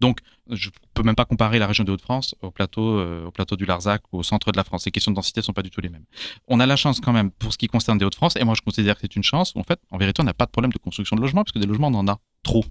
Donc, 0.00 0.20
je 0.48 0.70
peux 0.94 1.02
même 1.02 1.16
pas 1.16 1.24
comparer 1.24 1.58
la 1.58 1.66
région 1.66 1.82
des 1.82 1.90
Hauts-de-France 1.90 2.36
au 2.40 2.52
plateau, 2.52 3.00
euh, 3.00 3.26
au 3.26 3.32
plateau 3.32 3.56
du 3.56 3.66
Larzac 3.66 4.02
ou 4.12 4.18
au 4.18 4.22
centre 4.22 4.52
de 4.52 4.56
la 4.56 4.62
France. 4.62 4.84
Les 4.86 4.92
questions 4.92 5.10
de 5.10 5.16
densité 5.16 5.40
ne 5.40 5.44
sont 5.44 5.52
pas 5.52 5.62
du 5.62 5.70
tout 5.70 5.80
les 5.80 5.88
mêmes. 5.88 6.04
On 6.46 6.60
a 6.60 6.66
la 6.66 6.76
chance 6.76 7.00
quand 7.00 7.12
même 7.12 7.32
pour 7.32 7.52
ce 7.52 7.58
qui 7.58 7.66
concerne 7.66 7.98
des 7.98 8.04
Hauts-de-France, 8.04 8.36
et 8.36 8.44
moi 8.44 8.54
je 8.56 8.62
considère 8.62 8.94
que 8.94 9.00
c'est 9.02 9.16
une 9.16 9.24
chance. 9.24 9.56
En 9.56 9.64
fait, 9.64 9.80
en 9.90 9.98
vérité, 9.98 10.22
on 10.22 10.24
n'a 10.24 10.34
pas 10.34 10.46
de 10.46 10.52
problème 10.52 10.72
de 10.72 10.78
construction 10.78 11.16
de 11.16 11.20
logements, 11.20 11.42
parce 11.42 11.52
que 11.52 11.58
des 11.58 11.66
logements, 11.66 11.88
on 11.88 11.94
en 11.94 12.06
a 12.06 12.20
trop. 12.44 12.64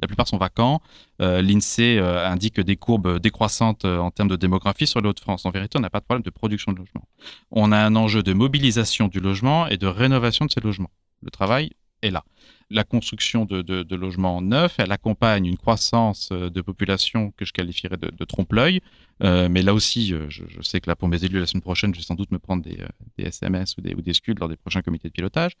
La 0.00 0.08
plupart 0.08 0.26
sont 0.26 0.38
vacants. 0.38 0.80
L'INSEE 1.20 1.98
indique 1.98 2.58
des 2.60 2.76
courbes 2.76 3.18
décroissantes 3.20 3.84
en 3.84 4.10
termes 4.10 4.28
de 4.28 4.36
démographie 4.36 4.86
sur 4.86 5.00
les 5.00 5.08
Hauts-de-France. 5.08 5.46
En 5.46 5.50
vérité, 5.50 5.78
on 5.78 5.80
n'a 5.80 5.90
pas 5.90 6.00
de 6.00 6.04
problème 6.04 6.24
de 6.24 6.30
production 6.30 6.72
de 6.72 6.78
logement. 6.78 7.06
On 7.52 7.70
a 7.70 7.78
un 7.78 7.94
enjeu 7.94 8.24
de 8.24 8.32
mobilisation 8.32 9.06
du 9.06 9.20
logement 9.20 9.68
et 9.68 9.76
de 9.76 9.86
rénovation 9.86 10.44
de 10.44 10.50
ces 10.50 10.60
logements. 10.60 10.90
Le 11.22 11.30
travail 11.30 11.70
est 12.02 12.10
là 12.10 12.24
la 12.72 12.84
construction 12.84 13.44
de, 13.44 13.94
logements 13.94 14.40
neufs, 14.40 14.74
elle 14.78 14.92
accompagne 14.92 15.46
une 15.46 15.56
croissance 15.56 16.30
euh, 16.32 16.50
de 16.50 16.60
population 16.60 17.32
que 17.36 17.44
je 17.44 17.52
qualifierais 17.52 17.96
de, 17.96 18.24
trompe-l'œil. 18.24 18.80
Euh, 19.22 19.48
mais 19.48 19.62
là 19.62 19.74
aussi, 19.74 20.12
euh, 20.12 20.26
je, 20.28 20.42
sais 20.62 20.80
que 20.80 20.88
là, 20.88 20.96
pour 20.96 21.08
mes 21.08 21.22
élus, 21.24 21.38
la 21.38 21.46
semaine 21.46 21.62
prochaine, 21.62 21.94
je 21.94 22.00
vais 22.00 22.04
sans 22.04 22.14
doute 22.14 22.30
me 22.32 22.38
prendre 22.38 22.64
des, 22.64 22.78
SMS 23.18 23.76
ou 23.76 23.82
des, 23.82 23.94
ou 23.94 24.34
lors 24.38 24.48
des 24.48 24.56
prochains 24.56 24.82
comités 24.82 25.08
de 25.08 25.12
pilotage. 25.12 25.52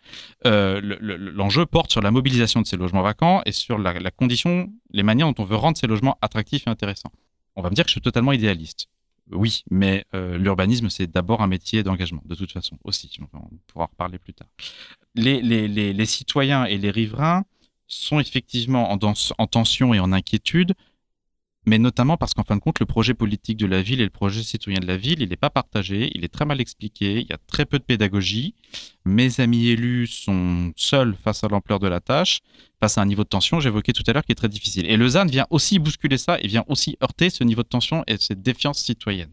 L'enjeu 0.44 1.66
porte 1.66 1.92
sur 1.92 2.00
la 2.00 2.10
mobilisation 2.10 2.60
de 2.60 2.66
ces 2.66 2.76
logements 2.76 3.02
vacants 3.02 3.42
et 3.46 3.52
sur 3.52 3.78
la, 3.78 3.98
la 3.98 4.10
condition, 4.10 4.72
les 4.90 5.02
manières 5.02 5.32
dont 5.32 5.42
on 5.42 5.46
veut 5.46 5.56
rendre 5.56 5.76
ces 5.76 5.86
logements 5.86 6.18
attractifs 6.22 6.66
et 6.66 6.70
intéressants. 6.70 7.12
On 7.54 7.62
va 7.62 7.70
me 7.70 7.74
dire 7.74 7.84
que 7.84 7.90
je 7.90 7.94
suis 7.94 8.00
totalement 8.00 8.32
idéaliste. 8.32 8.88
Oui, 9.30 9.64
mais 9.70 10.04
l'urbanisme, 10.12 10.90
c'est 10.90 11.06
d'abord 11.06 11.42
un 11.42 11.46
métier 11.46 11.82
d'engagement, 11.82 12.22
de 12.24 12.34
toute 12.34 12.52
façon, 12.52 12.78
aussi. 12.84 13.10
On 13.20 13.26
pourra 13.66 13.84
en 13.84 13.88
reparler 13.88 14.18
plus 14.18 14.34
tard 14.34 14.48
les, 15.14 16.06
citoyens 16.06 16.64
et 16.64 16.78
les 16.78 16.90
riverains 16.90 17.44
sont 17.86 18.20
effectivement 18.20 18.90
en, 18.90 19.46
tension 19.46 19.92
et 19.92 20.00
en 20.00 20.12
inquiétude, 20.12 20.74
mais 21.64 21.78
notamment 21.78 22.16
parce 22.16 22.34
qu'en 22.34 22.42
fin 22.42 22.56
de 22.56 22.60
compte, 22.60 22.80
le 22.80 22.86
projet 22.86 23.14
politique 23.14 23.56
de 23.56 23.66
la 23.66 23.82
ville 23.82 24.00
et 24.00 24.04
le 24.04 24.10
projet 24.10 24.42
citoyen 24.42 24.80
de 24.80 24.86
la 24.86 24.96
ville, 24.96 25.22
il 25.22 25.28
n'est 25.28 25.36
pas 25.36 25.50
partagé, 25.50 26.10
il 26.14 26.24
est 26.24 26.28
très 26.28 26.44
mal 26.44 26.60
expliqué, 26.60 27.20
il 27.20 27.28
y 27.28 27.32
a 27.32 27.38
très 27.46 27.64
peu 27.66 27.78
de 27.78 27.84
pédagogie. 27.84 28.54
Mes 29.04 29.40
amis 29.40 29.68
élus 29.68 30.08
sont 30.08 30.72
seuls 30.76 31.14
face 31.22 31.44
à 31.44 31.48
l'ampleur 31.48 31.78
de 31.78 31.86
la 31.86 32.00
tâche, 32.00 32.40
face 32.80 32.98
à 32.98 33.02
un 33.02 33.06
niveau 33.06 33.22
de 33.22 33.28
tension, 33.28 33.60
j'évoquais 33.60 33.92
tout 33.92 34.02
à 34.08 34.12
l'heure, 34.12 34.24
qui 34.24 34.32
est 34.32 34.36
très 34.36 34.48
difficile. 34.48 34.86
Et 34.86 34.96
Lausanne 34.96 35.30
vient 35.30 35.46
aussi 35.50 35.78
bousculer 35.78 36.18
ça 36.18 36.38
et 36.40 36.48
vient 36.48 36.64
aussi 36.66 36.96
heurter 37.02 37.30
ce 37.30 37.44
niveau 37.44 37.62
de 37.62 37.68
tension 37.68 38.02
et 38.08 38.16
cette 38.18 38.42
défiance 38.42 38.82
citoyenne. 38.82 39.30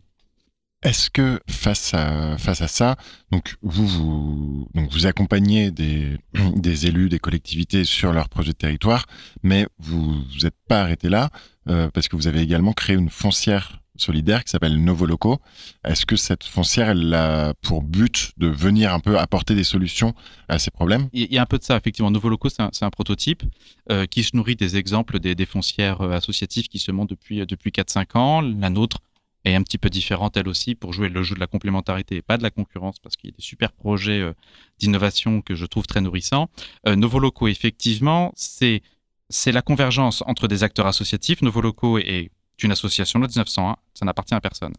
Est-ce 0.81 1.09
que 1.09 1.41
face 1.49 1.93
à, 1.93 2.37
face 2.37 2.61
à 2.61 2.69
ça, 2.69 2.95
donc 3.31 3.55
vous, 3.61 3.85
vous, 3.85 4.69
vous 4.73 5.05
accompagnez 5.07 5.71
des, 5.71 6.85
élus, 6.85 7.09
des 7.09 7.19
collectivités 7.19 7.83
sur 7.83 8.13
leur 8.13 8.29
projet 8.29 8.51
de 8.51 8.57
territoire, 8.57 9.05
mais 9.43 9.67
vous 9.79 10.23
vous 10.23 10.39
n'êtes 10.43 10.55
pas 10.69 10.81
arrêté 10.81 11.09
là 11.09 11.31
euh, 11.69 11.89
parce 11.93 12.07
que 12.07 12.15
vous 12.15 12.27
avez 12.27 12.41
également 12.41 12.73
créé 12.73 12.95
une 12.95 13.09
foncière 13.09 13.79
solidaire 13.97 14.43
qui 14.43 14.51
s'appelle 14.51 14.81
Novo 14.83 15.05
Loco. 15.05 15.39
Est-ce 15.83 16.05
que 16.05 16.15
cette 16.15 16.43
foncière, 16.43 16.89
elle 16.89 17.13
a 17.13 17.53
pour 17.61 17.83
but 17.83 18.31
de 18.37 18.47
venir 18.47 18.93
un 18.93 18.99
peu 18.99 19.19
apporter 19.19 19.55
des 19.55 19.63
solutions 19.63 20.13
à 20.47 20.57
ces 20.57 20.71
problèmes? 20.71 21.09
Il 21.13 21.31
y 21.31 21.37
a 21.37 21.41
un 21.41 21.45
peu 21.45 21.57
de 21.57 21.63
ça, 21.63 21.77
effectivement. 21.77 22.11
Novo 22.11 22.29
Loco, 22.29 22.49
c'est 22.49 22.61
un, 22.61 22.89
prototype 22.89 23.43
euh, 23.91 24.05
qui 24.05 24.23
se 24.23 24.35
nourrit 24.35 24.55
des 24.55 24.77
exemples 24.77 25.19
des, 25.19 25.45
foncières 25.45 26.01
euh, 26.01 26.11
associatives 26.11 26.67
qui 26.67 26.79
se 26.79 26.91
montent 26.91 27.09
depuis, 27.09 27.45
depuis 27.45 27.71
4-5 27.71 28.17
ans. 28.17 28.41
La 28.41 28.69
nôtre 28.69 28.99
est 29.45 29.55
un 29.55 29.63
petit 29.63 29.77
peu 29.77 29.89
différente 29.89 30.35
elle 30.35 30.49
aussi 30.49 30.75
pour 30.75 30.91
jouer 30.91 31.07
le 31.07 31.23
jeu 31.23 31.33
de 31.33 31.39
la 31.39 31.47
complémentarité 31.47 32.17
et 32.17 32.21
pas 32.21 32.37
de 32.37 32.43
la 32.43 32.49
concurrence 32.49 32.99
parce 32.99 33.15
qu'il 33.15 33.29
y 33.29 33.33
a 33.33 33.35
des 33.35 33.41
super 33.41 33.71
projets 33.71 34.33
d'innovation 34.79 35.41
que 35.41 35.55
je 35.55 35.65
trouve 35.65 35.85
très 35.85 36.01
nourrissants. 36.01 36.49
Euh, 36.87 36.95
Novoloco, 36.95 37.47
effectivement, 37.47 38.31
c'est 38.35 38.81
c'est 39.29 39.51
la 39.51 39.61
convergence 39.61 40.23
entre 40.25 40.47
des 40.47 40.63
acteurs 40.63 40.87
associatifs. 40.87 41.41
Novoloco 41.41 41.97
est 41.97 42.31
une 42.61 42.71
association 42.71 43.19
de 43.19 43.25
1901, 43.25 43.77
ça 43.93 44.05
n'appartient 44.05 44.33
à 44.33 44.41
personne. 44.41 44.73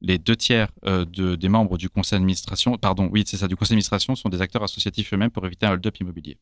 Les 0.00 0.18
deux 0.18 0.36
tiers 0.36 0.68
euh, 0.84 1.04
de, 1.06 1.36
des 1.36 1.48
membres 1.48 1.78
du 1.78 1.88
conseil 1.88 2.18
d'administration, 2.18 2.76
pardon, 2.76 3.08
oui, 3.10 3.24
c'est 3.26 3.38
ça, 3.38 3.48
du 3.48 3.56
conseil 3.56 3.70
d'administration 3.70 4.14
sont 4.14 4.28
des 4.28 4.42
acteurs 4.42 4.62
associatifs 4.62 5.14
eux-mêmes 5.14 5.30
pour 5.30 5.46
éviter 5.46 5.64
un 5.64 5.72
hold-up 5.72 5.96
immobilier. 5.98 6.36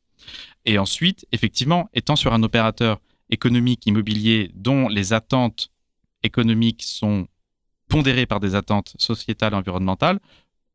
Et 0.64 0.78
ensuite, 0.78 1.26
effectivement, 1.30 1.88
étant 1.92 2.16
sur 2.16 2.32
un 2.32 2.42
opérateur 2.42 3.00
économique 3.30 3.86
immobilier 3.86 4.50
dont 4.54 4.88
les 4.88 5.12
attentes 5.12 5.70
économiques 6.24 6.82
sont 6.82 7.28
pondéré 7.92 8.24
par 8.24 8.40
des 8.40 8.54
attentes 8.54 8.94
sociétales 8.96 9.52
et 9.52 9.56
environnementales. 9.56 10.18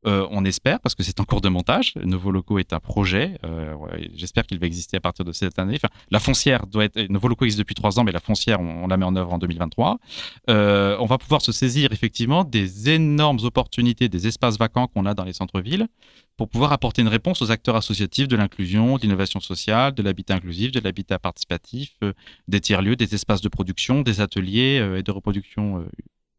Euh, 0.06 0.28
on 0.30 0.46
espère, 0.46 0.80
parce 0.80 0.94
que 0.94 1.02
c'est 1.02 1.20
en 1.20 1.26
cours 1.26 1.42
de 1.42 1.50
montage. 1.50 1.94
Nouveau 1.96 2.32
Locaux 2.32 2.60
est 2.60 2.72
un 2.72 2.80
projet. 2.80 3.38
Euh, 3.44 3.76
j'espère 4.14 4.46
qu'il 4.46 4.60
va 4.60 4.68
exister 4.68 4.98
à 4.98 5.00
partir 5.00 5.26
de 5.26 5.32
cette 5.32 5.58
année. 5.58 5.80
La 6.12 6.20
foncière 6.20 6.68
doit 6.68 6.86
être. 6.86 7.00
Nouveau 7.10 7.28
Locaux 7.28 7.46
existe 7.46 7.60
depuis 7.60 7.74
trois 7.74 8.00
ans, 8.00 8.04
mais 8.04 8.12
la 8.12 8.20
foncière, 8.20 8.62
on, 8.62 8.88
la 8.88 8.98
met 8.98 9.06
en 9.06 9.16
œuvre 9.16 9.34
en 9.34 9.40
2023. 9.40 9.98
Euh, 10.50 10.98
on 11.00 11.06
va 11.06 11.18
pouvoir 11.18 11.42
se 11.42 11.52
saisir 11.52 11.92
effectivement 11.92 12.44
des 12.44 12.90
énormes 12.90 13.40
opportunités, 13.44 14.08
des 14.08 14.28
espaces 14.28 14.58
vacants 14.58 14.88
qu'on 14.88 15.06
a 15.08 15.16
dans 15.16 15.24
les 15.24 15.34
centres-villes, 15.34 15.88
pour 16.38 16.48
pouvoir 16.48 16.74
apporter 16.74 17.02
une 17.02 17.08
réponse 17.08 17.42
aux 17.42 17.50
acteurs 17.50 17.76
associatifs 17.76 18.28
de 18.28 18.36
l'inclusion, 18.36 18.98
de 18.98 19.02
l'innovation 19.02 19.40
sociale, 19.40 19.96
de 19.96 20.04
l'habitat 20.04 20.36
inclusif, 20.36 20.72
de 20.72 20.80
l'habitat 20.80 21.18
participatif, 21.18 21.98
des 22.48 22.62
tiers-lieux, 22.62 22.96
des 22.96 23.16
espaces 23.16 23.42
de 23.42 23.50
production, 23.50 24.02
des 24.02 24.22
ateliers 24.22 24.98
et 24.98 25.02
de 25.02 25.12
reproduction 25.12 25.84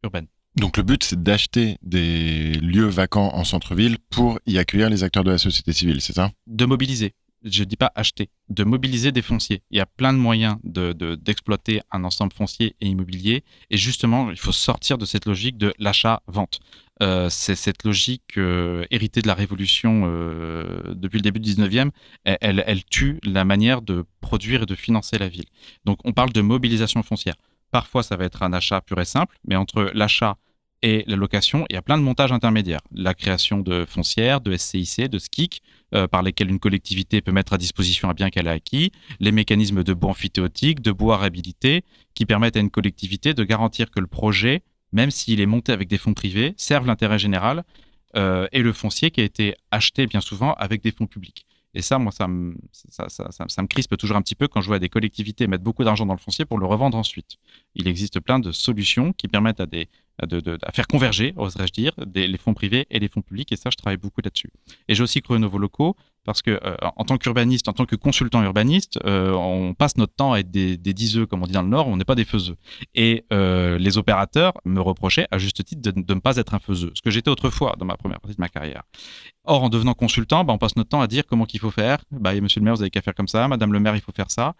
urbaine. 0.03 0.27
Donc 0.59 0.75
le 0.75 0.83
but, 0.83 1.03
c'est 1.03 1.23
d'acheter 1.23 1.77
des 1.83 2.51
lieux 2.55 2.87
vacants 2.87 3.33
en 3.33 3.45
centre-ville 3.45 3.97
pour 4.09 4.39
y 4.45 4.57
accueillir 4.57 4.89
les 4.89 5.03
acteurs 5.03 5.23
de 5.23 5.31
la 5.31 5.37
société 5.37 5.71
civile, 5.71 6.01
c'est 6.01 6.13
ça? 6.13 6.31
De 6.47 6.65
mobiliser. 6.65 7.13
Je 7.45 7.61
ne 7.61 7.65
dis 7.65 7.77
pas 7.77 7.93
acheter, 7.95 8.29
de 8.49 8.65
mobiliser 8.65 9.13
des 9.13 9.21
fonciers. 9.21 9.63
Il 9.71 9.77
y 9.77 9.79
a 9.79 9.85
plein 9.85 10.11
de 10.11 10.17
moyens 10.17 10.57
d'exploiter 10.65 11.77
de, 11.77 11.81
un 11.91 12.03
ensemble 12.03 12.33
foncier 12.33 12.75
et 12.81 12.87
immobilier. 12.87 13.45
Et 13.69 13.77
justement, 13.77 14.29
il 14.31 14.37
faut 14.37 14.51
sortir 14.51 14.97
de 14.97 15.05
cette 15.05 15.25
logique 15.25 15.57
de 15.57 15.73
l'achat-vente. 15.79 16.59
Euh, 17.01 17.29
c'est 17.29 17.55
cette 17.55 17.85
logique 17.85 18.37
euh, 18.37 18.83
héritée 18.91 19.21
de 19.21 19.27
la 19.27 19.35
Révolution 19.35 20.03
euh, 20.07 20.93
depuis 20.93 21.19
le 21.19 21.23
début 21.23 21.39
du 21.39 21.49
19e, 21.49 21.91
elle, 22.25 22.61
elle, 22.67 22.83
tue 22.83 23.19
la 23.23 23.45
manière 23.45 23.81
de 23.81 24.03
produire 24.19 24.63
et 24.63 24.65
de 24.65 24.75
financer 24.75 25.17
la 25.17 25.29
ville. 25.29 25.45
Donc 25.85 25.99
on 26.03 26.11
parle 26.11 26.33
de 26.33 26.41
mobilisation 26.41 27.01
foncière. 27.01 27.35
Parfois, 27.71 28.03
ça 28.03 28.17
va 28.17 28.25
être 28.25 28.43
un 28.43 28.51
achat 28.51 28.81
pur 28.81 28.99
et 28.99 29.05
simple, 29.05 29.37
mais 29.47 29.55
entre 29.55 29.91
l'achat 29.93 30.35
et 30.81 31.03
la 31.07 31.15
location, 31.15 31.65
il 31.69 31.73
y 31.73 31.77
a 31.77 31.81
plein 31.81 31.97
de 31.97 32.03
montages 32.03 32.31
intermédiaires. 32.31 32.79
La 32.93 33.13
création 33.13 33.59
de 33.59 33.85
foncières, 33.85 34.39
de 34.39 34.55
SCIC, 34.55 35.09
de 35.09 35.19
SKIC, 35.19 35.61
euh, 35.93 36.07
par 36.07 36.23
lesquels 36.23 36.49
une 36.49 36.59
collectivité 36.59 37.21
peut 37.21 37.31
mettre 37.31 37.53
à 37.53 37.57
disposition 37.57 38.09
un 38.09 38.13
bien 38.13 38.29
qu'elle 38.29 38.47
a 38.47 38.51
acquis, 38.51 38.91
les 39.19 39.31
mécanismes 39.31 39.83
de 39.83 39.93
bois 39.93 40.11
amphithéotique, 40.11 40.81
de 40.81 40.91
bois 40.91 41.17
réhabilité, 41.17 41.83
qui 42.13 42.25
permettent 42.25 42.55
à 42.55 42.59
une 42.61 42.69
collectivité 42.69 43.33
de 43.33 43.43
garantir 43.43 43.91
que 43.91 43.99
le 43.99 44.07
projet, 44.07 44.61
même 44.93 45.11
s'il 45.11 45.41
est 45.41 45.45
monté 45.45 45.71
avec 45.71 45.87
des 45.87 45.97
fonds 45.97 46.13
privés, 46.13 46.53
serve 46.57 46.87
l'intérêt 46.87 47.19
général 47.19 47.63
euh, 48.15 48.47
et 48.51 48.61
le 48.61 48.71
foncier 48.71 49.11
qui 49.11 49.21
a 49.21 49.23
été 49.23 49.55
acheté 49.71 50.07
bien 50.07 50.21
souvent 50.21 50.53
avec 50.53 50.81
des 50.81 50.91
fonds 50.91 51.07
publics. 51.07 51.45
Et 51.75 51.81
ça, 51.81 51.99
moi, 51.99 52.11
ça 52.11 52.27
me, 52.27 52.55
ça, 52.71 53.61
me 53.61 53.67
crispe 53.67 53.95
toujours 53.95 54.17
un 54.17 54.21
petit 54.21 54.35
peu 54.35 54.47
quand 54.47 54.59
je 54.61 54.67
vois 54.67 54.79
des 54.79 54.89
collectivités 54.89 55.45
mettre 55.45 55.63
beaucoup 55.63 55.83
d'argent 55.83 56.05
dans 56.05 56.15
le 56.15 56.19
foncier 56.19 56.45
pour 56.45 56.57
le 56.57 56.65
revendre 56.65 56.97
ensuite. 56.97 57.37
Il 57.75 57.87
existe 57.87 58.19
plein 58.19 58.39
de 58.39 58.51
solutions 58.51 59.13
qui 59.13 59.27
permettent 59.27 59.59
à, 59.59 59.65
des, 59.65 59.87
de, 60.25 60.57
à 60.63 60.71
faire 60.71 60.87
converger, 60.87 61.33
oserais-je 61.37 61.73
dire, 61.73 61.91
les 62.13 62.37
fonds 62.37 62.53
privés 62.53 62.87
et 62.89 62.99
les 62.99 63.07
fonds 63.07 63.21
publics. 63.21 63.51
Et 63.51 63.55
ça, 63.55 63.69
je 63.69 63.77
travaille 63.77 63.97
beaucoup 63.97 64.21
là-dessus. 64.23 64.51
Et 64.87 64.95
j'ai 64.95 65.03
aussi 65.03 65.21
aux 65.27 65.37
nouveaux 65.37 65.59
locaux 65.59 65.95
parce 66.25 66.41
que 66.41 66.51
euh, 66.51 66.75
en 66.95 67.05
tant 67.05 67.17
qu'urbaniste, 67.17 67.69
en 67.69 67.73
tant 67.73 67.85
que 67.85 67.95
consultant 67.95 68.43
urbaniste, 68.43 68.99
euh, 69.05 69.31
on 69.31 69.73
passe 69.73 69.97
notre 69.97 70.13
temps 70.13 70.33
à 70.33 70.39
être 70.39 70.51
des, 70.51 70.77
des 70.77 70.93
diseux, 70.93 71.25
comme 71.25 71.41
on 71.41 71.47
dit 71.47 71.53
dans 71.53 71.63
le 71.63 71.69
Nord, 71.69 71.87
on 71.87 71.97
n'est 71.97 72.05
pas 72.05 72.15
des 72.15 72.25
faiseux. 72.25 72.55
Et 72.93 73.25
euh, 73.33 73.77
les 73.77 73.97
opérateurs 73.97 74.53
me 74.65 74.79
reprochaient, 74.81 75.27
à 75.31 75.37
juste 75.37 75.63
titre, 75.63 75.81
de, 75.81 75.89
de 75.89 76.13
ne 76.13 76.19
pas 76.19 76.37
être 76.37 76.53
un 76.53 76.59
faiseux, 76.59 76.91
ce 76.93 77.01
que 77.01 77.09
j'étais 77.09 77.29
autrefois 77.29 77.75
dans 77.79 77.85
ma 77.85 77.97
première 77.97 78.19
partie 78.19 78.35
de 78.35 78.41
ma 78.41 78.49
carrière. 78.49 78.83
Or, 79.45 79.63
en 79.63 79.69
devenant 79.69 79.95
consultant, 79.95 80.43
bah, 80.43 80.53
on 80.53 80.59
passe 80.59 80.75
notre 80.75 80.89
temps 80.89 81.01
à 81.01 81.07
dire 81.07 81.23
comment 81.25 81.45
qu'il 81.45 81.59
faut 81.59 81.71
faire. 81.71 81.97
Bah, 82.11 82.39
monsieur 82.39 82.59
le 82.59 82.65
maire, 82.65 82.75
vous 82.75 82.81
avez 82.81 82.91
qu'à 82.91 83.01
faire 83.01 83.15
comme 83.15 83.27
ça. 83.27 83.47
Madame 83.47 83.73
le 83.73 83.79
maire, 83.79 83.95
il 83.95 84.01
faut 84.01 84.11
faire 84.11 84.29
ça. 84.29 84.53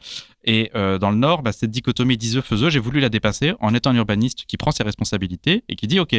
Et 0.43 0.71
dans 0.73 1.11
le 1.11 1.17
Nord, 1.17 1.43
bah, 1.43 1.51
cette 1.51 1.69
dichotomie 1.69 2.17
diseux-faiseux, 2.17 2.71
j'ai 2.71 2.79
voulu 2.79 2.98
la 2.99 3.09
dépasser 3.09 3.53
en 3.59 3.73
étant 3.73 3.91
un 3.91 3.95
urbaniste 3.95 4.45
qui 4.45 4.57
prend 4.57 4.71
ses 4.71 4.83
responsabilités 4.83 5.63
et 5.67 5.75
qui 5.75 5.87
dit, 5.87 5.99
OK, 5.99 6.15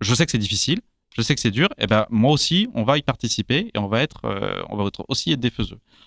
je 0.00 0.14
sais 0.14 0.24
que 0.24 0.32
c'est 0.32 0.38
difficile, 0.38 0.80
je 1.16 1.22
sais 1.22 1.34
que 1.34 1.40
c'est 1.40 1.50
dur, 1.50 1.68
et 1.78 1.84
eh 1.84 1.86
ben 1.86 2.06
moi 2.10 2.30
aussi, 2.30 2.68
on 2.74 2.84
va 2.84 2.98
y 2.98 3.02
participer 3.02 3.70
et 3.74 3.78
on 3.78 3.86
va 3.86 4.02
être, 4.02 4.24
euh, 4.24 4.62
on 4.68 4.76
va 4.76 4.84
être 4.84 5.04
aussi 5.08 5.32
être 5.32 5.40
des. 5.40 5.50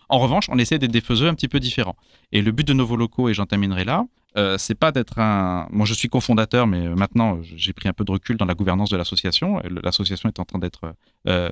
En 0.07 0.20
revanche, 0.20 0.45
on 0.49 0.57
essaie 0.59 0.78
d'être 0.78 0.91
des 0.91 1.01
faiseux 1.01 1.28
un 1.28 1.34
petit 1.34 1.47
peu 1.47 1.59
différents. 1.59 1.95
Et 2.32 2.41
le 2.41 2.51
but 2.51 2.67
de 2.67 2.74
Nouveaux 2.74 2.95
Locaux, 2.95 3.28
et 3.30 3.34
j'en 3.34 3.47
terminerai 3.47 3.86
là, 3.86 4.05
euh, 4.38 4.57
c'est 4.57 4.75
pas 4.75 4.91
d'être 4.91 5.19
un. 5.19 5.67
Moi, 5.71 5.86
je 5.86 5.93
suis 5.93 6.09
cofondateur, 6.09 6.67
mais 6.67 6.88
maintenant, 6.89 7.39
j'ai 7.41 7.73
pris 7.73 7.89
un 7.89 7.93
peu 7.93 8.03
de 8.03 8.11
recul 8.11 8.38
dans 8.38 8.45
la 8.45 8.53
gouvernance 8.53 8.89
de 8.89 8.97
l'association. 8.97 9.61
L'association 9.84 10.30
est 10.30 10.39
en 10.39 10.45
train 10.45 10.59
d'être, 10.59 10.93
euh, 11.27 11.49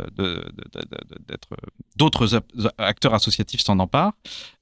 d'autres 1.96 2.42
acteurs 2.78 3.14
associatifs 3.14 3.62
s'en 3.62 3.80
emparent. 3.80 4.14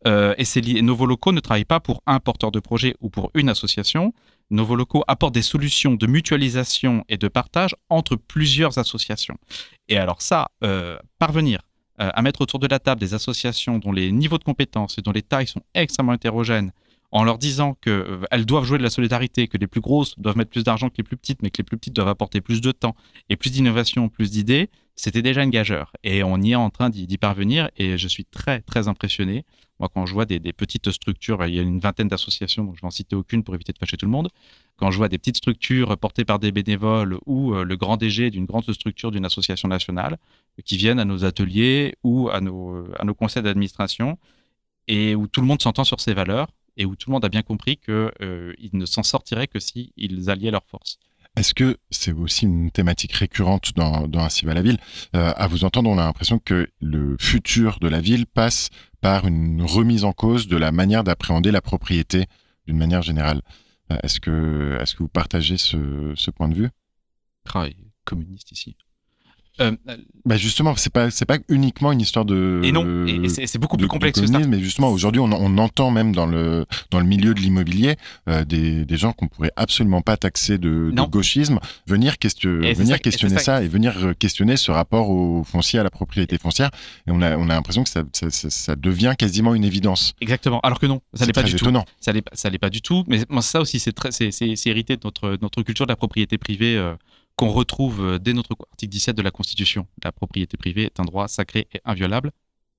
et 0.06 0.46
c'est 0.46 0.62
Nouveaux 0.82 1.06
Locaux 1.06 1.32
ne 1.32 1.40
travaille 1.40 1.66
pas 1.66 1.80
pour 1.80 2.02
un 2.06 2.20
porteur 2.20 2.52
de 2.52 2.60
projet 2.60 2.96
ou 3.02 3.10
pour 3.10 3.32
une 3.34 3.50
association. 3.50 4.14
Nouveaux 4.52 4.76
locaux 4.76 5.04
apportent 5.08 5.34
des 5.34 5.42
solutions 5.42 5.96
de 5.96 6.08
mutualisation 6.08 7.04
et 7.10 7.18
de 7.18 7.28
partage 7.28 7.76
entre 7.90 8.16
plusieurs 8.16 8.78
associations. 8.78 9.38
Et 9.88 9.98
alors 9.98 10.22
ça, 10.22 10.50
euh, 10.64 10.98
parvenir 11.18 11.62
euh, 12.00 12.10
à 12.14 12.22
mettre 12.22 12.42
autour 12.42 12.60
de 12.60 12.68
la 12.68 12.80
table 12.80 13.02
des 13.02 13.14
associations 13.14 13.80
dont 13.80 13.92
les 13.92 14.12
niveaux 14.12 14.38
de 14.38 14.44
compétences 14.44 14.98
et 14.98 15.02
dont 15.02 15.12
les 15.12 15.24
tailles 15.24 15.48
sont 15.48 15.64
extrêmement 15.74 16.14
hétérogènes, 16.14 16.72
en 17.16 17.24
leur 17.24 17.38
disant 17.38 17.76
qu'elles 17.76 17.94
euh, 18.34 18.44
doivent 18.44 18.66
jouer 18.66 18.78
de 18.78 18.84
la 18.84 18.90
solidarité, 18.90 19.48
que 19.48 19.58
les 19.58 19.68
plus 19.68 19.80
grosses 19.80 20.20
doivent 20.20 20.36
mettre 20.36 20.52
plus 20.52 20.66
d'argent 20.66 20.90
que 20.90 20.96
les 20.98 21.04
plus 21.04 21.16
petites, 21.16 21.42
mais 21.42 21.50
que 21.50 21.60
les 21.60 21.64
plus 21.64 21.78
petites 21.78 21.96
doivent 21.96 22.10
apporter 22.10 22.42
plus 22.42 22.60
de 22.60 22.74
temps 22.74 22.94
et 23.30 23.38
plus 23.38 23.52
d'innovation, 23.52 24.10
plus 24.10 24.32
d'idées, 24.32 24.70
c'était 24.98 25.22
déjà 25.22 25.42
une 25.42 25.50
gageur. 25.50 25.94
Et 26.04 26.24
on 26.24 26.42
y 26.42 26.52
est 26.52 26.56
en 26.56 26.70
train 26.70 26.90
d'y 26.90 27.18
parvenir 27.18 27.70
et 27.78 27.98
je 27.98 28.08
suis 28.10 28.26
très, 28.26 28.60
très 28.60 28.90
impressionné 28.90 29.46
Moi, 29.80 29.88
quand 29.88 30.06
je 30.06 30.14
vois 30.14 30.26
des, 30.26 30.42
petites 30.52 30.92
structures, 30.92 31.46
il 31.46 31.56
y 31.56 31.60
a 31.60 31.62
une 31.62 31.80
vingtaine 31.80 32.10
d'associations, 32.10 32.66
donc 32.66 32.76
je 32.76 32.82
vais 32.82 32.88
en 32.88 33.18
aucune 33.18 33.46
pour 33.46 33.56
éviter 33.56 33.72
de 33.72 33.78
fâcher 33.78 33.96
tout 33.96 34.06
le 34.06 34.12
monde. 34.12 34.28
Quand 34.76 34.92
je 34.92 34.98
vois 34.98 35.08
des 35.08 35.18
petites 35.18 35.38
structures 35.38 35.98
portées 35.98 36.26
par 36.26 36.40
des 36.40 36.52
bénévoles 36.52 37.18
ou 37.26 37.54
euh, 37.54 37.64
le 37.64 37.78
grand 37.78 37.96
DG 37.96 38.30
d'une 38.30 38.46
grande 38.46 38.70
structure 38.74 39.12
d'une 39.12 39.24
association 39.24 39.70
nationale 39.70 40.18
qui 40.66 40.76
viennent 40.76 41.00
à 41.00 41.06
nos 41.06 41.24
ateliers 41.24 41.96
ou 42.04 42.28
à 42.28 42.42
nos, 42.42 42.86
à 43.00 43.06
nos 43.06 43.14
conseils 43.14 43.44
d'administration 43.44 44.18
et 44.90 45.16
où 45.16 45.28
tout 45.28 45.40
le 45.40 45.48
monde 45.48 45.62
s'entend 45.62 45.86
sur 45.86 46.02
ces 46.02 46.14
valeurs 46.14 46.50
et 46.78 46.86
où 46.86 46.96
tout 46.96 47.10
le 47.10 47.14
monde 47.14 47.26
a 47.26 47.30
bien 47.30 47.42
compris 47.42 47.78
qu'ils 47.78 48.12
euh, 48.22 48.54
ne 48.74 48.86
s'en 48.86 49.04
sortiraient 49.04 49.48
que 49.48 49.60
s'ils 49.60 50.30
alliaient 50.30 50.52
leurs 50.52 50.68
forces. 50.68 50.98
Est-ce 51.36 51.54
que 51.54 51.78
c'est 51.90 52.14
aussi 52.14 52.46
une 52.46 52.72
thématique 52.72 53.12
récurrente 53.12 53.74
dans, 53.76 54.08
dans 54.08 54.22
Ainsi 54.22 54.46
va 54.46 54.54
la 54.54 54.62
ville? 54.62 54.78
Euh, 55.16 55.34
À 55.36 55.48
vous 55.48 55.66
entendre, 55.66 55.90
on 55.90 55.98
a 55.98 56.06
l'impression 56.06 56.40
que 56.40 56.70
le 56.80 57.18
futur 57.20 57.80
de 57.80 57.90
la 57.90 58.00
ville 58.00 58.26
passe 58.26 58.70
par 59.02 59.28
une 59.28 59.62
remise 59.62 60.06
en 60.06 60.14
cause 60.14 60.48
de 60.48 60.56
la 60.56 60.72
manière 60.72 61.04
d'appréhender 61.04 61.52
la 61.52 61.62
propriété 61.62 62.26
d'une 62.68 62.78
manière 62.78 63.02
générale. 63.02 63.42
Euh, 63.92 63.98
est-ce 64.04 64.20
que, 64.22 64.78
est 64.82 64.94
que 64.94 65.00
vous 65.00 65.10
partagez 65.10 65.58
ce, 65.58 66.14
ce 66.16 66.32
point 66.32 66.48
de 66.48 66.56
vue? 66.56 66.70
Travail 67.44 67.76
communiste 68.06 68.52
ici. 68.52 68.78
Euh, 69.62 69.72
bah 70.26 70.38
justement, 70.38 70.76
c'est 70.76 70.92
pas 70.92 71.12
c'est 71.12 71.26
pas 71.26 71.38
uniquement 71.50 71.92
une 71.92 72.02
histoire 72.02 72.26
de 72.26 72.62
et 72.64 72.72
non, 72.72 73.06
et 73.06 73.30
c'est 73.30 73.58
beaucoup 73.58 73.78
plus 73.78 73.88
complexe 73.88 74.20
que 74.20 74.28
ça. 74.28 74.40
Mais 74.40 74.60
justement, 74.60 74.90
aujourd'hui, 74.90 75.22
on, 75.22 75.32
on, 75.32 75.58
entend 75.58 75.92
même 75.92 76.14
dans 76.14 76.26
le 76.26 76.66
dans 76.92 77.00
le 77.00 77.06
milieu 77.06 77.34
de 77.34 77.40
l'immobilier 77.40 77.96
euh, 78.28 78.44
des, 78.44 78.86
des 78.86 78.98
gens 78.98 79.14
qu'on 79.14 79.28
pourrait 79.28 79.52
absolument 79.56 80.02
pas 80.02 80.18
taxer 80.18 80.58
de, 80.58 80.92
de 80.92 81.02
gauchisme 81.04 81.60
venir, 81.88 82.18
question, 82.18 82.50
venir 82.50 83.00
questionner 83.00 83.38
ça, 83.38 83.64
et 83.64 83.68
venir 83.68 83.94
euh, 83.98 84.14
questionner 84.14 84.58
ce 84.58 84.72
rapport 84.72 85.10
au 85.10 85.44
foncier 85.44 85.80
à 85.80 85.84
la 85.84 85.90
propriété 85.90 86.38
foncière. 86.38 86.72
Et 87.08 87.12
on 87.12 87.22
a 87.22 87.38
on 87.38 87.50
a 87.50 87.54
l'impression 87.54 87.84
que 87.84 87.90
ça, 87.90 88.04
ça, 88.12 88.30
ça, 88.30 88.76
devient 88.76 89.14
quasiment 89.18 89.56
une 89.56 89.64
évidence. 89.64 90.14
Exactement. 90.22 90.60
Alors 90.62 90.80
que 90.80 90.86
non, 90.86 91.02
ça 91.14 91.26
n'est 91.26 91.32
pas 91.32 91.44
du 91.44 91.56
étonnant. 91.56 91.84
tout. 91.84 91.92
Ça 92.02 92.12
n'est 92.14 92.24
ça 92.34 92.50
n'est 92.50 92.58
pas 92.60 92.70
du 92.70 92.82
tout. 92.82 93.04
Mais 93.08 93.22
ça 93.42 93.62
aussi, 93.62 93.80
c'est 93.80 93.94
très 93.94 94.12
c'est 94.12 94.32
hérité 94.66 94.98
de 94.98 95.02
notre 95.04 95.38
notre 95.42 95.62
culture 95.64 95.86
de 95.86 95.92
la 95.92 95.96
propriété 95.96 96.38
privée. 96.38 96.76
Euh, 96.78 96.96
qu'on 97.36 97.50
retrouve 97.50 98.02
euh, 98.02 98.20
dès 98.20 98.34
notre 98.34 98.56
article 98.72 98.92
17 98.92 99.16
de 99.16 99.22
la 99.22 99.32
Constitution. 99.32 99.88
La 100.04 100.12
propriété 100.12 100.58
privée 100.58 100.84
est 100.84 101.00
un 101.00 101.04
droit 101.04 101.28
sacré 101.28 101.68
et 101.74 101.82
inviolable, 101.86 102.32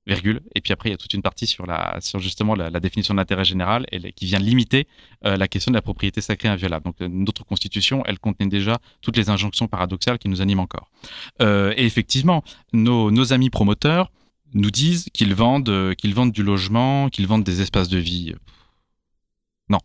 virgule. 0.07 0.41
Et 0.55 0.61
puis 0.61 0.73
après, 0.73 0.89
il 0.89 0.93
y 0.93 0.95
a 0.95 0.99
toute 0.99 1.13
une 1.15 1.23
partie 1.23 1.47
sur, 1.47 1.67
justement 2.21 2.55
la, 2.55 2.71
définition 2.81 3.15
de 3.15 3.19
l'intérêt 3.19 3.45
général 3.45 3.87
qui 4.15 4.27
vient 4.27 4.39
limiter 4.39 4.87
euh, 5.25 5.37
la 5.37 5.49
question 5.49 5.71
de 5.71 5.77
la 5.77 5.83
propriété 5.83 6.21
sacrée 6.21 6.49
et 6.49 6.51
inviolable. 6.51 6.85
Donc 6.85 7.01
euh, 7.01 7.09
notre 7.09 7.45
Constitution, 7.45 8.03
elle 8.07 8.19
contenait 8.19 8.49
déjà 8.49 8.79
toutes 9.03 9.17
les 9.17 9.31
injonctions 9.31 9.69
paradoxales 9.69 10.19
qui 10.19 10.29
nous 10.29 10.41
animent 10.41 10.61
encore. 10.61 10.91
et 11.41 11.85
effectivement, 11.85 12.43
nos, 12.73 13.11
nos, 13.11 13.33
amis 13.33 13.51
promoteurs 13.51 14.11
nous 14.55 14.71
disent 14.71 15.09
qu'ils 15.13 15.35
vendent, 15.35 15.95
qu'ils 15.97 16.15
vendent 16.15 16.33
du 16.33 16.43
logement, 16.43 17.09
qu'ils 17.09 17.27
vendent 17.27 17.45
des 17.45 17.61
espaces 17.61 17.89
de 17.89 17.99
vie. 17.99 18.35
Non, 19.69 19.79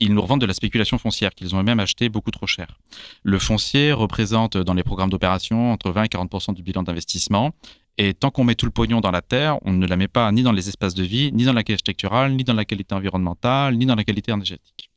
ils 0.00 0.14
nous 0.14 0.22
revendent 0.22 0.40
de 0.40 0.46
la 0.46 0.54
spéculation 0.54 0.98
foncière 0.98 1.34
qu'ils 1.34 1.54
ont 1.54 1.60
eux-mêmes 1.60 1.80
acheté 1.80 2.08
beaucoup 2.08 2.30
trop 2.30 2.46
cher. 2.46 2.78
Le 3.22 3.38
foncier 3.38 3.92
représente 3.92 4.56
dans 4.56 4.74
les 4.74 4.82
programmes 4.82 5.10
d'opération 5.10 5.72
entre 5.72 5.90
20 5.90 6.04
et 6.04 6.08
40 6.08 6.54
du 6.54 6.62
bilan 6.62 6.82
d'investissement. 6.82 7.52
Et 8.00 8.14
tant 8.14 8.30
qu'on 8.30 8.44
met 8.44 8.54
tout 8.54 8.66
le 8.66 8.70
pognon 8.70 9.00
dans 9.00 9.10
la 9.10 9.22
terre, 9.22 9.58
on 9.64 9.72
ne 9.72 9.84
la 9.84 9.96
met 9.96 10.06
pas 10.06 10.30
ni 10.30 10.44
dans 10.44 10.52
les 10.52 10.68
espaces 10.68 10.94
de 10.94 11.02
vie, 11.02 11.32
ni 11.32 11.44
dans 11.44 11.52
la 11.52 11.64
qualité 11.64 11.72
architecturale, 11.72 12.32
ni 12.32 12.44
dans 12.44 12.54
la 12.54 12.64
qualité 12.64 12.94
environnementale, 12.94 13.76
ni 13.76 13.86
dans 13.86 13.96
la 13.96 14.04
qualité 14.04 14.30
énergétique. 14.30 14.90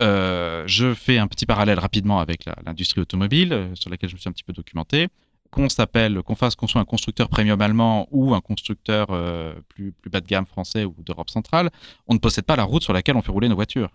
Euh, 0.00 0.64
je 0.66 0.94
fais 0.94 1.18
un 1.18 1.26
petit 1.26 1.44
parallèle 1.44 1.78
rapidement 1.78 2.20
avec 2.20 2.46
l'industrie 2.64 3.02
automobile, 3.02 3.52
euh, 3.52 3.74
sur 3.74 3.90
laquelle 3.90 4.08
je 4.08 4.14
me 4.14 4.20
suis 4.20 4.30
un 4.30 4.32
petit 4.32 4.44
peu 4.44 4.54
documenté. 4.54 5.08
Qu'on 5.50 5.68
s'appelle, 5.68 6.22
qu'on 6.22 6.36
fasse, 6.36 6.54
qu'on 6.54 6.66
soit 6.66 6.80
un 6.80 6.86
constructeur 6.86 7.28
premium 7.28 7.60
allemand 7.60 8.08
ou 8.10 8.34
un 8.34 8.40
constructeur 8.40 9.08
euh, 9.10 9.54
plus 9.68 9.94
bas 10.10 10.22
de 10.22 10.26
gamme 10.26 10.46
français 10.46 10.84
ou 10.86 10.94
d'Europe 11.04 11.28
centrale, 11.28 11.70
on 12.06 12.14
ne 12.14 12.18
possède 12.18 12.44
pas 12.44 12.56
la 12.56 12.64
route 12.64 12.82
sur 12.82 12.94
laquelle 12.94 13.16
on 13.16 13.22
fait 13.22 13.32
rouler 13.32 13.48
nos 13.48 13.56
voitures 13.56 13.90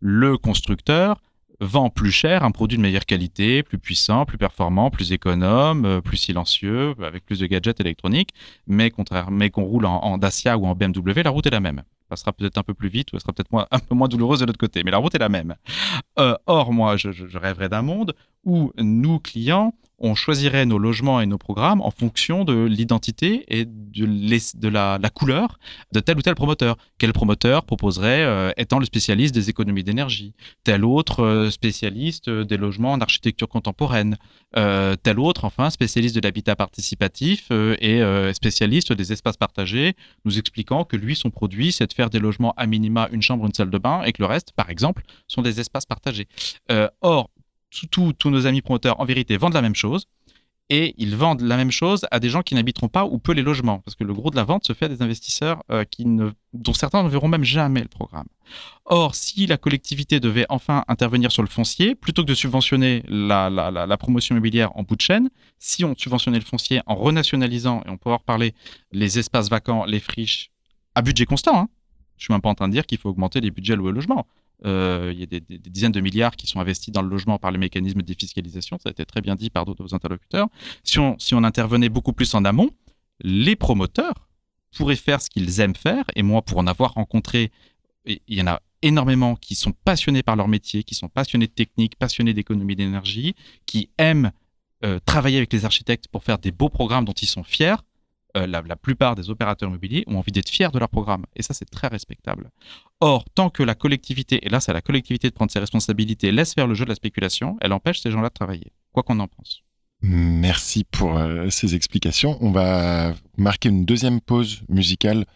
le 0.00 0.36
constructeur 0.36 1.20
vend 1.60 1.90
plus 1.90 2.10
cher 2.10 2.42
un 2.42 2.50
produit 2.50 2.78
de 2.78 2.82
meilleure 2.82 3.04
qualité, 3.04 3.62
plus 3.62 3.78
puissant, 3.78 4.24
plus 4.24 4.38
performant, 4.38 4.90
plus 4.90 5.12
économe, 5.12 5.84
euh, 5.84 6.00
plus 6.00 6.16
silencieux, 6.16 6.94
avec 7.02 7.24
plus 7.24 7.38
de 7.38 7.46
gadgets 7.46 7.80
électroniques, 7.80 8.30
mais, 8.66 8.90
qu'on 8.90 9.04
roule 9.62 9.84
en, 9.84 10.18
Dacia 10.18 10.56
ou 10.56 10.66
en 10.66 10.74
BMW, 10.74 11.22
la 11.22 11.30
route 11.30 11.46
est 11.46 11.50
la 11.50 11.60
même. 11.60 11.82
Elle 12.10 12.16
sera 12.16 12.32
peut-être 12.32 12.58
un 12.58 12.62
peu 12.62 12.74
plus 12.74 12.88
vite 12.88 13.12
ou 13.12 13.16
elle 13.16 13.20
sera 13.20 13.32
peut-être 13.32 13.68
un 13.70 13.78
peu 13.78 13.94
moins 13.94 14.08
douloureuse 14.08 14.40
de 14.40 14.46
l'autre 14.46 14.58
côté, 14.58 14.82
mais 14.84 14.90
la 14.90 14.98
route 14.98 15.14
est 15.14 15.18
la 15.18 15.28
même. 15.28 15.54
Euh, 16.18 16.34
or, 16.46 16.72
moi, 16.72 16.96
je 16.96 17.38
rêverais 17.38 17.68
d'un 17.68 17.82
monde 17.82 18.14
où 18.44 18.72
nous, 18.78 19.18
clients, 19.18 19.74
on 20.00 20.14
choisirait 20.14 20.64
nos 20.64 20.78
logements 20.78 21.20
et 21.20 21.26
nos 21.26 21.38
programmes 21.38 21.82
en 21.82 21.90
fonction 21.90 22.44
de 22.44 22.64
l'identité 22.64 23.44
et 23.48 23.66
de, 23.66 24.68
la, 24.68 24.98
couleur 25.10 25.58
de 25.92 26.00
tel 26.00 26.16
ou 26.16 26.22
tel 26.22 26.34
promoteur. 26.34 26.76
Quel 26.98 27.12
promoteur 27.12 27.64
proposerait, 27.64 28.22
euh, 28.22 28.50
étant 28.56 28.78
le 28.78 28.86
spécialiste 28.86 29.34
des 29.34 29.50
économies 29.50 29.84
d'énergie? 29.84 30.32
Tel 30.64 30.84
autre 30.84 31.22
euh, 31.22 31.50
spécialiste 31.50 32.28
euh, 32.28 32.44
des 32.44 32.56
logements 32.56 32.92
en 32.92 33.00
architecture 33.00 33.48
contemporaine 33.48 34.16
Tel 34.52 35.20
autre, 35.20 35.44
enfin, 35.44 35.70
spécialiste 35.70 36.16
de 36.16 36.20
l'habitat 36.20 36.56
participatif 36.56 37.52
et 37.52 38.02
spécialiste 38.34 38.92
des 38.92 39.12
espaces 39.12 39.36
partagés, 39.36 39.94
nous 40.24 40.40
expliquant 40.40 40.84
que 40.84 40.96
lui, 40.96 41.14
son 41.14 41.30
produit, 41.30 41.70
c'est 41.70 41.86
de 41.86 41.92
faire 41.92 42.10
des 42.10 42.18
logements 42.18 42.52
à 42.56 42.66
minima 42.66 43.08
une 43.12 43.22
chambre, 43.22 43.46
une 43.46 43.54
salle 43.54 43.70
de 43.70 43.78
bain 43.78 44.02
et 44.02 44.12
que 44.12 44.20
le 44.20 44.26
reste, 44.26 44.50
par 44.56 44.68
exemple, 44.68 45.04
sont 45.28 45.42
des 45.42 45.60
espaces 45.60 45.86
partagés. 45.86 46.26
or, 47.00 47.30
tous 47.70 48.30
nos 48.30 48.46
amis 48.46 48.62
promoteurs, 48.62 49.00
en 49.00 49.04
vérité, 49.04 49.36
vendent 49.36 49.54
la 49.54 49.62
même 49.62 49.74
chose. 49.74 50.06
Et 50.72 50.94
ils 50.98 51.16
vendent 51.16 51.40
la 51.40 51.56
même 51.56 51.72
chose 51.72 52.06
à 52.12 52.20
des 52.20 52.28
gens 52.28 52.42
qui 52.42 52.54
n'habiteront 52.54 52.88
pas 52.88 53.04
ou 53.04 53.18
peu 53.18 53.32
les 53.32 53.42
logements. 53.42 53.80
Parce 53.80 53.96
que 53.96 54.04
le 54.04 54.14
gros 54.14 54.30
de 54.30 54.36
la 54.36 54.44
vente 54.44 54.64
se 54.64 54.72
fait 54.72 54.84
à 54.84 54.88
des 54.88 55.02
investisseurs 55.02 55.64
euh, 55.72 55.84
dont 56.52 56.72
certains 56.72 57.02
ne 57.02 57.08
verront 57.08 57.26
même 57.26 57.42
jamais 57.42 57.82
le 57.82 57.88
programme. 57.88 58.28
Or, 58.84 59.16
si 59.16 59.46
la 59.46 59.56
collectivité 59.56 60.20
devait 60.20 60.46
enfin 60.48 60.84
intervenir 60.86 61.32
sur 61.32 61.42
le 61.42 61.48
foncier, 61.48 61.96
plutôt 61.96 62.22
que 62.22 62.28
de 62.28 62.34
subventionner 62.34 63.02
la, 63.08 63.96
promotion 63.98 64.36
immobilière 64.36 64.70
en 64.76 64.84
bout 64.84 64.94
de 64.94 65.00
chaîne, 65.00 65.28
si 65.58 65.84
on 65.84 65.96
subventionnait 65.96 66.38
le 66.38 66.44
foncier 66.44 66.80
en 66.86 66.94
renationalisant, 66.94 67.82
et 67.84 67.90
on 67.90 67.98
en 68.08 68.16
reparler, 68.16 68.54
les 68.92 69.18
espaces 69.18 69.50
vacants, 69.50 69.84
les 69.86 70.00
friches, 70.00 70.52
à 70.94 71.02
budget 71.02 71.26
constant, 71.26 71.58
hein, 71.58 71.68
je 72.16 72.24
suis 72.24 72.32
même 72.32 72.42
pas 72.42 72.48
en 72.48 72.54
train 72.54 72.68
de 72.68 72.72
dire 72.72 72.86
qu'il 72.86 72.98
faut 72.98 73.08
augmenter 73.08 73.40
les 73.40 73.50
budgets 73.50 73.72
alloués 73.72 73.88
au 73.88 73.92
logement. 73.92 74.26
Euh, 74.66 75.10
il 75.14 75.20
y 75.20 75.22
a 75.22 75.26
des, 75.26 75.40
dizaines 75.40 75.92
de 75.92 76.00
milliards 76.00 76.36
qui 76.36 76.46
sont 76.46 76.60
investis 76.60 76.92
dans 76.92 77.02
le 77.02 77.08
logement 77.08 77.38
par 77.38 77.50
les 77.50 77.58
mécanismes 77.58 78.00
de 78.00 78.06
défiscalisation. 78.06 78.78
Ça 78.82 78.90
a 78.90 78.92
été 78.92 79.04
très 79.06 79.20
bien 79.20 79.36
dit 79.36 79.50
par 79.50 79.64
d'autres 79.64 79.94
interlocuteurs. 79.94 80.48
Si 80.84 80.98
on, 80.98 81.18
si 81.18 81.34
on 81.34 81.44
intervenait 81.44 81.88
beaucoup 81.88 82.12
plus 82.12 82.34
en 82.34 82.44
amont, 82.44 82.70
les 83.20 83.56
promoteurs 83.56 84.28
pourraient 84.76 84.96
faire 84.96 85.20
ce 85.20 85.30
qu'ils 85.30 85.60
aiment 85.60 85.74
faire. 85.74 86.04
Et 86.14 86.22
moi, 86.22 86.42
pour 86.42 86.58
en 86.58 86.66
avoir 86.66 86.94
rencontré, 86.94 87.50
il 88.06 88.20
y 88.28 88.42
en 88.42 88.46
a 88.46 88.60
énormément 88.82 89.36
qui 89.36 89.54
sont 89.54 89.72
passionnés 89.72 90.22
par 90.22 90.36
leur 90.36 90.48
métier, 90.48 90.82
qui 90.82 90.94
sont 90.94 91.08
passionnés 91.08 91.46
de 91.46 91.52
technique, 91.52 91.96
passionnés 91.96 92.34
d'économie 92.34 92.76
d'énergie, 92.76 93.34
qui 93.66 93.90
aiment 93.98 94.30
euh, 94.84 94.98
travailler 95.04 95.36
avec 95.36 95.52
les 95.52 95.64
architectes 95.64 96.08
pour 96.08 96.24
faire 96.24 96.38
des 96.38 96.50
beaux 96.50 96.70
programmes 96.70 97.04
dont 97.04 97.12
ils 97.12 97.26
sont 97.26 97.42
fiers. 97.42 97.76
Euh, 98.36 98.46
la, 98.46 98.76
plupart 98.76 99.14
des 99.14 99.30
opérateurs 99.30 99.68
immobiliers 99.68 100.04
ont 100.06 100.18
envie 100.18 100.32
d'être 100.32 100.48
fiers 100.48 100.70
de 100.72 100.78
leur 100.78 100.88
programme. 100.88 101.24
Et 101.36 101.42
ça, 101.42 101.54
c'est 101.54 101.68
très 101.68 101.88
respectable. 101.88 102.50
Or, 103.00 103.24
tant 103.34 103.50
que 103.50 103.62
la 103.62 103.74
collectivité, 103.74 104.44
et 104.46 104.48
là, 104.48 104.60
c'est 104.60 104.70
à 104.70 104.74
la 104.74 104.82
collectivité 104.82 105.28
de 105.28 105.34
prendre 105.34 105.50
ses 105.50 105.58
responsabilités, 105.58 106.32
laisse 106.32 106.54
faire 106.54 106.66
le 106.66 106.74
jeu 106.74 106.84
de 106.84 106.90
la 106.90 106.94
spéculation, 106.94 107.56
elle 107.60 107.72
empêche 107.72 108.00
ces 108.00 108.10
gens-là 108.10 108.28
de 108.28 108.34
travailler, 108.34 108.72
quoi 108.92 109.02
qu'on 109.02 109.18
en 109.20 109.28
pense. 109.28 109.62
Merci 110.02 110.84
pour 110.84 111.18
euh, 111.18 111.50
ces 111.50 111.74
explications. 111.74 112.38
On 112.40 112.50
va 112.50 113.14
marquer 113.36 113.68
une 113.68 113.84
deuxième 113.84 114.20
pause 114.20 114.62
musicale 114.68 115.26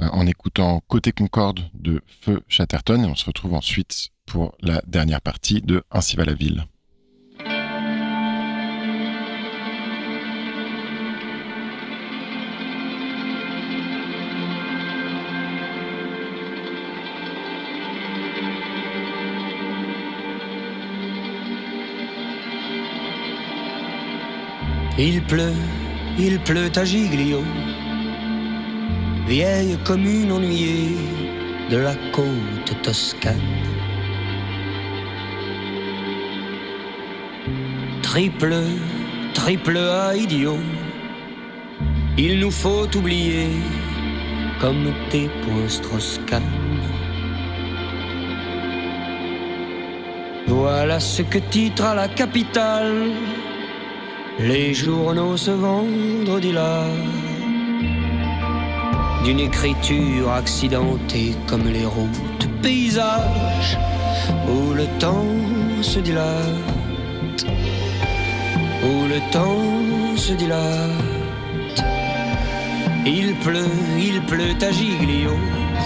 euh, 0.00 0.08
en 0.12 0.26
écoutant 0.26 0.80
Côté 0.88 1.12
Concorde 1.12 1.60
de 1.74 2.02
Feu 2.22 2.42
Chatterton 2.48 3.02
et 3.04 3.06
on 3.06 3.14
se 3.14 3.26
retrouve 3.26 3.54
ensuite 3.54 4.08
pour 4.26 4.54
la 4.60 4.82
dernière 4.86 5.20
partie 5.20 5.60
de 5.62 5.84
Ainsi 5.90 6.16
va 6.16 6.24
la 6.24 6.34
ville. 6.34 6.66
Il 25.00 25.22
pleut, 25.22 25.54
il 26.18 26.40
pleut 26.40 26.72
à 26.74 26.84
Giglio, 26.84 27.44
vieille 29.28 29.78
commune 29.84 30.32
ennuyée 30.32 30.96
de 31.70 31.76
la 31.76 31.94
côte 32.10 32.82
toscane. 32.82 33.40
Triple, 38.02 38.64
triple 39.34 39.78
A 39.78 40.16
idiot, 40.16 40.58
il 42.16 42.40
nous 42.40 42.50
faut 42.50 42.88
oublier 42.96 43.50
comme 44.60 44.92
tes 45.10 45.28
points 45.44 45.68
Voilà 50.48 50.98
ce 50.98 51.22
que 51.22 51.38
titre 51.38 51.84
à 51.84 51.94
la 51.94 52.08
capitale 52.08 53.12
les 54.40 54.72
journaux 54.72 55.36
ce 55.36 55.50
vendredi-là. 55.50 56.84
d'une 59.24 59.40
écriture 59.40 60.30
accidentée 60.30 61.34
comme 61.46 61.68
les 61.68 61.84
routes, 61.84 62.48
paysages 62.62 63.76
où 64.48 64.72
le 64.72 64.86
temps 64.98 65.34
se 65.82 65.98
dilate, 65.98 67.44
où 68.84 69.06
le 69.08 69.20
temps 69.32 70.16
se 70.16 70.32
dilate. 70.32 71.82
Il 73.04 73.34
pleut, 73.44 73.76
il 73.98 74.22
pleut 74.22 74.56
à 74.62 74.70
Giglio, 74.70 75.32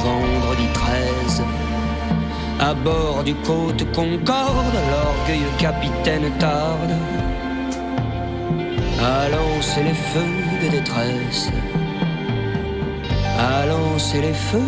vendredi 0.05 0.69
13. 0.75 1.43
À 2.61 2.75
bord 2.75 3.25
du 3.25 3.35
côte 3.35 3.83
Concorde, 3.93 4.79
l'orgueilleux 4.91 5.57
capitaine 5.59 6.31
tarde 6.39 6.95
à 9.03 9.29
lancer 9.29 9.83
les 9.83 9.95
feux 9.95 10.39
de 10.63 10.69
détresse, 10.69 11.49
à 13.39 13.67
lancer 13.67 14.21
les 14.21 14.33
feux. 14.33 14.61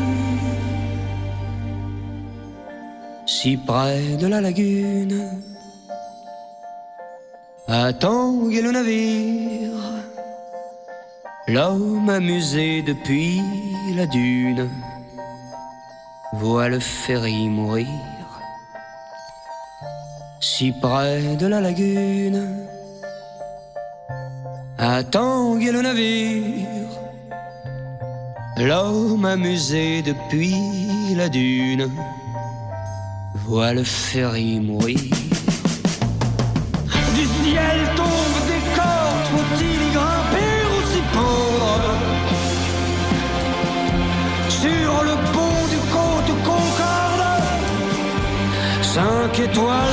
Si 3.26 3.56
près 3.56 4.16
de 4.20 4.26
la 4.26 4.40
lagune. 4.40 5.40
À 7.66 7.92
tanguer 7.94 8.60
le 8.60 8.72
navire, 8.72 9.80
l'homme 11.48 12.10
amusé 12.10 12.82
depuis 12.82 13.40
la 13.96 14.04
dune 14.06 14.68
voit 16.34 16.68
le 16.68 16.78
ferry 16.78 17.48
mourir. 17.48 17.86
Si 20.40 20.72
près 20.72 21.36
de 21.36 21.46
la 21.46 21.62
lagune 21.62 22.68
à 24.78 25.02
tanguer 25.02 25.72
le 25.72 25.82
navire. 25.82 26.66
L'homme 28.56 29.24
amusé 29.24 30.02
depuis 30.02 30.54
la 31.16 31.28
dune 31.28 31.90
voit 33.34 33.72
le 33.72 33.84
ferry 33.84 34.60
mourir. 34.60 34.98
Du 37.16 37.24
ciel 37.42 37.78
tombe 37.96 38.40
des 38.50 38.62
cordes, 38.76 39.26
faut-il 39.32 39.80
y 39.86 39.90
grimper 39.92 40.54
ou 40.72 40.78
s'y 40.90 41.02
pendre 41.12 41.92
Sur 44.48 44.92
le 45.08 45.14
pont 45.32 45.62
du 45.72 45.80
côte 45.92 46.32
Concorde, 46.44 47.24
cinq 48.82 49.40
étoiles 49.40 49.83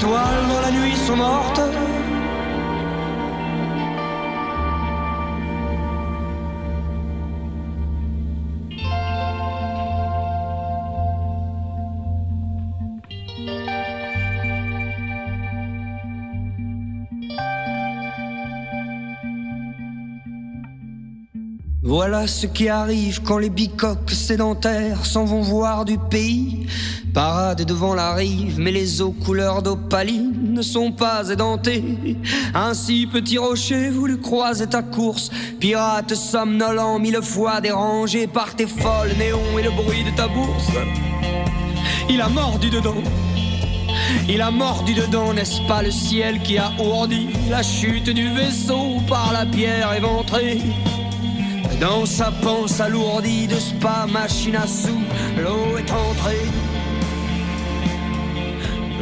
étoiles 0.00 0.48
dans 0.48 0.60
la 0.60 0.70
nuit 0.70 0.96
sont 0.96 1.16
mortes. 1.16 1.60
Voilà 21.82 22.26
ce 22.26 22.46
qui 22.46 22.68
arrive 22.68 23.20
quand 23.22 23.38
les 23.38 23.50
bicoques 23.50 24.10
sédentaires 24.10 25.04
s'en 25.04 25.24
vont 25.24 25.42
voir 25.42 25.84
du 25.84 25.98
pays. 25.98 26.66
Parade 27.12 27.64
devant 27.64 27.94
la 27.94 28.14
rive, 28.14 28.58
mais 28.58 28.70
les 28.70 29.02
eaux 29.02 29.10
couleur 29.10 29.62
d'opaline 29.62 30.54
ne 30.54 30.62
sont 30.62 30.92
pas 30.92 31.28
édentées. 31.28 32.16
Ainsi, 32.54 33.08
petit 33.10 33.36
rocher, 33.36 33.90
vous 33.90 34.06
le 34.06 34.16
croisez 34.16 34.68
ta 34.68 34.82
course. 34.82 35.30
Pirate 35.58 36.14
somnolent, 36.14 37.00
mille 37.00 37.20
fois 37.22 37.60
dérangé 37.60 38.28
par 38.28 38.54
tes 38.54 38.66
folles 38.66 39.16
néons 39.18 39.58
et 39.58 39.62
le 39.62 39.70
bruit 39.70 40.04
de 40.04 40.10
ta 40.16 40.28
bourse. 40.28 40.70
Il 42.08 42.20
a 42.20 42.28
mordu 42.28 42.70
dedans. 42.70 43.02
Il 44.28 44.40
a 44.40 44.50
mordu 44.52 44.94
dedans, 44.94 45.34
n'est-ce 45.34 45.60
pas 45.66 45.82
le 45.82 45.90
ciel 45.90 46.40
qui 46.42 46.58
a 46.58 46.70
ourdi 46.78 47.28
la 47.50 47.62
chute 47.62 48.10
du 48.10 48.32
vaisseau 48.32 49.00
par 49.08 49.32
la 49.32 49.46
pierre 49.46 49.92
éventrée? 49.94 50.58
Dans 51.80 52.06
sa 52.06 52.30
panse 52.30 52.80
alourdie 52.80 53.46
de 53.46 53.56
spa, 53.56 54.06
machine 54.12 54.56
à 54.56 54.66
sous, 54.66 55.02
l'eau 55.42 55.76
est 55.76 55.90
entrée. 55.90 56.69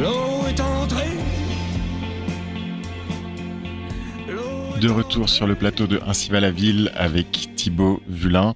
L'eau 0.01 0.47
est 0.47 0.59
entrée. 0.61 1.09
De 4.79 4.89
retour 4.89 5.27
sur 5.27 5.45
le 5.45 5.55
plateau 5.55 5.87
de 5.87 5.99
Ainsi 6.07 6.29
va 6.29 6.39
la 6.39 6.51
ville 6.51 6.89
avec 6.95 7.49
Thibaut 7.55 8.01
Vulin. 8.07 8.55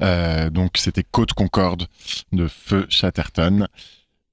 Euh, 0.00 0.48
donc 0.48 0.78
c'était 0.78 1.02
Côte 1.02 1.34
Concorde 1.34 1.88
de 2.32 2.48
Feu 2.48 2.86
Chatterton. 2.88 3.66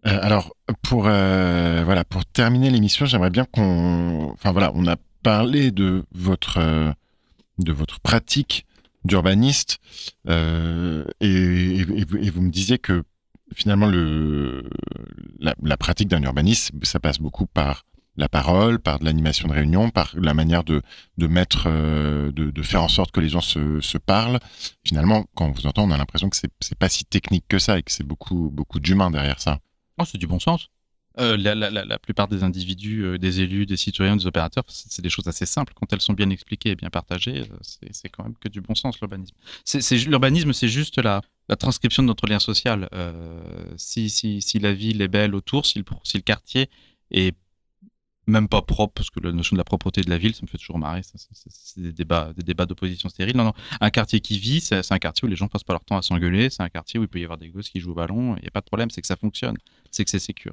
Euh, 0.08 0.20
alors 0.22 0.56
pour 0.82 1.08
euh, 1.08 1.82
voilà 1.84 2.06
pour 2.06 2.26
terminer 2.26 2.70
l'émission, 2.70 3.06
j'aimerais 3.06 3.32
bien 3.32 3.46
qu'on, 3.46 4.30
enfin 4.32 4.54
voilà, 4.54 4.72
on 4.76 4.88
a 4.88 4.96
parlé 5.24 5.72
de 5.72 6.06
votre 6.14 6.94
de 7.60 7.72
votre 7.74 8.00
pratique 8.00 8.66
d'urbaniste 9.04 9.80
et, 10.28 10.32
et, 11.20 11.80
et, 11.82 12.30
vous 12.30 12.42
me 12.42 12.50
disiez 12.50 12.80
que 12.80 13.04
finalement 13.54 13.88
le, 13.88 14.70
la, 15.40 15.78
pratique 15.78 16.08
d'un 16.08 16.22
urbaniste, 16.24 16.72
ça 16.84 17.00
passe 17.00 17.20
beaucoup 17.20 17.46
par 17.46 17.86
la 18.18 18.30
parole, 18.30 18.80
par 18.80 19.00
de 19.00 19.06
l'animation 19.06 19.48
de 19.48 19.54
réunion, 19.54 19.90
par 19.90 20.14
la 20.16 20.34
manière 20.34 20.64
de, 20.64 20.82
mettre, 21.18 21.66
euh, 21.68 22.32
de, 22.32 22.62
faire 22.62 22.82
en 22.82 22.88
sorte 22.88 23.12
que 23.12 23.20
les 23.20 23.30
gens 23.30 23.42
se, 23.42 23.98
parlent. 23.98 24.40
Finalement, 24.86 25.26
quand 25.36 25.48
on 25.48 25.52
vous 25.52 25.68
entend, 25.68 25.84
on 25.84 25.92
a 25.92 25.98
l'impression 25.98 26.30
que 26.30 26.38
c'est, 26.38 26.76
pas 26.80 26.90
si 26.90 27.06
technique 27.06 27.46
que 27.48 27.60
ça 27.60 27.78
et 27.78 27.84
que 27.84 27.92
c'est 27.92 28.06
beaucoup, 28.06 28.50
beaucoup 28.52 28.80
d'humain 28.80 29.12
derrière 29.12 29.40
ça. 29.40 29.60
Oh, 29.98 30.06
c'est 30.06 30.18
du 30.18 30.28
bon 30.28 30.40
sens. 30.40 30.70
Euh, 31.18 31.38
la, 31.38 32.00
plupart 32.00 32.28
des 32.28 32.44
individus, 32.44 33.06
euh, 33.06 33.18
des 33.18 33.40
élus, 33.40 33.66
des 33.66 33.78
citoyens, 33.78 34.18
des 34.18 34.28
opérateurs, 34.28 34.66
c'est 34.68 35.02
des 35.02 35.10
choses 35.10 35.28
assez 35.28 35.46
simples. 35.46 35.74
Quand 35.74 35.92
elles 35.94 36.02
sont 36.02 36.14
bien 36.14 36.30
expliquées 36.30 36.72
et 36.72 36.76
bien 36.76 36.90
partagées, 36.90 37.44
c'est 37.62 38.10
quand 38.10 38.24
même 38.24 38.36
que 38.40 38.50
du 38.50 38.62
bon 38.62 38.76
sens, 38.76 39.00
l'urbanisme. 39.00 39.36
L'urbanisme, 40.10 40.52
c'est 40.52 40.68
juste 40.68 40.98
la, 41.02 41.22
la, 41.50 41.56
transcription 41.56 42.04
de 42.04 42.08
notre 42.08 42.28
lien 42.28 42.40
social. 42.40 42.90
Euh, 42.94 43.66
si, 43.78 44.10
si, 44.10 44.42
si, 44.42 44.60
la 44.60 44.74
ville 44.74 45.02
est 45.02 45.08
belle 45.08 45.36
autour, 45.36 45.66
si 45.66 45.80
le, 45.80 46.22
quartier 46.22 46.70
est 47.12 47.36
même 48.28 48.48
pas 48.48 48.62
propre, 48.62 48.94
parce 48.96 49.10
que 49.10 49.20
la 49.20 49.32
notion 49.32 49.56
de 49.56 49.60
la 49.60 49.64
propreté 49.64 50.02
de 50.02 50.10
la 50.10 50.18
ville, 50.18 50.34
ça 50.34 50.42
me 50.42 50.48
fait 50.48 50.58
toujours 50.58 50.80
marrer. 50.80 51.02
C'est 51.04 51.82
des 51.82 51.92
débats, 51.92 52.34
des 52.36 52.44
débats 52.44 52.66
d'opposition 52.66 53.10
stériles. 53.10 53.38
Non, 53.38 53.44
non. 53.44 53.54
Un 53.80 53.90
quartier 53.92 54.20
qui 54.20 54.40
vit, 54.40 54.62
c'est 54.62 54.92
un 54.92 55.00
quartier 55.00 55.26
où 55.26 55.30
les 55.30 55.36
gens 55.36 55.48
passent 55.48 55.64
pas 55.64 55.74
leur 55.74 55.86
temps 55.86 55.98
à 55.98 56.02
s'engueuler. 56.02 56.50
C'est 56.50 56.64
un 56.64 56.70
quartier 56.70 57.00
où 57.00 57.04
il 57.04 57.08
peut 57.08 57.20
y 57.20 57.24
avoir 57.24 57.38
des 57.38 57.50
gosses 57.50 57.70
qui 57.70 57.80
jouent 57.80 57.92
au 57.92 57.96
ballon. 57.96 58.36
Il 58.38 58.42
n'y 58.42 58.48
a 58.48 58.52
pas 58.52 58.62
de 58.62 58.66
problème, 58.66 58.90
c'est 58.90 59.02
que 59.02 59.08
ça 59.08 59.16
fonctionne. 59.16 59.56
C'est 59.96 60.04
que 60.04 60.12
c'est 60.12 60.20
sécure. 60.20 60.52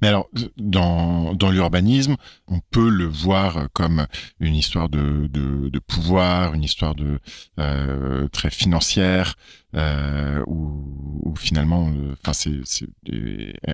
Mais 0.00 0.06
alors, 0.06 0.30
dans, 0.56 1.34
dans 1.34 1.50
l'urbanisme, 1.50 2.14
on 2.46 2.60
peut 2.60 2.88
le 2.88 3.06
voir 3.06 3.66
comme 3.72 4.06
une 4.38 4.54
histoire 4.54 4.88
de, 4.88 5.26
de, 5.26 5.78
pouvoir, 5.80 6.54
une 6.54 6.62
histoire 6.62 6.94
de 6.94 7.18
euh, 7.58 8.28
très 8.28 8.50
financière, 8.50 9.34
euh, 9.74 10.44
où, 10.46 11.34
finalement, 11.36 11.90
enfin, 12.24 12.50
euh, 12.50 12.62
c'est 12.64 12.86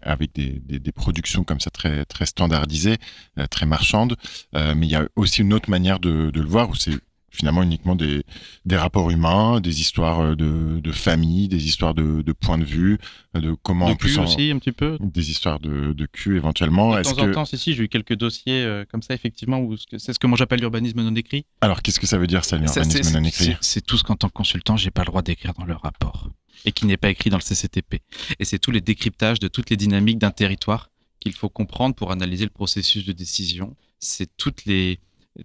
avec 0.00 0.34
des, 0.34 0.58
des, 0.58 0.92
productions 0.92 1.44
comme 1.44 1.60
ça 1.60 1.68
très 1.68 2.06
très 2.06 2.24
standardisées, 2.24 2.96
euh, 3.38 3.46
très 3.46 3.66
marchandes. 3.66 4.16
Euh, 4.54 4.74
mais 4.74 4.86
il 4.86 4.90
y 4.90 4.96
a 4.96 5.06
aussi 5.16 5.42
une 5.42 5.52
autre 5.52 5.68
manière 5.68 6.00
de, 6.00 6.30
de 6.30 6.40
le 6.40 6.48
voir 6.48 6.70
où 6.70 6.74
c'est 6.74 6.98
finalement 7.30 7.62
uniquement 7.62 7.94
des, 7.94 8.22
des 8.64 8.76
rapports 8.76 9.10
humains, 9.10 9.60
des 9.60 9.80
histoires 9.80 10.36
de, 10.36 10.80
de 10.80 10.92
famille, 10.92 11.48
des 11.48 11.66
histoires 11.66 11.94
de, 11.94 12.22
de 12.22 12.32
points 12.32 12.58
de 12.58 12.64
vue, 12.64 12.98
de 13.34 13.56
comment 13.62 13.88
de 13.88 13.92
en 13.92 13.96
plus 13.96 14.14
cul 14.14 14.20
aussi 14.20 14.50
un 14.50 14.58
petit 14.58 14.72
peu, 14.72 14.98
des 15.00 15.30
histoires 15.30 15.60
de, 15.60 15.92
de 15.92 16.06
cul 16.06 16.36
éventuellement. 16.36 16.96
De 16.96 17.02
temps 17.02 17.18
en 17.18 17.30
temps, 17.32 17.44
si 17.44 17.56
si, 17.56 17.74
j'ai 17.74 17.84
eu 17.84 17.88
quelques 17.88 18.16
dossiers 18.16 18.62
euh, 18.62 18.84
comme 18.90 19.02
ça 19.02 19.14
effectivement 19.14 19.60
où 19.60 19.76
c'est 19.76 20.12
ce 20.12 20.18
que 20.18 20.26
moi 20.26 20.36
j'appelle 20.36 20.60
l'urbanisme 20.60 21.02
non 21.02 21.14
écrit. 21.14 21.44
Alors 21.60 21.82
qu'est-ce 21.82 22.00
que 22.00 22.06
ça 22.06 22.18
veut 22.18 22.26
dire 22.26 22.44
ça 22.44 22.56
l'urbanisme 22.56 23.18
non 23.18 23.24
écrit? 23.24 23.56
C'est 23.60 23.84
tout 23.84 23.96
ce 23.96 24.04
qu'en 24.04 24.16
tant 24.16 24.28
que 24.28 24.34
consultant 24.34 24.76
j'ai 24.76 24.90
pas 24.90 25.02
le 25.02 25.06
droit 25.06 25.22
d'écrire 25.22 25.54
dans 25.54 25.64
le 25.64 25.74
rapport 25.74 26.28
et 26.64 26.72
qui 26.72 26.86
n'est 26.86 26.96
pas 26.96 27.10
écrit 27.10 27.30
dans 27.30 27.38
le 27.38 27.42
CCTP. 27.42 28.02
Et 28.38 28.44
c'est 28.44 28.58
tous 28.58 28.70
les 28.70 28.80
décryptages 28.80 29.38
de 29.38 29.48
toutes 29.48 29.70
les 29.70 29.76
dynamiques 29.76 30.18
d'un 30.18 30.30
territoire 30.30 30.90
qu'il 31.20 31.32
faut 31.34 31.48
comprendre 31.48 31.94
pour 31.94 32.12
analyser 32.12 32.44
le 32.44 32.50
processus 32.50 33.04
de 33.04 33.12
décision. 33.12 33.76
C'est 33.98 34.36
toutes 34.36 34.64
les 34.64 34.98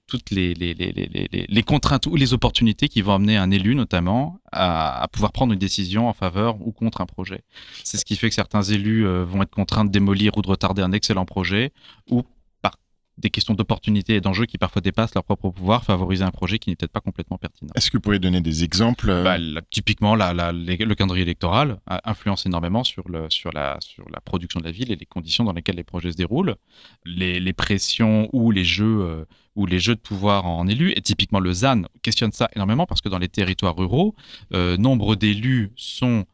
toutes 0.08 0.32
les, 0.32 0.54
les, 0.54 0.74
les, 0.74 1.48
les, 1.48 1.64
contraintes 1.64 2.08
ou 2.08 2.16
les 2.16 2.34
opportunités 2.34 2.88
qui 2.88 3.02
vont 3.02 3.14
amener 3.14 3.38
un 3.38 3.52
élu 3.52 3.76
notamment 3.76 4.40
à, 4.52 5.02
à, 5.02 5.08
pouvoir 5.08 5.32
prendre 5.32 5.54
une 5.54 5.60
décision 5.60 6.08
en 6.08 6.14
faveur 6.14 6.58
ou 6.66 6.72
contre 6.72 7.02
un 7.02 7.06
projet. 7.06 7.42
C'est 7.84 7.98
ce 7.98 8.06
qui 8.06 8.16
fait 8.16 8.30
que 8.30 8.36
certains 8.36 8.64
élus 8.64 9.06
euh, 9.06 9.24
vont 9.24 9.42
être 9.42 9.54
contraints 9.54 9.86
de 9.86 9.92
démolir 9.92 10.38
ou 10.38 10.42
de 10.42 10.48
retarder 10.48 10.82
un 10.82 10.92
excellent 10.92 11.26
projet 11.26 11.72
ou 12.10 12.24
des 13.18 13.30
questions 13.30 13.54
d'opportunité 13.54 14.16
et 14.16 14.22
d'enjeux 14.22 14.46
qui 14.46 14.58
parfois 14.58 14.82
dépassent 14.82 15.14
leur 15.16 15.24
propre 15.24 15.50
pouvoir, 15.50 15.84
favoriser 15.84 16.24
un 16.24 16.32
projet 16.32 16.60
qui 16.60 16.70
n'est 16.70 16.76
peut-être 16.76 16.92
pas 16.92 17.00
complètement 17.02 17.38
pertinent. 17.38 17.72
Est-ce 17.76 17.90
que 17.90 17.98
vous 17.98 18.02
pourriez 18.02 18.20
donner 18.20 18.42
des 18.42 18.64
exemples 18.64 19.10
euh 19.10 19.24
bah, 19.24 19.62
Typiquement, 19.70 20.16
la, 20.16 20.34
le 20.52 20.94
calendrier 20.94 21.24
électoral 21.24 21.80
influence 22.04 22.46
énormément 22.46 22.84
sur, 22.84 23.08
le, 23.08 23.30
sur, 23.30 23.52
la, 23.52 23.78
sur 23.80 24.10
la 24.10 24.20
production 24.20 24.60
de 24.60 24.66
la 24.66 24.72
ville 24.72 24.92
et 24.92 24.96
les 24.96 25.06
conditions 25.06 25.44
dans 25.44 25.54
lesquelles 25.54 25.78
les 25.78 25.84
projets 25.84 26.12
se 26.12 26.18
déroulent. 26.18 26.56
Les, 27.06 27.40
les 27.40 27.54
pressions 27.54 28.30
ou 28.34 28.52
les 28.52 28.64
jeux... 28.64 29.02
Euh, 29.02 29.26
ou 29.56 29.66
les 29.66 29.80
jeux 29.80 29.96
de 29.96 30.02
pouvoir 30.02 30.48
en 30.48 30.68
élus, 30.68 30.92
et 30.98 31.02
typiquement 31.02 31.40
le 31.40 31.54
ZAN 31.54 31.84
questionne 32.02 32.34
ça 32.34 32.50
énormément 32.58 32.86
parce 32.86 33.00
que 33.00 33.08
dans 33.08 33.20
les 33.20 33.30
territoires 33.30 33.78
ruraux, 33.78 34.14
euh, 34.54 34.76
nombre 34.76 35.16
d'élus 35.16 35.72
sont 35.78 36.26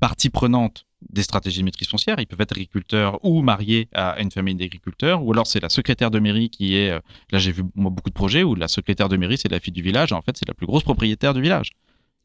partie 0.00 0.28
prenante 0.28 0.86
des 1.10 1.22
stratégies 1.22 1.60
de 1.60 1.64
maîtrise 1.64 1.88
foncière. 1.88 2.16
Ils 2.18 2.26
peuvent 2.26 2.40
être 2.40 2.52
agriculteurs 2.52 3.18
ou 3.24 3.42
mariés 3.42 3.88
à 3.94 4.20
une 4.20 4.30
famille 4.30 4.54
d'agriculteurs, 4.54 5.22
ou 5.24 5.32
alors 5.32 5.46
c'est 5.46 5.60
la 5.60 5.68
secrétaire 5.68 6.10
de 6.10 6.18
mairie 6.18 6.50
qui 6.50 6.76
est. 6.76 6.90
Euh, 6.90 7.00
là, 7.30 7.38
j'ai 7.38 7.52
vu 7.52 7.62
beaucoup 7.74 8.10
de 8.10 8.14
projets 8.14 8.42
où 8.42 8.54
la 8.54 8.68
secrétaire 8.68 9.08
de 9.08 9.16
mairie, 9.16 9.38
c'est 9.38 9.50
la 9.50 9.60
fille 9.60 9.72
du 9.72 9.82
village. 9.82 10.12
En 10.12 10.22
fait, 10.22 10.36
c'est 10.36 10.48
la 10.48 10.54
plus 10.54 10.66
grosse 10.66 10.82
propriétaire 10.82 11.34
du 11.34 11.42
village. 11.42 11.72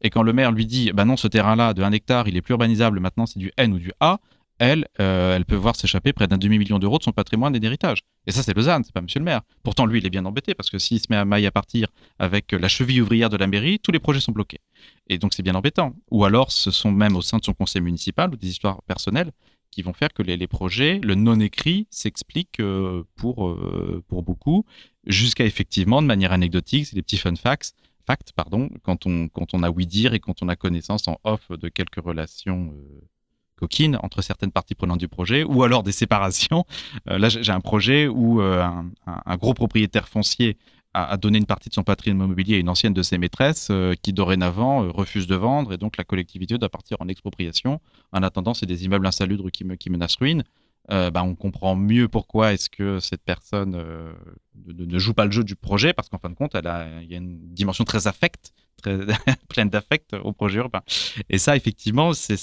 Et 0.02 0.10
quand 0.10 0.22
le 0.22 0.32
maire 0.32 0.52
lui 0.52 0.66
dit, 0.66 0.92
bah 0.92 1.04
non, 1.04 1.16
ce 1.16 1.28
terrain-là 1.28 1.74
de 1.74 1.82
1 1.82 1.92
hectare, 1.92 2.26
il 2.28 2.36
est 2.36 2.42
plus 2.42 2.52
urbanisable, 2.52 3.00
maintenant 3.00 3.26
c'est 3.26 3.38
du 3.38 3.52
N 3.56 3.74
ou 3.74 3.78
du 3.78 3.92
A, 4.00 4.18
elle, 4.60 4.86
euh, 5.00 5.34
elle 5.34 5.46
peut 5.46 5.56
voir 5.56 5.74
s'échapper 5.74 6.12
près 6.12 6.28
d'un 6.28 6.36
demi-million 6.36 6.78
d'euros 6.78 6.98
de 6.98 7.02
son 7.02 7.12
patrimoine 7.12 7.56
et 7.56 7.60
d'héritage. 7.60 8.00
Et 8.26 8.30
ça, 8.30 8.42
c'est 8.42 8.56
ZAN, 8.60 8.82
c'est 8.84 8.92
pas 8.92 9.00
monsieur 9.00 9.18
le 9.18 9.24
maire. 9.24 9.40
Pourtant, 9.62 9.86
lui, 9.86 10.00
il 10.00 10.06
est 10.06 10.10
bien 10.10 10.26
embêté 10.26 10.54
parce 10.54 10.68
que 10.68 10.78
s'il 10.78 11.00
se 11.00 11.06
met 11.08 11.16
à 11.16 11.24
maille 11.24 11.46
à 11.46 11.50
partir 11.50 11.88
avec 12.18 12.52
la 12.52 12.68
cheville 12.68 13.00
ouvrière 13.00 13.30
de 13.30 13.38
la 13.38 13.46
mairie, 13.46 13.78
tous 13.78 13.90
les 13.90 13.98
projets 13.98 14.20
sont 14.20 14.32
bloqués. 14.32 14.60
Et 15.08 15.16
donc, 15.16 15.32
c'est 15.32 15.42
bien 15.42 15.54
embêtant. 15.54 15.96
Ou 16.10 16.26
alors, 16.26 16.52
ce 16.52 16.70
sont 16.70 16.92
même 16.92 17.16
au 17.16 17.22
sein 17.22 17.38
de 17.38 17.44
son 17.44 17.54
conseil 17.54 17.80
municipal 17.80 18.30
ou 18.30 18.36
des 18.36 18.48
histoires 18.48 18.82
personnelles 18.82 19.32
qui 19.70 19.80
vont 19.80 19.94
faire 19.94 20.12
que 20.12 20.22
les, 20.22 20.46
projets, 20.46 21.00
le 21.02 21.14
non-écrit, 21.14 21.86
s'explique 21.90 22.60
euh, 22.60 23.04
pour, 23.16 23.48
euh, 23.48 24.04
pour 24.08 24.22
beaucoup, 24.22 24.66
jusqu'à 25.06 25.46
effectivement, 25.46 26.02
de 26.02 26.06
manière 26.06 26.32
anecdotique, 26.32 26.86
c'est 26.86 26.96
des 26.96 27.02
petits 27.02 27.16
fun 27.16 27.34
facts, 27.36 27.72
facts 28.06 28.32
pardon, 28.34 28.68
quand 28.82 29.06
on, 29.06 29.28
quand 29.28 29.54
on 29.54 29.62
a 29.62 29.70
oui 29.70 29.86
dire 29.86 30.12
et 30.12 30.20
quand 30.20 30.42
on 30.42 30.48
a 30.48 30.56
connaissance 30.56 31.08
en 31.08 31.18
off 31.24 31.50
de 31.50 31.68
quelques 31.68 32.04
relations 32.04 32.74
coquine 33.60 33.98
entre 34.02 34.22
certaines 34.22 34.50
parties 34.50 34.74
prenantes 34.74 34.98
du 34.98 35.08
projet, 35.08 35.44
ou 35.44 35.62
alors 35.62 35.82
des 35.82 35.92
séparations. 35.92 36.64
Euh, 37.08 37.18
là, 37.18 37.28
j'ai 37.28 37.52
un 37.52 37.60
projet 37.60 38.08
où 38.08 38.40
euh, 38.40 38.62
un, 39.06 39.36
gros 39.36 39.54
propriétaire 39.54 40.08
foncier 40.08 40.56
a, 40.92 41.16
donné 41.16 41.38
une 41.38 41.46
partie 41.46 41.68
de 41.68 41.74
son 41.74 41.82
patrimoine 41.82 42.26
immobilier 42.26 42.56
à 42.56 42.58
une 42.58 42.68
ancienne 42.68 42.92
de 42.92 43.02
ses 43.02 43.16
maîtresses 43.16 43.68
euh, 43.70 43.94
qui 44.02 44.12
dorénavant 44.12 44.90
refuse 44.90 45.26
de 45.26 45.36
vendre, 45.36 45.72
et 45.72 45.78
donc 45.78 45.96
la 45.96 46.04
collectivité 46.04 46.58
doit 46.58 46.68
partir 46.68 46.96
en 47.00 47.08
expropriation. 47.08 47.80
En 48.12 48.22
attendant, 48.22 48.54
c'est 48.54 48.66
des 48.66 48.84
immeubles 48.84 49.06
insalubres 49.06 49.50
qui, 49.50 49.64
qui 49.78 49.90
menacent 49.90 50.16
ruine. 50.16 50.44
Bah, 50.90 51.22
on 51.22 51.34
comprend 51.34 51.76
mieux 51.76 52.08
pourquoi 52.08 52.52
est-ce 52.52 52.68
que 52.68 52.98
cette 53.00 53.22
personne 53.22 53.80
ne, 54.66 54.98
joue 54.98 55.14
pas 55.14 55.24
le 55.24 55.30
jeu 55.30 55.44
du 55.44 55.56
projet, 55.56 55.92
parce 55.92 56.08
qu'en 56.08 56.18
fin 56.18 56.30
de 56.30 56.34
compte, 56.34 56.54
elle 56.54 56.66
a, 56.66 57.00
il 57.00 57.10
y 57.10 57.14
a 57.14 57.18
une 57.18 57.38
dimension 57.54 57.84
très 57.84 58.06
affecte 58.06 58.52
très 58.80 58.98
pleine 59.48 59.70
d'affect 59.70 60.14
au 60.14 60.32
projet 60.32 60.58
urbain. 60.58 60.82
Et 61.28 61.38
ça, 61.38 61.56
effectivement, 61.56 62.12
c'est 62.12 62.36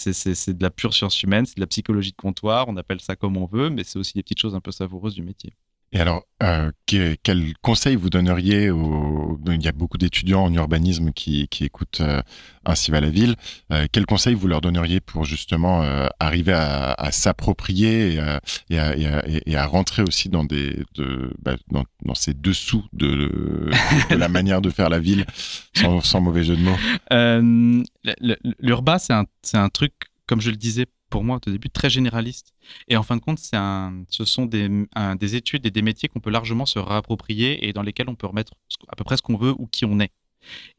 de 0.53 0.63
la 0.63 0.69
pure 0.69 0.93
science 0.93 1.21
humaine, 1.23 1.45
c'est 1.45 1.55
de 1.55 1.61
la 1.61 1.67
psychologie 1.67 2.11
de 2.11 2.17
comptoir, 2.17 2.67
on 2.67 2.77
appelle 2.77 3.01
ça 3.01 3.15
comme 3.15 3.37
on 3.37 3.45
veut, 3.45 3.69
mais 3.69 3.83
c'est 3.83 3.99
aussi 3.99 4.13
des 4.13 4.23
petites 4.23 4.39
choses 4.39 4.55
un 4.55 4.61
peu 4.61 4.71
savoureuses 4.71 5.15
du 5.15 5.23
métier. 5.23 5.53
Et 5.93 6.01
alors, 6.01 6.23
euh, 6.43 6.69
quel 6.85 7.53
conseil 7.61 7.95
vous 7.95 8.09
donneriez 8.09 8.69
aux... 8.69 9.39
Il 9.47 9.63
y 9.63 9.67
a 9.69 9.71
beaucoup 9.71 9.97
d'étudiants 9.97 10.43
en 10.43 10.53
urbanisme 10.53 11.11
qui, 11.13 11.47
qui 11.47 11.63
écoutent 11.63 12.01
euh, 12.01 12.21
Ainsi 12.65 12.91
va 12.91 12.99
la 12.99 13.09
ville. 13.09 13.35
Euh, 13.71 13.87
quel 13.91 14.05
conseil 14.05 14.33
vous 14.33 14.47
leur 14.47 14.59
donneriez 14.59 14.99
pour 14.99 15.23
justement 15.23 15.83
euh, 15.83 16.07
arriver 16.19 16.51
à, 16.51 16.91
à 16.91 17.11
s'approprier 17.13 18.15
et, 18.15 18.37
et, 18.69 18.75
et, 18.75 19.51
et, 19.51 19.55
à 19.55 19.65
rentrer 19.65 20.03
aussi 20.03 20.27
dans, 20.27 20.43
des, 20.43 20.83
de, 20.95 21.31
bah, 21.41 21.55
dans, 21.71 21.85
dans, 22.03 22.15
ces 22.15 22.33
dessous 22.33 22.85
de, 22.91 23.71
de, 24.09 24.15
la 24.15 24.27
manière 24.27 24.61
de 24.61 24.69
faire 24.69 24.89
la 24.89 24.99
ville, 24.99 25.25
sans, 25.73 26.01
sans 26.01 26.19
mauvais 26.19 26.43
jeu 26.43 26.57
de 26.57 26.63
mots? 26.63 26.77
Euh, 27.13 27.81
L'urba, 28.59 28.99
c'est 28.99 29.13
un, 29.13 29.25
un 29.53 29.69
truc, 29.69 29.93
comme 30.25 30.41
je 30.41 30.49
le 30.49 30.57
disais 30.57 30.85
pour 31.09 31.23
moi 31.23 31.39
au 31.45 31.49
début 31.49 31.69
très 31.69 31.89
généraliste. 31.89 32.53
Et 32.87 32.97
en 32.97 33.03
fin 33.03 33.15
de 33.15 33.21
compte, 33.21 33.39
un, 33.53 34.03
ce 34.09 34.25
sont 34.25 34.45
des, 34.45 34.69
des, 35.19 35.35
études 35.35 35.65
et 35.65 35.71
des 35.71 35.81
métiers 35.81 36.09
qu'on 36.09 36.19
peut 36.19 36.29
largement 36.29 36.65
se 36.65 36.79
réapproprier 36.79 37.67
et 37.67 37.73
dans 37.73 37.81
lesquels 37.81 38.09
on 38.09 38.15
peut 38.15 38.27
remettre 38.27 38.53
à 38.87 38.95
peu 38.95 39.03
près 39.03 39.17
ce 39.17 39.21
qu'on 39.21 39.37
veut 39.37 39.53
ou 39.57 39.67
qui 39.67 39.85
on 39.85 39.99
est. 39.99 40.11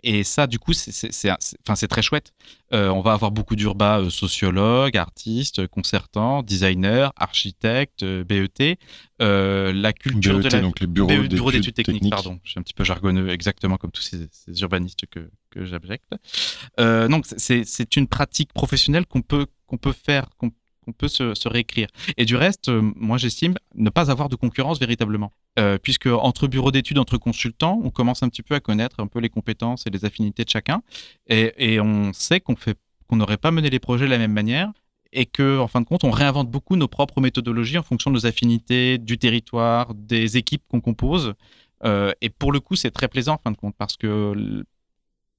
Et 0.03 0.23
ça, 0.25 0.47
du 0.47 0.59
coup, 0.59 0.73
c'est 0.73 1.89
très 1.89 2.03
chouette. 2.03 2.33
Euh, 2.73 2.89
on 2.89 3.01
va 3.01 3.13
avoir 3.13 3.31
beaucoup 3.31 3.57
d'urba 3.57 3.99
euh, 3.99 4.11
sociologues, 4.11 4.97
artistes, 4.97 5.67
concertants, 5.69 6.43
designers, 6.43 7.09
architectes, 7.17 8.03
euh, 8.03 8.25
BET. 8.25 8.79
la 9.19 9.93
culture 9.93 10.39
de 10.39 10.49
la... 10.49 10.61
donc 10.61 10.81
les 10.81 10.87
bureaux 10.87 11.51
d'études 11.51 11.75
techniques, 11.75 12.11
pardon. 12.11 12.39
Je 12.45 12.51
suis 12.51 12.61
un 12.61 12.63
petit 12.63 12.75
peu 12.75 12.85
jargonneux, 12.85 13.31
exactement 13.31 13.77
comme 13.77 13.91
tous 13.91 14.03
ces, 14.03 14.29
ces 14.31 14.61
urbanistes 14.61 15.07
que, 15.11 15.31
que 15.51 15.65
j'abjecte. 15.65 16.15
donc, 16.79 17.27
c'est 17.37 17.97
une 17.97 18.07
pratique 18.07 18.53
professionnelle 18.53 19.07
qu'on 19.07 19.23
peut, 19.23 19.47
qu'on 19.67 19.79
peut 19.79 19.93
faire, 19.93 20.29
qu'on 20.37 20.51
on 20.89 20.93
peut 20.93 21.09
se, 21.09 21.49
réécrire. 21.49 21.89
Et 22.17 22.25
du 22.25 22.35
reste, 22.35 22.69
euh, 22.69 22.81
moi 22.97 23.19
j'estime 23.19 23.55
ne 23.75 23.91
pas 23.91 24.11
avoir 24.11 24.29
de 24.29 24.37
concurrence 24.37 24.81
véritablement. 24.81 25.33
Euh, 25.59 25.77
puisque 25.81 26.07
entre 26.07 26.47
bureaux 26.47 26.71
d'études, 26.71 26.99
entre 26.99 27.19
consultants, 27.19 27.81
on 27.85 27.91
commence 27.91 28.23
un 28.23 28.29
petit 28.29 28.43
peu 28.43 28.55
à 28.55 28.61
connaître 28.61 29.01
un 29.01 29.07
peu 29.07 29.19
les 29.19 29.29
compétences 29.29 29.87
et 29.87 29.91
les 29.91 30.05
affinités 30.05 30.45
de 30.45 30.49
chacun. 30.49 30.83
Et, 31.29 31.81
on 31.81 32.13
sait 32.13 32.41
qu'on 32.41 32.57
qu'on 33.07 33.17
n'aurait 33.17 33.39
pas 33.39 33.51
mené 33.51 33.71
les 33.71 33.79
projets 33.79 34.05
de 34.05 34.11
la 34.11 34.19
même 34.19 34.33
manière 34.33 34.71
et 35.13 35.25
que, 35.27 35.59
en 35.59 35.69
fin 35.69 35.81
de 35.81 35.87
compte, 35.87 36.05
on 36.05 36.11
réinvente 36.11 36.51
beaucoup 36.51 36.77
nos 36.77 36.89
propres 36.89 37.21
méthodologies 37.21 37.79
en 37.79 37.83
fonction 37.83 38.11
de 38.11 38.17
nos 38.17 38.27
affinités, 38.27 38.99
du 38.99 39.17
territoire, 39.19 39.95
des 39.95 40.37
équipes 40.37 40.63
qu'on 40.69 40.81
compose. 40.81 41.35
Euh, 41.85 42.13
et 42.21 42.29
pour 42.29 42.53
le 42.53 42.61
coup, 42.61 42.77
c'est 42.77 42.91
très 42.91 43.09
plaisant, 43.09 43.35
en 43.35 43.39
fin 43.39 43.51
de 43.51 43.57
compte, 43.57 43.75
parce 43.79 43.97
que 43.97 44.63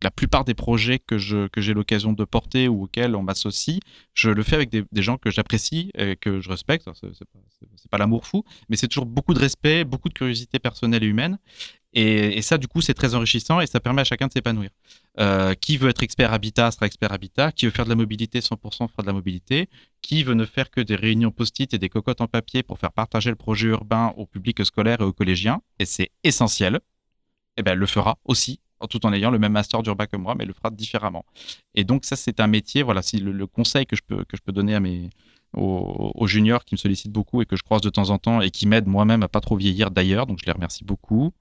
la 0.02 0.12
plupart 0.12 0.45
des 0.45 0.54
projets 0.54 1.00
que 1.00 1.18
je 1.18 1.47
que 1.47 1.62
j'ai 1.62 1.74
l'occasion 1.74 2.14
de 2.14 2.24
porter 2.24 2.68
ou 2.68 2.84
auxquels 2.84 3.16
on 3.16 3.24
m'associe, 3.24 3.80
je 4.14 4.30
le 4.30 4.43
fais 4.43 4.56
avec 4.56 4.70
des, 4.70 4.86
gens 5.02 5.18
que 5.18 5.30
j'apprécie 5.30 5.91
et 5.95 6.16
que 6.16 6.39
je 6.39 6.50
respecte. 6.50 6.88
C'est 6.93 7.26
pas, 7.26 7.39
pas 7.91 7.97
l'amour 7.97 8.26
fou, 8.26 8.43
mais 8.70 8.78
c'est 8.78 8.88
toujours 8.88 9.06
beaucoup 9.06 9.34
de 9.34 9.39
respect, 9.39 9.84
beaucoup 9.84 10.10
de 10.10 10.14
curiosité 10.14 10.60
personnelle 10.60 11.04
et 11.04 11.08
humaine. 11.08 11.38
Et, 11.93 12.41
ça, 12.43 12.58
du 12.58 12.68
coup, 12.68 12.82
c'est 12.82 12.93
très 12.93 13.16
enrichissant 13.16 13.62
et 13.62 13.68
ça 13.68 13.80
permet 13.80 14.02
à 14.02 14.04
chacun 14.04 14.28
de 14.28 14.34
s'épanouir. 14.34 14.70
Euh, 15.20 15.56
qui 15.56 15.78
veut 15.78 15.89
être 15.89 16.04
expert 16.04 16.32
habitat 16.32 16.72
sera 16.72 16.86
expert 16.86 17.12
habitat. 17.12 17.52
Qui 17.52 17.66
veut 17.66 17.72
faire 17.72 17.86
de 17.86 17.89
la 17.89 17.95
mobilité 17.95 18.39
100% 18.39 18.89
fera 18.89 19.02
de 19.02 19.08
la 19.08 19.14
mobilité. 19.14 19.70
Qui 20.02 20.24
veut 20.24 20.36
ne 20.36 20.45
faire 20.45 20.70
que 20.70 20.82
des 20.82 20.95
réunions 20.95 21.32
post-it 21.32 21.74
et 21.74 21.80
des 21.80 21.89
cocottes 21.89 22.22
en 22.22 22.28
papier 22.28 22.62
pour 22.62 22.78
faire 22.78 22.91
partager 22.91 23.32
le 23.32 23.36
projet 23.36 23.70
urbain 23.70 24.14
au 24.18 24.28
public 24.28 24.64
scolaire 24.64 25.02
et 25.02 25.04
aux 25.04 25.14
collégiens, 25.14 25.62
et 25.80 25.86
c'est 25.86 26.12
essentiel, 26.24 26.80
eh 27.58 27.64
ben, 27.64 27.74
le 27.74 27.86
fera 27.86 28.18
aussi 28.24 28.60
tout 28.88 29.06
en 29.06 29.14
ayant 29.14 29.32
le 29.32 29.40
même 29.40 29.52
master 29.52 29.84
d'urba 29.84 30.08
que 30.08 30.18
moi, 30.18 30.36
mais 30.38 30.46
le 30.46 30.54
fera 30.54 30.70
différemment. 30.70 31.26
Et 31.76 31.84
donc 31.84 32.06
ça, 32.06 32.16
c'est 32.16 32.40
un 32.40 32.48
métier. 32.48 32.84
Voilà, 32.84 33.02
si 33.02 33.18
le, 33.18 33.48
conseil 33.48 33.86
que 33.86 33.96
je 33.96 34.02
peux 34.06 34.24
que 34.24 34.38
je 34.38 34.42
peux 34.42 34.52
donner 34.52 34.76
à 34.76 34.80
mes 34.80 35.10
aux, 35.54 36.28
juniors 36.28 36.64
qui 36.64 36.76
me 36.76 36.78
sollicitent 36.78 37.12
beaucoup 37.12 37.42
et 37.42 37.46
que 37.46 37.56
je 37.56 37.64
croise 37.64 37.82
de 37.82 37.90
temps 37.90 38.10
en 38.10 38.18
temps 38.18 38.42
et 38.42 38.52
qui 38.52 38.68
m'aident 38.68 38.88
moi-même 38.88 39.24
à 39.24 39.28
pas 39.28 39.42
trop 39.42 39.56
vieillir 39.56 39.92
d'ailleurs, 39.92 40.28
donc 40.28 40.40
je 40.40 40.46
les 40.46 40.52
remercie 40.52 40.84
beaucoup, 40.84 41.34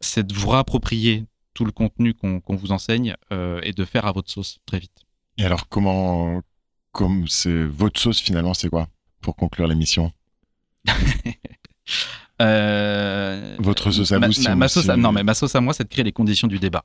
c'est 0.00 0.26
de 0.26 0.34
vous 0.34 0.48
réapproprier 0.50 1.24
tout 1.54 1.64
le 1.64 1.72
contenu 1.72 2.14
qu'on 2.14 2.42
vous 2.48 2.70
enseigne 2.70 3.16
euh, 3.32 3.60
et 3.64 3.72
de 3.72 3.84
faire 3.84 4.06
à 4.06 4.12
votre 4.12 4.30
sauce 4.30 4.60
très 4.64 4.78
vite. 4.78 5.02
Et 5.38 5.44
alors 5.44 5.68
comment, 5.68 6.40
comme 6.92 7.26
c'est 7.26 7.64
votre 7.64 8.00
sauce 8.00 8.20
finalement, 8.20 8.54
c'est 8.54 8.68
quoi 8.68 8.88
pour 9.20 9.34
conclure 9.34 9.66
l'émission? 9.66 10.12
Euh, 12.40 13.56
Votre 13.58 13.90
sauce 13.90 14.12
à 14.12 14.18
ma, 14.18 14.68
sauce 14.68 14.86
Non, 14.86 15.12
mais 15.12 15.22
ma 15.22 15.34
sauce 15.34 15.54
à 15.54 15.60
moi, 15.60 15.74
c'est 15.74 15.84
de 15.84 15.88
créer 15.88 16.04
les 16.04 16.12
conditions 16.12 16.48
du 16.48 16.58
débat. 16.58 16.84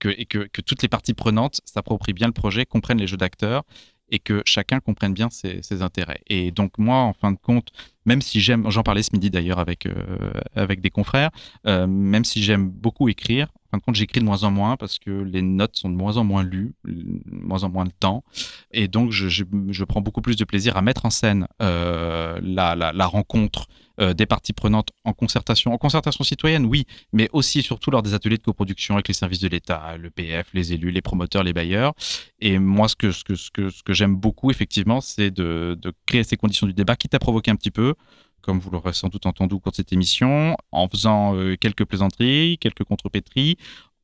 Que, 0.00 0.08
et 0.10 0.26
que, 0.26 0.48
que 0.52 0.60
toutes 0.60 0.82
les 0.82 0.88
parties 0.88 1.14
prenantes 1.14 1.60
s'approprient 1.64 2.12
bien 2.12 2.28
le 2.28 2.32
projet, 2.32 2.64
comprennent 2.64 2.98
les 3.00 3.08
jeux 3.08 3.16
d'acteurs 3.16 3.64
et 4.10 4.18
que 4.18 4.42
chacun 4.44 4.80
comprenne 4.80 5.12
bien 5.12 5.28
ses, 5.30 5.62
ses, 5.62 5.82
intérêts. 5.82 6.20
Et 6.28 6.50
donc 6.50 6.78
moi, 6.78 6.98
en 6.98 7.12
fin 7.12 7.32
de 7.32 7.38
compte, 7.38 7.70
même 8.06 8.22
si 8.22 8.40
j'aime, 8.40 8.70
j'en 8.70 8.82
parlais 8.82 9.02
ce 9.02 9.10
midi 9.12 9.30
d'ailleurs 9.30 9.58
avec, 9.58 9.86
euh, 9.86 10.32
avec 10.54 10.80
des 10.80 10.90
confrères, 10.90 11.30
euh, 11.66 11.86
même 11.86 12.24
si 12.24 12.42
j'aime 12.42 12.68
beaucoup 12.68 13.08
écrire, 13.08 13.48
en 13.68 13.76
fin 13.76 13.78
de 13.78 13.82
compte, 13.82 13.96
j'écris 13.96 14.20
de 14.20 14.24
moins 14.24 14.44
en 14.44 14.50
moins 14.50 14.78
parce 14.78 14.98
que 14.98 15.10
les 15.10 15.42
notes 15.42 15.76
sont 15.76 15.90
de 15.90 15.94
moins 15.94 16.16
en 16.16 16.24
moins 16.24 16.42
lues, 16.42 16.74
de 16.84 17.20
moins 17.30 17.64
en 17.64 17.68
moins 17.68 17.84
de 17.84 17.90
temps. 17.90 18.24
Et 18.70 18.88
donc, 18.88 19.10
je, 19.10 19.84
prends 19.84 20.00
beaucoup 20.00 20.22
plus 20.22 20.36
de 20.36 20.44
plaisir 20.44 20.78
à 20.78 20.82
mettre 20.82 21.04
en 21.04 21.10
scène 21.10 21.46
euh, 21.60 22.38
la, 22.42 23.06
rencontre 23.06 23.66
euh, 24.00 24.14
des 24.14 24.24
parties 24.24 24.54
prenantes 24.54 24.88
en 25.04 25.12
concertation, 25.12 25.74
en 25.74 25.78
concertation 25.78 26.24
citoyenne, 26.24 26.64
oui, 26.64 26.86
mais 27.12 27.28
aussi 27.34 27.62
surtout 27.62 27.90
lors 27.90 28.02
des 28.02 28.14
ateliers 28.14 28.38
de 28.38 28.42
coproduction 28.42 28.94
avec 28.94 29.08
les 29.08 29.14
services 29.14 29.40
de 29.40 29.48
l'État, 29.48 29.98
le 29.98 30.08
PF, 30.08 30.46
les 30.54 30.72
élus, 30.72 30.90
les 30.90 31.02
promoteurs, 31.02 31.42
les 31.42 31.52
bailleurs. 31.52 31.92
Et 32.40 32.58
moi, 32.58 32.88
ce 32.88 32.94
que 32.96 33.92
j'aime 33.92 34.16
beaucoup, 34.16 34.50
effectivement, 34.50 35.02
c'est 35.02 35.30
de, 35.30 35.76
de 35.78 35.92
créer 36.06 36.24
ces 36.24 36.38
conditions 36.38 36.66
du 36.66 36.72
débat, 36.72 36.96
quitte 36.96 37.12
à 37.12 37.18
provoquer 37.18 37.50
un 37.50 37.56
petit 37.56 37.70
peu, 37.70 37.94
comme 38.42 38.58
vous 38.58 38.70
l'aurez 38.70 38.92
sans 38.92 39.08
doute 39.08 39.26
entendu 39.26 39.54
au 39.54 39.60
cours 39.60 39.72
de 39.72 39.76
cette 39.76 39.92
émission, 39.92 40.56
en 40.72 40.88
faisant 40.88 41.34
euh, 41.36 41.56
quelques 41.56 41.84
plaisanteries, 41.84 42.58
quelques 42.60 42.84
contrepétries, 42.84 43.56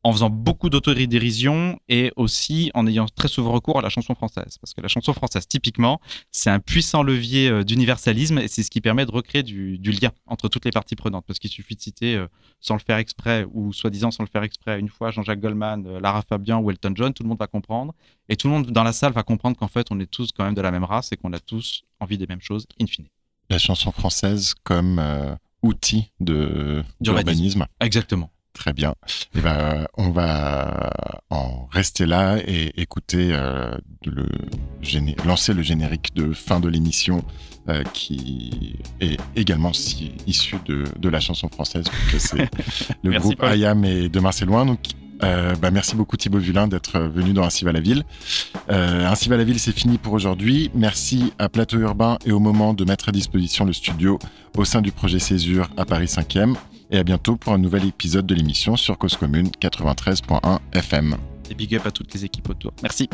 en 0.04 0.12
faisant 0.12 0.28
beaucoup 0.28 0.68
d'autodérision 0.68 1.80
et 1.88 2.12
aussi 2.16 2.70
en 2.74 2.86
ayant 2.86 3.06
très 3.06 3.26
souvent 3.26 3.52
recours 3.52 3.78
à 3.78 3.82
la 3.82 3.88
chanson 3.88 4.14
française. 4.14 4.58
Parce 4.60 4.74
que 4.74 4.82
la 4.82 4.88
chanson 4.88 5.14
française, 5.14 5.48
typiquement, 5.48 5.98
c'est 6.30 6.50
un 6.50 6.60
puissant 6.60 7.02
levier 7.02 7.48
euh, 7.48 7.64
d'universalisme 7.64 8.38
et 8.38 8.46
c'est 8.46 8.62
ce 8.62 8.70
qui 8.70 8.82
permet 8.82 9.06
de 9.06 9.10
recréer 9.10 9.42
du, 9.42 9.78
lien 9.78 10.10
entre 10.26 10.48
toutes 10.48 10.66
les 10.66 10.70
parties 10.70 10.94
prenantes. 10.94 11.24
Parce 11.26 11.38
qu'il 11.38 11.50
suffit 11.50 11.74
de 11.74 11.80
citer, 11.80 12.16
euh, 12.16 12.26
sans 12.60 12.74
le 12.74 12.80
faire 12.80 12.98
exprès 12.98 13.46
ou 13.50 13.72
soi-disant 13.72 14.10
sans 14.10 14.22
le 14.22 14.28
faire 14.28 14.42
exprès, 14.42 14.78
une 14.78 14.90
fois 14.90 15.10
Jean-Jacques 15.10 15.40
Goldman, 15.40 15.98
Lara 15.98 16.20
Fabian 16.20 16.60
ou 16.60 16.70
Elton 16.70 16.92
John, 16.94 17.14
tout 17.14 17.22
le 17.22 17.30
monde 17.30 17.38
va 17.38 17.46
comprendre. 17.46 17.94
Et 18.28 18.36
tout 18.36 18.46
le 18.48 18.52
monde 18.52 18.70
dans 18.70 18.84
la 18.84 18.92
salle 18.92 19.14
va 19.14 19.22
comprendre 19.22 19.56
qu'en 19.56 19.68
fait, 19.68 19.86
on 19.90 19.98
est 20.00 20.10
tous 20.10 20.32
quand 20.32 20.44
même 20.44 20.54
de 20.54 20.60
la 20.60 20.70
même 20.70 20.84
race 20.84 21.12
et 21.12 21.16
qu'on 21.16 21.32
a 21.32 21.40
tous 21.40 21.82
envie 21.98 22.18
des 22.18 22.26
mêmes 22.26 22.42
choses, 22.42 22.66
in 22.78 22.86
fine. 22.86 23.06
La 23.50 23.58
chanson 23.58 23.92
française 23.92 24.54
comme 24.62 25.00
outil 25.62 26.12
d'urbanisme. 26.20 27.66
Exactement. 27.80 28.30
Très 28.54 28.72
bien. 28.72 28.94
Et 29.34 29.38
eh 29.38 29.40
ben, 29.40 29.86
on 29.96 30.10
va 30.10 30.92
en 31.28 31.66
rester 31.72 32.06
là 32.06 32.38
et 32.38 32.80
écouter 32.80 33.30
euh, 33.32 33.76
le 34.06 34.26
lancer 35.26 35.52
le 35.54 35.62
générique 35.62 36.14
de 36.14 36.32
fin 36.32 36.60
de 36.60 36.68
l'émission 36.68 37.24
euh, 37.68 37.82
qui 37.92 38.76
est 39.00 39.18
également 39.34 39.72
issu 40.26 40.56
de, 40.66 40.84
de, 40.96 41.08
la 41.08 41.18
chanson 41.18 41.48
française. 41.48 41.86
C'est 42.16 42.48
le 43.02 43.18
groupe 43.18 43.42
Ayam 43.42 43.84
et 43.84 44.08
Demain 44.08 44.30
c'est 44.30 44.44
loin. 44.44 44.64
Donc, 44.64 44.78
euh, 45.24 45.54
bah, 45.60 45.70
merci 45.70 45.96
beaucoup 45.96 46.16
Thibaut 46.16 46.38
Vulin 46.38 46.68
d'être 46.68 46.98
venu 47.00 47.32
dans 47.32 47.44
Ainsi 47.44 47.64
va 47.64 47.72
la 47.72 47.80
ville. 47.80 48.04
Euh, 48.70 49.06
Ainsi 49.06 49.28
va 49.28 49.36
la 49.36 49.44
ville, 49.44 49.58
c'est 49.58 49.72
fini 49.72 49.98
pour 49.98 50.12
aujourd'hui. 50.12 50.70
Merci 50.74 51.32
à 51.38 51.48
Plateau 51.48 51.78
Urbain 51.78 52.18
et 52.24 52.32
au 52.32 52.40
moment 52.40 52.74
de 52.74 52.84
mettre 52.84 53.08
à 53.08 53.12
disposition 53.12 53.64
le 53.64 53.72
studio 53.72 54.18
au 54.56 54.64
sein 54.64 54.82
du 54.82 54.92
projet 54.92 55.18
Césure 55.18 55.68
à 55.76 55.84
Paris 55.84 56.06
5e 56.06 56.54
et 56.90 56.98
à 56.98 57.04
bientôt 57.04 57.36
pour 57.36 57.52
un 57.52 57.58
nouvel 57.58 57.84
épisode 57.86 58.26
de 58.26 58.34
l'émission 58.34 58.76
sur 58.76 58.98
Cause 58.98 59.16
Commune 59.16 59.48
93.1 59.60 60.58
FM. 60.72 61.16
Et 61.50 61.54
big 61.54 61.74
up 61.74 61.86
à 61.86 61.90
toutes 61.90 62.12
les 62.14 62.24
équipes 62.24 62.48
autour. 62.50 62.72
Merci. 62.82 63.08